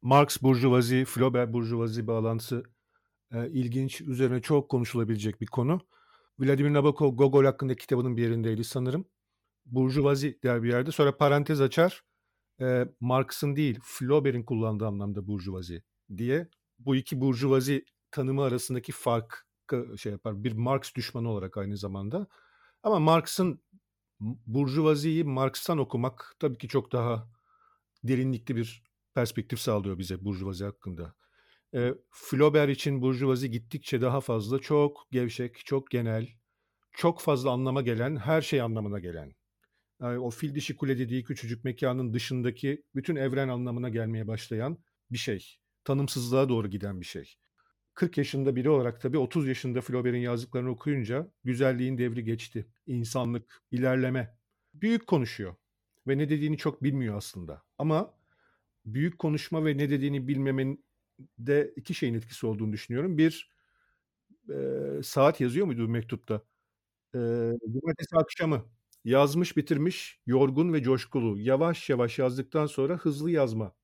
Marx 0.02 0.42
burjuvazi, 0.42 1.06
Flaubert 1.06 1.54
burjuvazi 1.54 2.08
bağlantısı 2.08 2.64
e, 3.34 3.50
ilginç, 3.50 4.02
üzerine 4.02 4.42
çok 4.42 4.70
konuşulabilecek 4.70 5.42
bir 5.42 5.46
konu. 5.46 5.82
Vladimir 6.40 6.74
Nabokov 6.74 7.16
Gogol 7.16 7.46
hakkındaki 7.46 7.82
kitabının 7.82 8.18
bir 8.18 8.24
yerindeydi 8.24 8.64
sanırım. 8.64 9.06
Burjuvazi 9.66 10.40
der 10.44 10.64
bir 10.64 10.70
yerde. 10.70 10.92
Sonra 10.92 11.18
parantez 11.18 11.62
açar. 11.62 12.04
E, 12.62 12.86
Marx'ın 13.00 13.56
değil, 13.56 13.80
Flaubert'in 13.84 14.44
kullandığı 14.44 14.88
anlamda 14.88 15.28
burjuvazi 15.28 15.84
diye. 16.18 16.48
Bu 16.80 16.96
iki 16.96 17.22
burjuvazi 17.22 17.86
tanımı 18.12 18.44
arasındaki 18.44 18.92
fark 18.92 19.48
şey 19.98 20.12
yapar. 20.12 20.44
Bir 20.44 20.52
Marx 20.52 20.96
düşmanı 20.96 21.30
olarak 21.30 21.58
aynı 21.58 21.78
zamanda. 21.78 22.28
Ama 22.84 23.00
Marx'ın 23.00 23.62
burjuvaziyi 24.20 25.24
Marx'tan 25.24 25.78
okumak 25.78 26.36
tabii 26.40 26.58
ki 26.58 26.68
çok 26.68 26.92
daha 26.92 27.30
derinlikli 28.04 28.56
bir 28.56 28.84
perspektif 29.14 29.60
sağlıyor 29.60 29.98
bize 29.98 30.26
burjuvazi 30.26 30.66
hakkında. 30.66 31.16
E, 31.76 31.94
Flaubert 32.12 32.70
için 32.70 33.02
burjuvazi 33.02 33.52
gittikçe 33.52 34.02
daha 34.02 34.22
fazla 34.22 34.60
çok 34.60 35.08
gevşek, 35.12 35.66
çok 35.66 35.92
genel, 35.92 36.30
çok 36.92 37.22
fazla 37.22 37.52
anlama 37.52 37.82
gelen, 37.82 38.16
her 38.16 38.42
şey 38.42 38.62
anlamına 38.62 39.00
gelen. 39.00 39.36
Yani 40.02 40.20
o 40.20 40.30
fil 40.30 40.56
dişi 40.56 40.76
kule 40.76 41.00
dediği 41.00 41.24
küçücük 41.24 41.64
mekanın 41.64 42.14
dışındaki 42.14 42.84
bütün 42.96 43.16
evren 43.16 43.48
anlamına 43.48 43.90
gelmeye 43.90 44.28
başlayan 44.28 44.78
bir 45.12 45.18
şey. 45.18 45.58
Tanımsızlığa 45.84 46.50
doğru 46.50 46.68
giden 46.68 47.02
bir 47.02 47.06
şey. 47.06 47.36
40 47.94 48.18
yaşında 48.18 48.56
biri 48.56 48.70
olarak 48.70 49.02
tabii 49.02 49.18
30 49.18 49.48
yaşında 49.48 49.82
Flaubert'in 49.82 50.18
yazdıklarını 50.18 50.70
okuyunca 50.70 51.32
güzelliğin 51.44 51.98
devri 51.98 52.24
geçti. 52.24 52.68
İnsanlık, 52.86 53.62
ilerleme. 53.72 54.38
Büyük 54.74 55.08
konuşuyor 55.08 55.56
ve 56.08 56.18
ne 56.18 56.30
dediğini 56.30 56.58
çok 56.58 56.84
bilmiyor 56.84 57.18
aslında. 57.18 57.64
Ama 57.78 58.14
büyük 58.86 59.20
konuşma 59.20 59.66
ve 59.66 59.78
ne 59.78 59.90
dediğini 59.90 60.28
bilmemenin 60.28 60.86
de 61.40 61.74
iki 61.76 61.94
şeyin 61.94 62.14
etkisi 62.14 62.48
olduğunu 62.48 62.74
düşünüyorum. 62.74 63.18
Bir, 63.18 63.52
e, 64.50 65.04
saat 65.04 65.42
yazıyor 65.42 65.66
muydu 65.66 65.88
mektupta? 65.88 66.36
E, 67.16 67.20
cumartesi 67.74 68.16
akşamı 68.18 68.66
yazmış 69.06 69.58
bitirmiş, 69.58 70.22
yorgun 70.26 70.74
ve 70.74 70.84
coşkulu. 70.84 71.40
Yavaş 71.40 71.90
yavaş 71.90 72.20
yazdıktan 72.20 72.66
sonra 72.66 72.98
hızlı 72.98 73.32
yazma. 73.32 73.76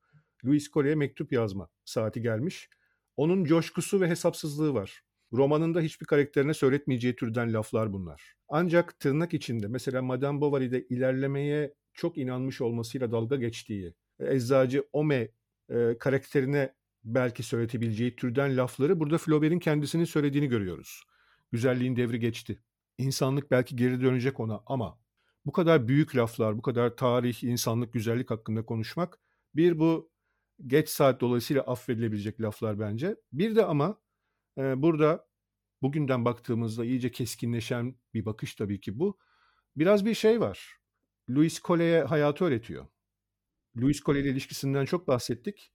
Louis 0.45 0.71
Cole'ye 0.71 0.95
mektup 0.95 1.31
yazma 1.33 1.69
saati 1.85 2.21
gelmiş. 2.21 2.69
Onun 3.17 3.45
coşkusu 3.45 4.01
ve 4.01 4.07
hesapsızlığı 4.09 4.73
var. 4.73 5.03
Romanında 5.33 5.81
hiçbir 5.81 6.05
karakterine 6.05 6.53
söyletmeyeceği 6.53 7.15
türden 7.15 7.53
laflar 7.53 7.93
bunlar. 7.93 8.35
Ancak 8.49 8.99
tırnak 8.99 9.33
içinde 9.33 9.67
mesela 9.67 10.01
Madame 10.01 10.41
Bovary'de 10.41 10.87
ilerlemeye 10.87 11.73
çok 11.93 12.17
inanmış 12.17 12.61
olmasıyla 12.61 13.11
dalga 13.11 13.35
geçtiği, 13.35 13.95
eczacı 14.19 14.83
Ome 14.93 15.29
e, 15.69 15.97
karakterine 15.99 16.73
belki 17.03 17.43
söyletebileceği 17.43 18.15
türden 18.15 18.57
lafları 18.57 18.99
burada 18.99 19.17
Flaubert'in 19.17 19.59
kendisinin 19.59 20.05
söylediğini 20.05 20.47
görüyoruz. 20.47 21.03
Güzelliğin 21.51 21.95
devri 21.95 22.19
geçti. 22.19 22.63
İnsanlık 22.97 23.51
belki 23.51 23.75
geri 23.75 24.01
dönecek 24.01 24.39
ona 24.39 24.63
ama 24.65 24.99
bu 25.45 25.51
kadar 25.51 25.87
büyük 25.87 26.15
laflar, 26.15 26.57
bu 26.57 26.61
kadar 26.61 26.95
tarih, 26.95 27.43
insanlık, 27.43 27.93
güzellik 27.93 28.31
hakkında 28.31 28.65
konuşmak 28.65 29.19
bir 29.55 29.79
bu 29.79 30.11
geç 30.67 30.89
saat 30.89 31.21
dolayısıyla 31.21 31.61
affedilebilecek 31.61 32.41
laflar 32.41 32.79
bence. 32.79 33.15
Bir 33.33 33.55
de 33.55 33.65
ama 33.65 34.01
e, 34.57 34.81
burada 34.81 35.27
bugünden 35.81 36.25
baktığımızda 36.25 36.85
iyice 36.85 37.11
keskinleşen 37.11 37.95
bir 38.13 38.25
bakış 38.25 38.55
tabii 38.55 38.81
ki 38.81 38.99
bu. 38.99 39.17
Biraz 39.75 40.05
bir 40.05 40.13
şey 40.13 40.41
var. 40.41 40.77
Louis 41.29 41.61
Cole'ye 41.61 42.03
hayatı 42.03 42.45
öğretiyor. 42.45 42.85
Louis 43.77 44.01
Cole 44.01 44.19
ile 44.19 44.29
ilişkisinden 44.29 44.85
çok 44.85 45.07
bahsettik. 45.07 45.72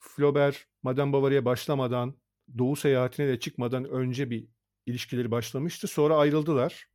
Flaubert, 0.00 0.66
Madame 0.82 1.12
Bovary'e 1.12 1.44
başlamadan, 1.44 2.16
Doğu 2.58 2.76
seyahatine 2.76 3.28
de 3.28 3.40
çıkmadan 3.40 3.84
önce 3.84 4.30
bir 4.30 4.48
ilişkileri 4.86 5.30
başlamıştı. 5.30 5.88
Sonra 5.88 6.16
ayrıldılar. 6.16 6.88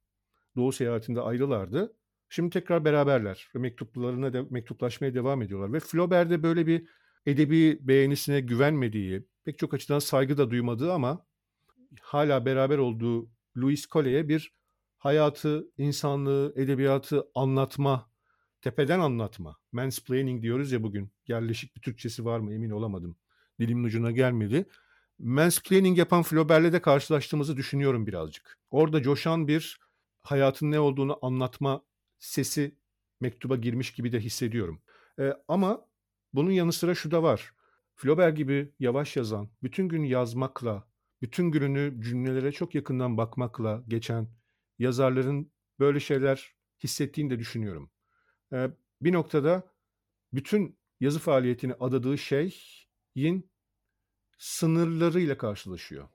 Doğu 0.55 0.71
seyahatinde 0.71 1.21
ayrılardı. 1.21 1.97
Şimdi 2.29 2.49
tekrar 2.49 2.85
beraberler 2.85 3.47
ve 3.55 3.59
mektuplarına 3.59 4.33
de, 4.33 4.41
mektuplaşmaya 4.49 5.13
devam 5.13 5.41
ediyorlar. 5.41 5.73
Ve 5.73 5.79
Flaubert'de 5.79 6.43
böyle 6.43 6.67
bir 6.67 6.87
edebi 7.25 7.79
beğenisine 7.81 8.39
güvenmediği, 8.39 9.27
pek 9.45 9.59
çok 9.59 9.73
açıdan 9.73 9.99
saygı 9.99 10.37
da 10.37 10.49
duymadığı 10.49 10.93
ama 10.93 11.25
hala 12.01 12.45
beraber 12.45 12.77
olduğu 12.77 13.29
Louis 13.57 13.87
Coley'e 13.87 14.27
bir 14.29 14.55
hayatı, 14.97 15.67
insanlığı, 15.77 16.53
edebiyatı 16.55 17.23
anlatma, 17.35 18.11
tepeden 18.65 18.99
anlatma. 18.99 19.57
Mansplaining 19.71 20.41
diyoruz 20.41 20.71
ya 20.71 20.83
bugün. 20.83 21.11
Yerleşik 21.27 21.75
bir 21.75 21.81
Türkçesi 21.81 22.25
var 22.25 22.39
mı 22.39 22.53
emin 22.53 22.69
olamadım. 22.69 23.17
Dilimin 23.59 23.83
ucuna 23.83 24.11
gelmedi. 24.11 24.65
Mansplaining 25.19 25.97
yapan 25.97 26.23
Flaubert'le 26.23 26.73
de 26.73 26.81
karşılaştığımızı 26.81 27.57
düşünüyorum 27.57 28.07
birazcık. 28.07 28.57
Orada 28.69 29.01
coşan 29.01 29.47
bir 29.47 29.79
hayatın 30.21 30.71
ne 30.71 30.79
olduğunu 30.79 31.19
anlatma 31.21 31.81
sesi 32.19 32.75
mektuba 33.21 33.55
girmiş 33.55 33.93
gibi 33.93 34.11
de 34.11 34.19
hissediyorum. 34.19 34.81
Ee, 35.19 35.33
ama 35.47 35.87
bunun 36.33 36.51
yanı 36.51 36.73
sıra 36.73 36.95
şu 36.95 37.11
da 37.11 37.23
var. 37.23 37.53
Flaubert 37.95 38.37
gibi 38.37 38.71
yavaş 38.79 39.15
yazan, 39.15 39.49
bütün 39.63 39.89
gün 39.89 40.03
yazmakla, 40.03 40.87
bütün 41.21 41.51
gününü 41.51 42.01
cümlelere 42.01 42.51
çok 42.51 42.75
yakından 42.75 43.17
bakmakla 43.17 43.83
geçen 43.87 44.27
yazarların 44.79 45.51
böyle 45.79 45.99
şeyler 45.99 46.55
hissettiğini 46.83 47.29
de 47.29 47.39
düşünüyorum. 47.39 47.91
Bir 49.01 49.13
noktada 49.13 49.63
bütün 50.33 50.77
yazı 50.99 51.19
faaliyetini 51.19 51.73
adadığı 51.73 52.17
şeyin 52.17 53.49
sınırlarıyla 54.37 55.37
karşılaşıyor. 55.37 56.07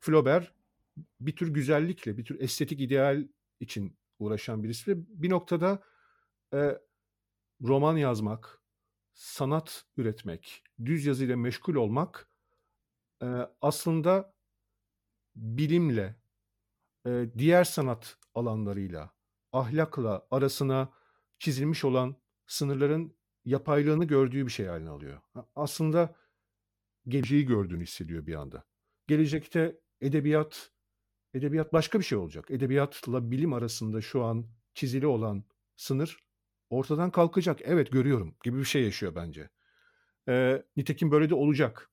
Flaubert 0.00 0.52
bir 1.20 1.36
tür 1.36 1.54
güzellikle, 1.54 2.18
bir 2.18 2.24
tür 2.24 2.40
estetik 2.40 2.80
ideal 2.80 3.28
için 3.60 3.96
uğraşan 4.18 4.64
birisi 4.64 4.90
ve 4.90 4.94
bir 5.08 5.30
noktada 5.30 5.82
e, 6.54 6.78
roman 7.62 7.96
yazmak, 7.96 8.60
sanat 9.14 9.84
üretmek, 9.96 10.64
düz 10.84 11.06
yazıyla 11.06 11.36
meşgul 11.36 11.74
olmak 11.74 12.28
e, 13.22 13.26
aslında 13.60 14.34
bilimle, 15.36 16.16
e, 17.06 17.26
diğer 17.38 17.64
sanat 17.64 18.18
alanlarıyla, 18.34 19.10
ahlakla 19.52 20.26
arasına 20.30 20.92
çizilmiş 21.42 21.84
olan 21.84 22.16
sınırların 22.46 23.16
yapaylığını 23.44 24.04
gördüğü 24.04 24.46
bir 24.46 24.50
şey 24.50 24.66
haline 24.66 24.90
alıyor. 24.90 25.20
Aslında 25.54 26.16
geleceği 27.08 27.46
gördüğünü 27.46 27.82
hissediyor 27.82 28.26
bir 28.26 28.34
anda. 28.34 28.64
Gelecekte 29.06 29.80
edebiyat 30.00 30.70
edebiyat 31.34 31.72
başka 31.72 31.98
bir 31.98 32.04
şey 32.04 32.18
olacak. 32.18 32.50
Edebiyatla 32.50 33.30
bilim 33.30 33.52
arasında 33.52 34.00
şu 34.00 34.24
an 34.24 34.46
çizili 34.74 35.06
olan 35.06 35.44
sınır 35.76 36.16
ortadan 36.70 37.10
kalkacak. 37.10 37.60
Evet 37.62 37.92
görüyorum 37.92 38.36
gibi 38.44 38.58
bir 38.58 38.64
şey 38.64 38.84
yaşıyor 38.84 39.14
bence. 39.14 39.50
Ee, 40.28 40.62
nitekim 40.76 41.10
böyle 41.10 41.30
de 41.30 41.34
olacak. 41.34 41.90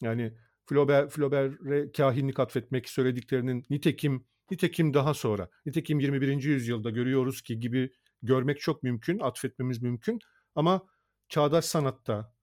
Yani 0.00 0.38
Flaubert, 0.66 1.12
Flaubert'e 1.12 1.92
kahinlik 1.92 2.40
atfetmek 2.40 2.88
söylediklerinin 2.88 3.66
nitekim 3.70 4.26
nitekim 4.50 4.94
daha 4.94 5.14
sonra, 5.14 5.48
nitekim 5.66 6.00
21. 6.00 6.42
yüzyılda 6.42 6.90
görüyoruz 6.90 7.42
ki 7.42 7.60
gibi 7.60 7.90
görmek 8.22 8.60
çok 8.60 8.82
mümkün, 8.82 9.18
atfetmemiz 9.18 9.82
mümkün. 9.82 10.18
Ama 10.54 10.86
çağdaş 11.28 11.64
sanatta, 11.64 12.34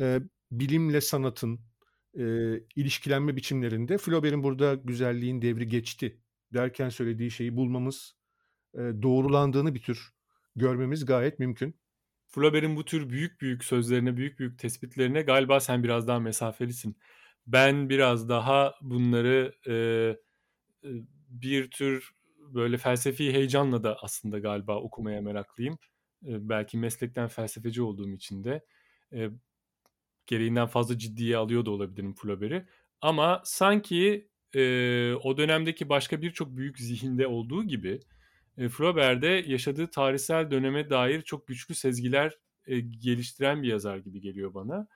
e, 0.00 0.20
bilimle 0.50 1.00
sanatın 1.00 1.60
e, 2.18 2.24
ilişkilenme 2.76 3.36
biçimlerinde 3.36 3.98
Flaubert'in 3.98 4.42
burada 4.42 4.74
güzelliğin 4.74 5.42
devri 5.42 5.68
geçti 5.68 6.20
derken 6.54 6.88
söylediği 6.88 7.30
şeyi 7.30 7.56
bulmamız, 7.56 8.16
e, 8.74 8.78
doğrulandığını 8.78 9.74
bir 9.74 9.82
tür 9.82 10.12
görmemiz 10.56 11.04
gayet 11.04 11.38
mümkün. 11.38 11.80
Flaubert'in 12.26 12.76
bu 12.76 12.84
tür 12.84 13.10
büyük 13.10 13.40
büyük 13.40 13.64
sözlerine, 13.64 14.16
büyük 14.16 14.38
büyük 14.38 14.58
tespitlerine 14.58 15.22
galiba 15.22 15.60
sen 15.60 15.82
biraz 15.82 16.08
daha 16.08 16.20
mesafelisin. 16.20 16.96
Ben 17.46 17.88
biraz 17.88 18.28
daha 18.28 18.74
bunları 18.80 19.54
e, 19.68 19.74
bir 21.28 21.70
tür 21.70 22.14
böyle 22.54 22.76
felsefi 22.78 23.32
heyecanla 23.32 23.82
da 23.82 23.96
aslında 24.02 24.38
galiba 24.38 24.76
okumaya 24.80 25.20
meraklıyım. 25.20 25.78
E, 26.26 26.48
belki 26.48 26.78
meslekten 26.78 27.28
felsefeci 27.28 27.82
olduğum 27.82 28.12
için 28.12 28.44
de 28.44 28.64
e, 29.12 29.30
gereğinden 30.26 30.66
fazla 30.66 30.98
ciddiye 30.98 31.36
alıyor 31.36 31.64
da 31.66 31.70
olabilirim 31.70 32.14
Flaubert'i. 32.14 32.66
Ama 33.00 33.42
sanki 33.44 34.28
e, 34.54 34.60
o 35.14 35.36
dönemdeki 35.36 35.88
başka 35.88 36.22
birçok 36.22 36.56
büyük 36.56 36.78
zihinde 36.78 37.26
olduğu 37.26 37.64
gibi 37.64 38.00
e, 38.58 38.68
Flaubert'de 38.68 39.44
yaşadığı 39.46 39.90
tarihsel 39.90 40.50
döneme 40.50 40.90
dair 40.90 41.22
çok 41.22 41.46
güçlü 41.46 41.74
sezgiler 41.74 42.38
e, 42.66 42.80
geliştiren 42.80 43.62
bir 43.62 43.68
yazar 43.68 43.96
gibi 43.96 44.20
geliyor 44.20 44.54
bana. 44.54 44.86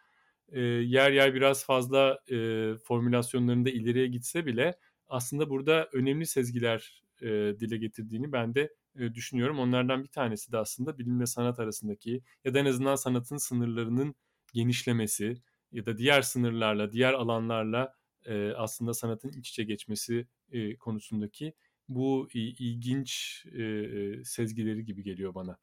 E, 0.53 0.61
yer 0.61 1.13
yer 1.13 1.35
biraz 1.35 1.65
fazla 1.65 2.19
e, 2.31 2.37
formülasyonlarında 2.85 3.71
ileriye 3.71 4.07
gitse 4.07 4.47
bile 4.47 4.75
aslında 5.09 5.51
burada 5.51 5.89
önemli 5.93 6.27
sezgiler 6.27 7.03
e, 7.23 7.27
dile 7.61 7.77
getirdiğini 7.77 8.33
ben 8.33 8.55
de 8.55 8.75
e, 8.99 9.15
düşünüyorum. 9.15 9.59
Onlardan 9.59 10.05
bir 10.05 10.09
tanesi 10.09 10.53
de 10.53 10.59
aslında 10.59 10.99
bilimle 10.99 11.27
sanat 11.27 11.61
arasındaki 11.61 12.23
ya 12.45 12.55
da 12.55 12.59
en 12.59 12.65
azından 12.65 12.95
sanatın 12.97 13.37
sınırlarının 13.37 14.15
genişlemesi 14.53 15.43
ya 15.73 15.87
da 15.87 15.99
diğer 15.99 16.23
sınırlarla, 16.23 16.93
diğer 16.93 17.13
alanlarla 17.13 17.95
e, 18.27 18.53
aslında 18.53 18.95
sanatın 18.95 19.29
iç 19.29 19.51
içe 19.51 19.65
geçmesi 19.65 20.27
e, 20.53 20.77
konusundaki 20.77 21.55
bu 21.89 22.29
ilginç 22.35 23.45
e, 23.47 23.85
sezgileri 24.25 24.85
gibi 24.85 25.03
geliyor 25.03 25.35
bana. 25.35 25.59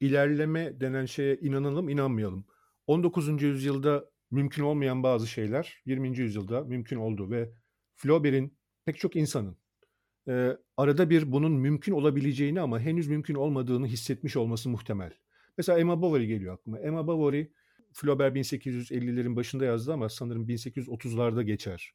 İlerleme 0.00 0.80
denen 0.80 1.06
şeye 1.06 1.36
inanalım, 1.36 1.88
inanmayalım. 1.88 2.46
19. 2.86 3.42
yüzyılda 3.42 4.04
mümkün 4.30 4.62
olmayan 4.62 5.02
bazı 5.02 5.26
şeyler 5.26 5.82
20. 5.86 6.18
yüzyılda 6.18 6.60
mümkün 6.64 6.96
oldu 6.96 7.30
ve 7.30 7.52
Flaubert'in 7.96 8.58
pek 8.84 8.98
çok 8.98 9.16
insanın 9.16 9.59
e, 10.30 10.56
arada 10.76 11.10
bir 11.10 11.32
bunun 11.32 11.52
mümkün 11.52 11.92
olabileceğini 11.92 12.60
ama 12.60 12.80
henüz 12.80 13.08
mümkün 13.08 13.34
olmadığını 13.34 13.86
hissetmiş 13.86 14.36
olması 14.36 14.68
muhtemel. 14.68 15.12
Mesela 15.58 15.78
Emma 15.78 16.02
Bovary 16.02 16.26
geliyor 16.26 16.54
aklıma. 16.54 16.78
Emma 16.78 17.06
Bovary 17.06 17.46
Flaubert 17.92 18.36
1850'lerin 18.36 19.36
başında 19.36 19.64
yazdı 19.64 19.92
ama 19.92 20.08
sanırım 20.08 20.48
1830'larda 20.48 21.42
geçer 21.42 21.92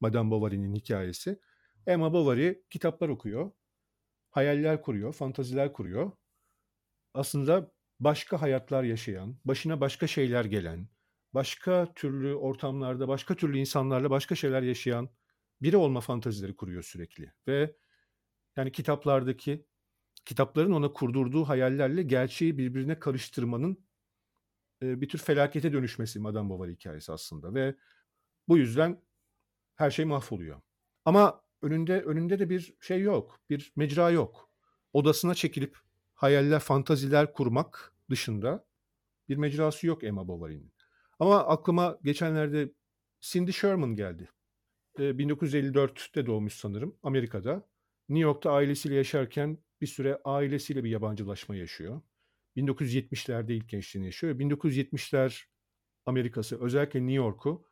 Madame 0.00 0.30
Bovary'nin 0.30 0.74
hikayesi. 0.74 1.40
Emma 1.86 2.12
Bovary 2.12 2.54
kitaplar 2.70 3.08
okuyor, 3.08 3.50
hayaller 4.30 4.82
kuruyor, 4.82 5.12
fantaziler 5.12 5.72
kuruyor. 5.72 6.12
Aslında 7.14 7.72
başka 8.00 8.42
hayatlar 8.42 8.84
yaşayan, 8.84 9.36
başına 9.44 9.80
başka 9.80 10.06
şeyler 10.06 10.44
gelen, 10.44 10.88
başka 11.34 11.94
türlü 11.94 12.34
ortamlarda, 12.34 13.08
başka 13.08 13.34
türlü 13.34 13.58
insanlarla 13.58 14.10
başka 14.10 14.34
şeyler 14.34 14.62
yaşayan 14.62 15.08
biri 15.62 15.76
olma 15.76 16.00
fantazileri 16.00 16.56
kuruyor 16.56 16.82
sürekli. 16.82 17.32
Ve 17.46 17.76
yani 18.56 18.72
kitaplardaki, 18.72 19.66
kitapların 20.24 20.72
ona 20.72 20.92
kurdurduğu 20.92 21.44
hayallerle 21.44 22.02
gerçeği 22.02 22.58
birbirine 22.58 22.98
karıştırmanın 22.98 23.86
bir 24.82 25.08
tür 25.08 25.18
felakete 25.18 25.72
dönüşmesi 25.72 26.20
Madame 26.20 26.50
Bovary 26.50 26.72
hikayesi 26.72 27.12
aslında 27.12 27.54
ve 27.54 27.76
bu 28.48 28.58
yüzden 28.58 29.02
her 29.74 29.90
şey 29.90 30.04
mahvoluyor. 30.04 30.60
Ama 31.04 31.42
önünde 31.62 32.02
önünde 32.02 32.38
de 32.38 32.50
bir 32.50 32.74
şey 32.80 33.00
yok, 33.00 33.40
bir 33.50 33.72
mecra 33.76 34.10
yok. 34.10 34.50
Odasına 34.92 35.34
çekilip 35.34 35.78
hayaller, 36.14 36.60
fantaziler 36.60 37.32
kurmak 37.32 37.94
dışında 38.10 38.66
bir 39.28 39.36
mecrası 39.36 39.86
yok 39.86 40.04
Emma 40.04 40.28
Bovary'nin. 40.28 40.72
Ama 41.18 41.46
aklıma 41.46 41.98
geçenlerde 42.02 42.72
Cindy 43.20 43.52
Sherman 43.52 43.94
geldi. 43.96 44.30
1954'te 44.98 46.26
doğmuş 46.26 46.54
sanırım 46.54 46.96
Amerika'da. 47.02 47.68
New 48.08 48.22
York'ta 48.22 48.52
ailesiyle 48.52 48.94
yaşarken 48.94 49.58
bir 49.80 49.86
süre 49.86 50.20
ailesiyle 50.24 50.84
bir 50.84 50.90
yabancılaşma 50.90 51.56
yaşıyor. 51.56 52.00
1970'lerde 52.56 53.52
ilk 53.52 53.68
gençliğini 53.68 54.06
yaşıyor. 54.06 54.38
1970'ler 54.38 55.44
Amerika'sı 56.06 56.64
özellikle 56.64 57.00
New 57.00 57.14
York'u 57.14 57.64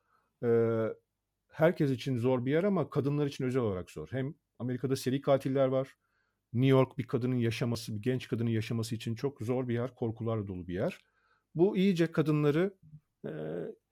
herkes 1.48 1.90
için 1.90 2.16
zor 2.16 2.46
bir 2.46 2.50
yer 2.50 2.64
ama 2.64 2.90
kadınlar 2.90 3.26
için 3.26 3.44
özel 3.44 3.62
olarak 3.62 3.90
zor. 3.90 4.08
Hem 4.10 4.34
Amerika'da 4.58 4.96
seri 4.96 5.20
katiller 5.20 5.66
var. 5.66 5.96
New 6.52 6.68
York 6.68 6.98
bir 6.98 7.06
kadının 7.06 7.36
yaşaması, 7.36 7.94
bir 7.94 8.02
genç 8.02 8.28
kadının 8.28 8.50
yaşaması 8.50 8.94
için 8.94 9.14
çok 9.14 9.42
zor 9.42 9.68
bir 9.68 9.74
yer, 9.74 9.94
korkularla 9.94 10.48
dolu 10.48 10.66
bir 10.66 10.74
yer. 10.74 10.98
Bu 11.54 11.76
iyice 11.76 12.12
kadınları 12.12 12.74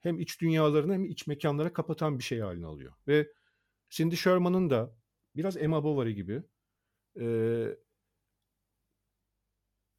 hem 0.07 0.21
iç 0.21 0.41
dünyalarını 0.41 0.95
hem 0.95 1.05
iç 1.05 1.27
mekanlara 1.27 1.73
kapatan 1.73 2.19
bir 2.19 2.25
şey 2.25 2.41
haline 2.41 2.67
alıyor. 2.67 2.93
Ve 3.09 3.33
Cindy 3.91 4.17
Sherman'ın 4.17 4.71
da 4.71 4.97
biraz 5.37 5.57
Emma 5.57 5.85
Bovary 5.85 6.13
gibi 6.15 6.43
e, 7.21 7.27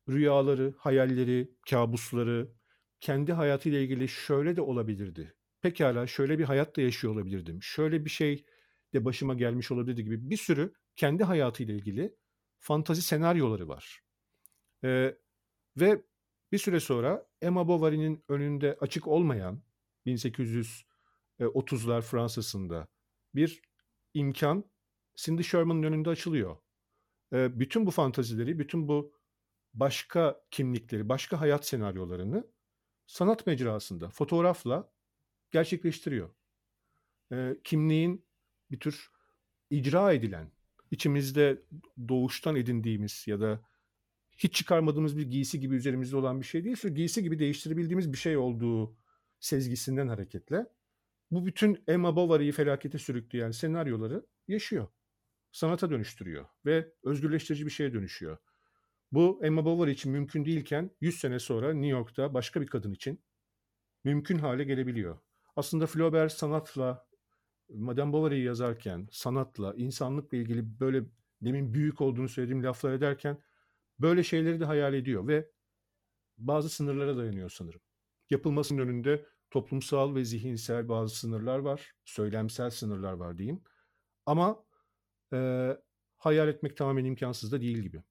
rüyaları, 0.10 0.74
hayalleri, 0.78 1.51
kabusları, 1.70 2.51
kendi 2.99 3.34
hayatıyla 3.34 3.80
ilgili 3.80 4.08
şöyle 4.08 4.55
de 4.55 4.62
olabilirdi. 4.62 5.34
Pekala 5.62 6.08
şöyle 6.08 6.39
bir 6.39 6.43
hayat 6.43 6.78
da 6.78 6.82
yaşıyor 6.82 7.14
olabilirdim. 7.14 7.64
Şöyle 7.64 8.05
bir 8.05 8.10
şey 8.10 8.45
de 8.93 9.05
başıma 9.05 9.34
gelmiş 9.34 9.72
olabilirdi 9.72 10.03
gibi 10.03 10.30
bir 10.30 10.38
sürü 10.38 10.74
kendi 10.95 11.24
hayatıyla 11.24 11.74
ilgili 11.74 12.16
fantazi 12.60 13.01
senaryoları 13.01 13.68
var. 13.68 14.01
Ee, 14.84 15.18
ve 15.78 16.03
bir 16.51 16.58
süre 16.58 16.80
sonra 16.80 17.28
Emma 17.41 17.68
Bovary'nin 17.68 18.24
önünde 18.30 18.78
açık 18.82 19.08
olmayan 19.08 19.66
1830'lar 20.08 22.01
Fransa'sında 22.01 22.88
bir 23.36 23.62
imkan 24.14 24.66
Cindy 25.16 25.43
Sherman'ın 25.43 25.84
önünde 25.84 26.10
açılıyor. 26.10 26.58
E, 27.34 27.60
bütün 27.60 27.86
bu 27.86 27.91
fantazileri, 27.91 28.60
bütün 28.60 28.88
bu 28.88 29.14
başka 29.74 30.41
kimlikleri, 30.51 31.10
başka 31.10 31.41
hayat 31.41 31.66
senaryolarını 31.66 32.47
sanat 33.05 33.47
mecrasında, 33.47 34.10
fotoğrafla 34.10 34.93
gerçekleştiriyor. 35.51 36.30
E, 37.32 37.58
kimliğin 37.64 38.26
bir 38.72 38.80
tür 38.80 39.12
icra 39.70 40.14
edilen, 40.14 40.51
içimizde 40.91 41.62
doğuştan 42.08 42.55
edindiğimiz 42.55 43.24
ya 43.28 43.41
da 43.41 43.62
hiç 44.38 44.53
çıkarmadığımız 44.53 45.18
bir 45.18 45.30
giysi 45.30 45.60
gibi 45.60 45.76
üzerimizde 45.76 46.18
olan 46.18 46.41
bir 46.41 46.45
şey 46.45 46.64
değil. 46.64 46.78
Giysi 46.88 47.24
gibi 47.24 47.39
değiştirebildiğimiz 47.39 48.14
bir 48.14 48.18
şey 48.18 48.38
olduğu 48.38 48.97
sezgisinden 49.39 50.07
hareketle 50.07 50.65
bu 51.31 51.45
bütün 51.45 51.83
Emma 51.88 52.15
Bovary'i 52.15 52.51
felakete 52.51 52.97
sürükleyen 52.97 53.51
senaryoları 53.51 54.25
yaşıyor. 54.47 54.88
Sanata 55.51 55.89
dönüştürüyor 55.89 56.45
ve 56.65 56.93
özgürleştirici 57.03 57.65
bir 57.65 57.71
şeye 57.71 57.93
dönüşüyor. 57.93 58.38
Bu 59.11 59.39
Emma 59.43 59.65
Bovary 59.65 59.91
için 59.91 60.11
mümkün 60.11 60.45
değilken 60.45 60.91
100 61.01 61.19
sene 61.19 61.39
sonra 61.39 61.73
New 61.73 61.88
York'ta 61.88 62.33
başka 62.33 62.61
bir 62.61 62.67
kadın 62.67 62.93
için 62.93 63.23
mümkün 64.03 64.38
hale 64.38 64.63
gelebiliyor. 64.63 65.19
Aslında 65.55 65.88
Flaubert 65.88 66.31
sanatla, 66.31 67.07
Madame 67.69 68.13
Bovary'i 68.13 68.43
yazarken 68.43 69.07
sanatla, 69.11 69.73
insanlıkla 69.75 70.38
ilgili 70.38 70.79
böyle 70.79 71.03
demin 71.41 71.73
büyük 71.73 72.01
olduğunu 72.01 72.29
söylediğim 72.29 72.63
laflar 72.63 72.93
ederken 72.93 73.38
böyle 73.99 74.23
şeyleri 74.23 74.59
de 74.59 74.65
hayal 74.65 74.93
ediyor 74.93 75.27
ve 75.27 75.51
bazı 76.38 76.69
sınırlara 76.69 77.17
dayanıyor 77.17 77.49
sanırım. 77.49 77.81
Yapılmasının 78.30 78.82
önünde 78.82 79.25
toplumsal 79.51 80.15
ve 80.15 80.25
zihinsel 80.25 80.89
bazı 80.89 81.15
sınırlar 81.15 81.59
var, 81.59 81.91
söylemsel 82.05 82.69
sınırlar 82.69 83.13
var 83.13 83.38
diyeyim. 83.38 83.61
Ama 84.25 84.63
e, 85.34 85.69
hayal 86.17 86.47
etmek 86.47 86.78
tamamen 86.78 87.05
imkansız 87.05 87.51
da 87.51 87.61
değil 87.61 87.78
gibi. 87.78 88.03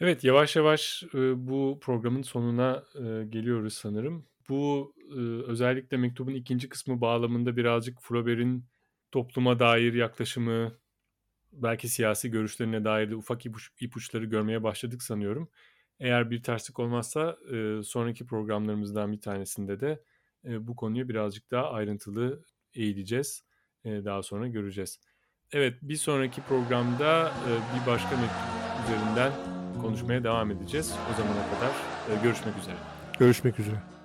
Evet 0.00 0.24
yavaş 0.24 0.56
yavaş 0.56 1.02
e, 1.14 1.48
bu 1.48 1.78
programın 1.82 2.22
sonuna 2.22 2.84
e, 2.94 3.24
geliyoruz 3.24 3.74
sanırım. 3.74 4.26
Bu 4.48 4.94
e, 5.10 5.20
özellikle 5.50 5.96
mektubun 5.96 6.34
ikinci 6.34 6.68
kısmı 6.68 7.00
bağlamında 7.00 7.56
birazcık 7.56 8.02
Flaubert'in 8.02 8.64
topluma 9.12 9.58
dair 9.58 9.94
yaklaşımı, 9.94 10.72
belki 11.52 11.88
siyasi 11.88 12.30
görüşlerine 12.30 12.84
dair 12.84 13.10
de 13.10 13.16
ufak 13.16 13.46
ipuç, 13.46 13.68
ipuçları 13.80 14.24
görmeye 14.24 14.62
başladık 14.62 15.02
sanıyorum. 15.02 15.48
Eğer 16.00 16.30
bir 16.30 16.42
terslik 16.42 16.78
olmazsa 16.78 17.36
e, 17.52 17.82
sonraki 17.82 18.26
programlarımızdan 18.26 19.12
bir 19.12 19.20
tanesinde 19.20 19.80
de 19.80 20.02
e, 20.44 20.66
bu 20.66 20.76
konuyu 20.76 21.08
birazcık 21.08 21.50
daha 21.50 21.70
ayrıntılı 21.70 22.44
eğileceğiz. 22.74 23.44
E, 23.84 24.04
daha 24.04 24.22
sonra 24.22 24.48
göreceğiz. 24.48 25.00
Evet 25.52 25.74
bir 25.82 25.96
sonraki 25.96 26.42
programda 26.42 27.28
e, 27.28 27.50
bir 27.50 27.86
başka 27.86 28.10
mektup 28.10 28.84
üzerinden 28.84 29.32
konuşmaya 29.80 30.24
devam 30.24 30.50
edeceğiz. 30.50 30.94
O 31.12 31.16
zamana 31.16 31.50
kadar 31.50 31.70
e, 32.18 32.22
görüşmek 32.22 32.58
üzere. 32.58 32.76
Görüşmek 33.18 33.60
üzere. 33.60 33.95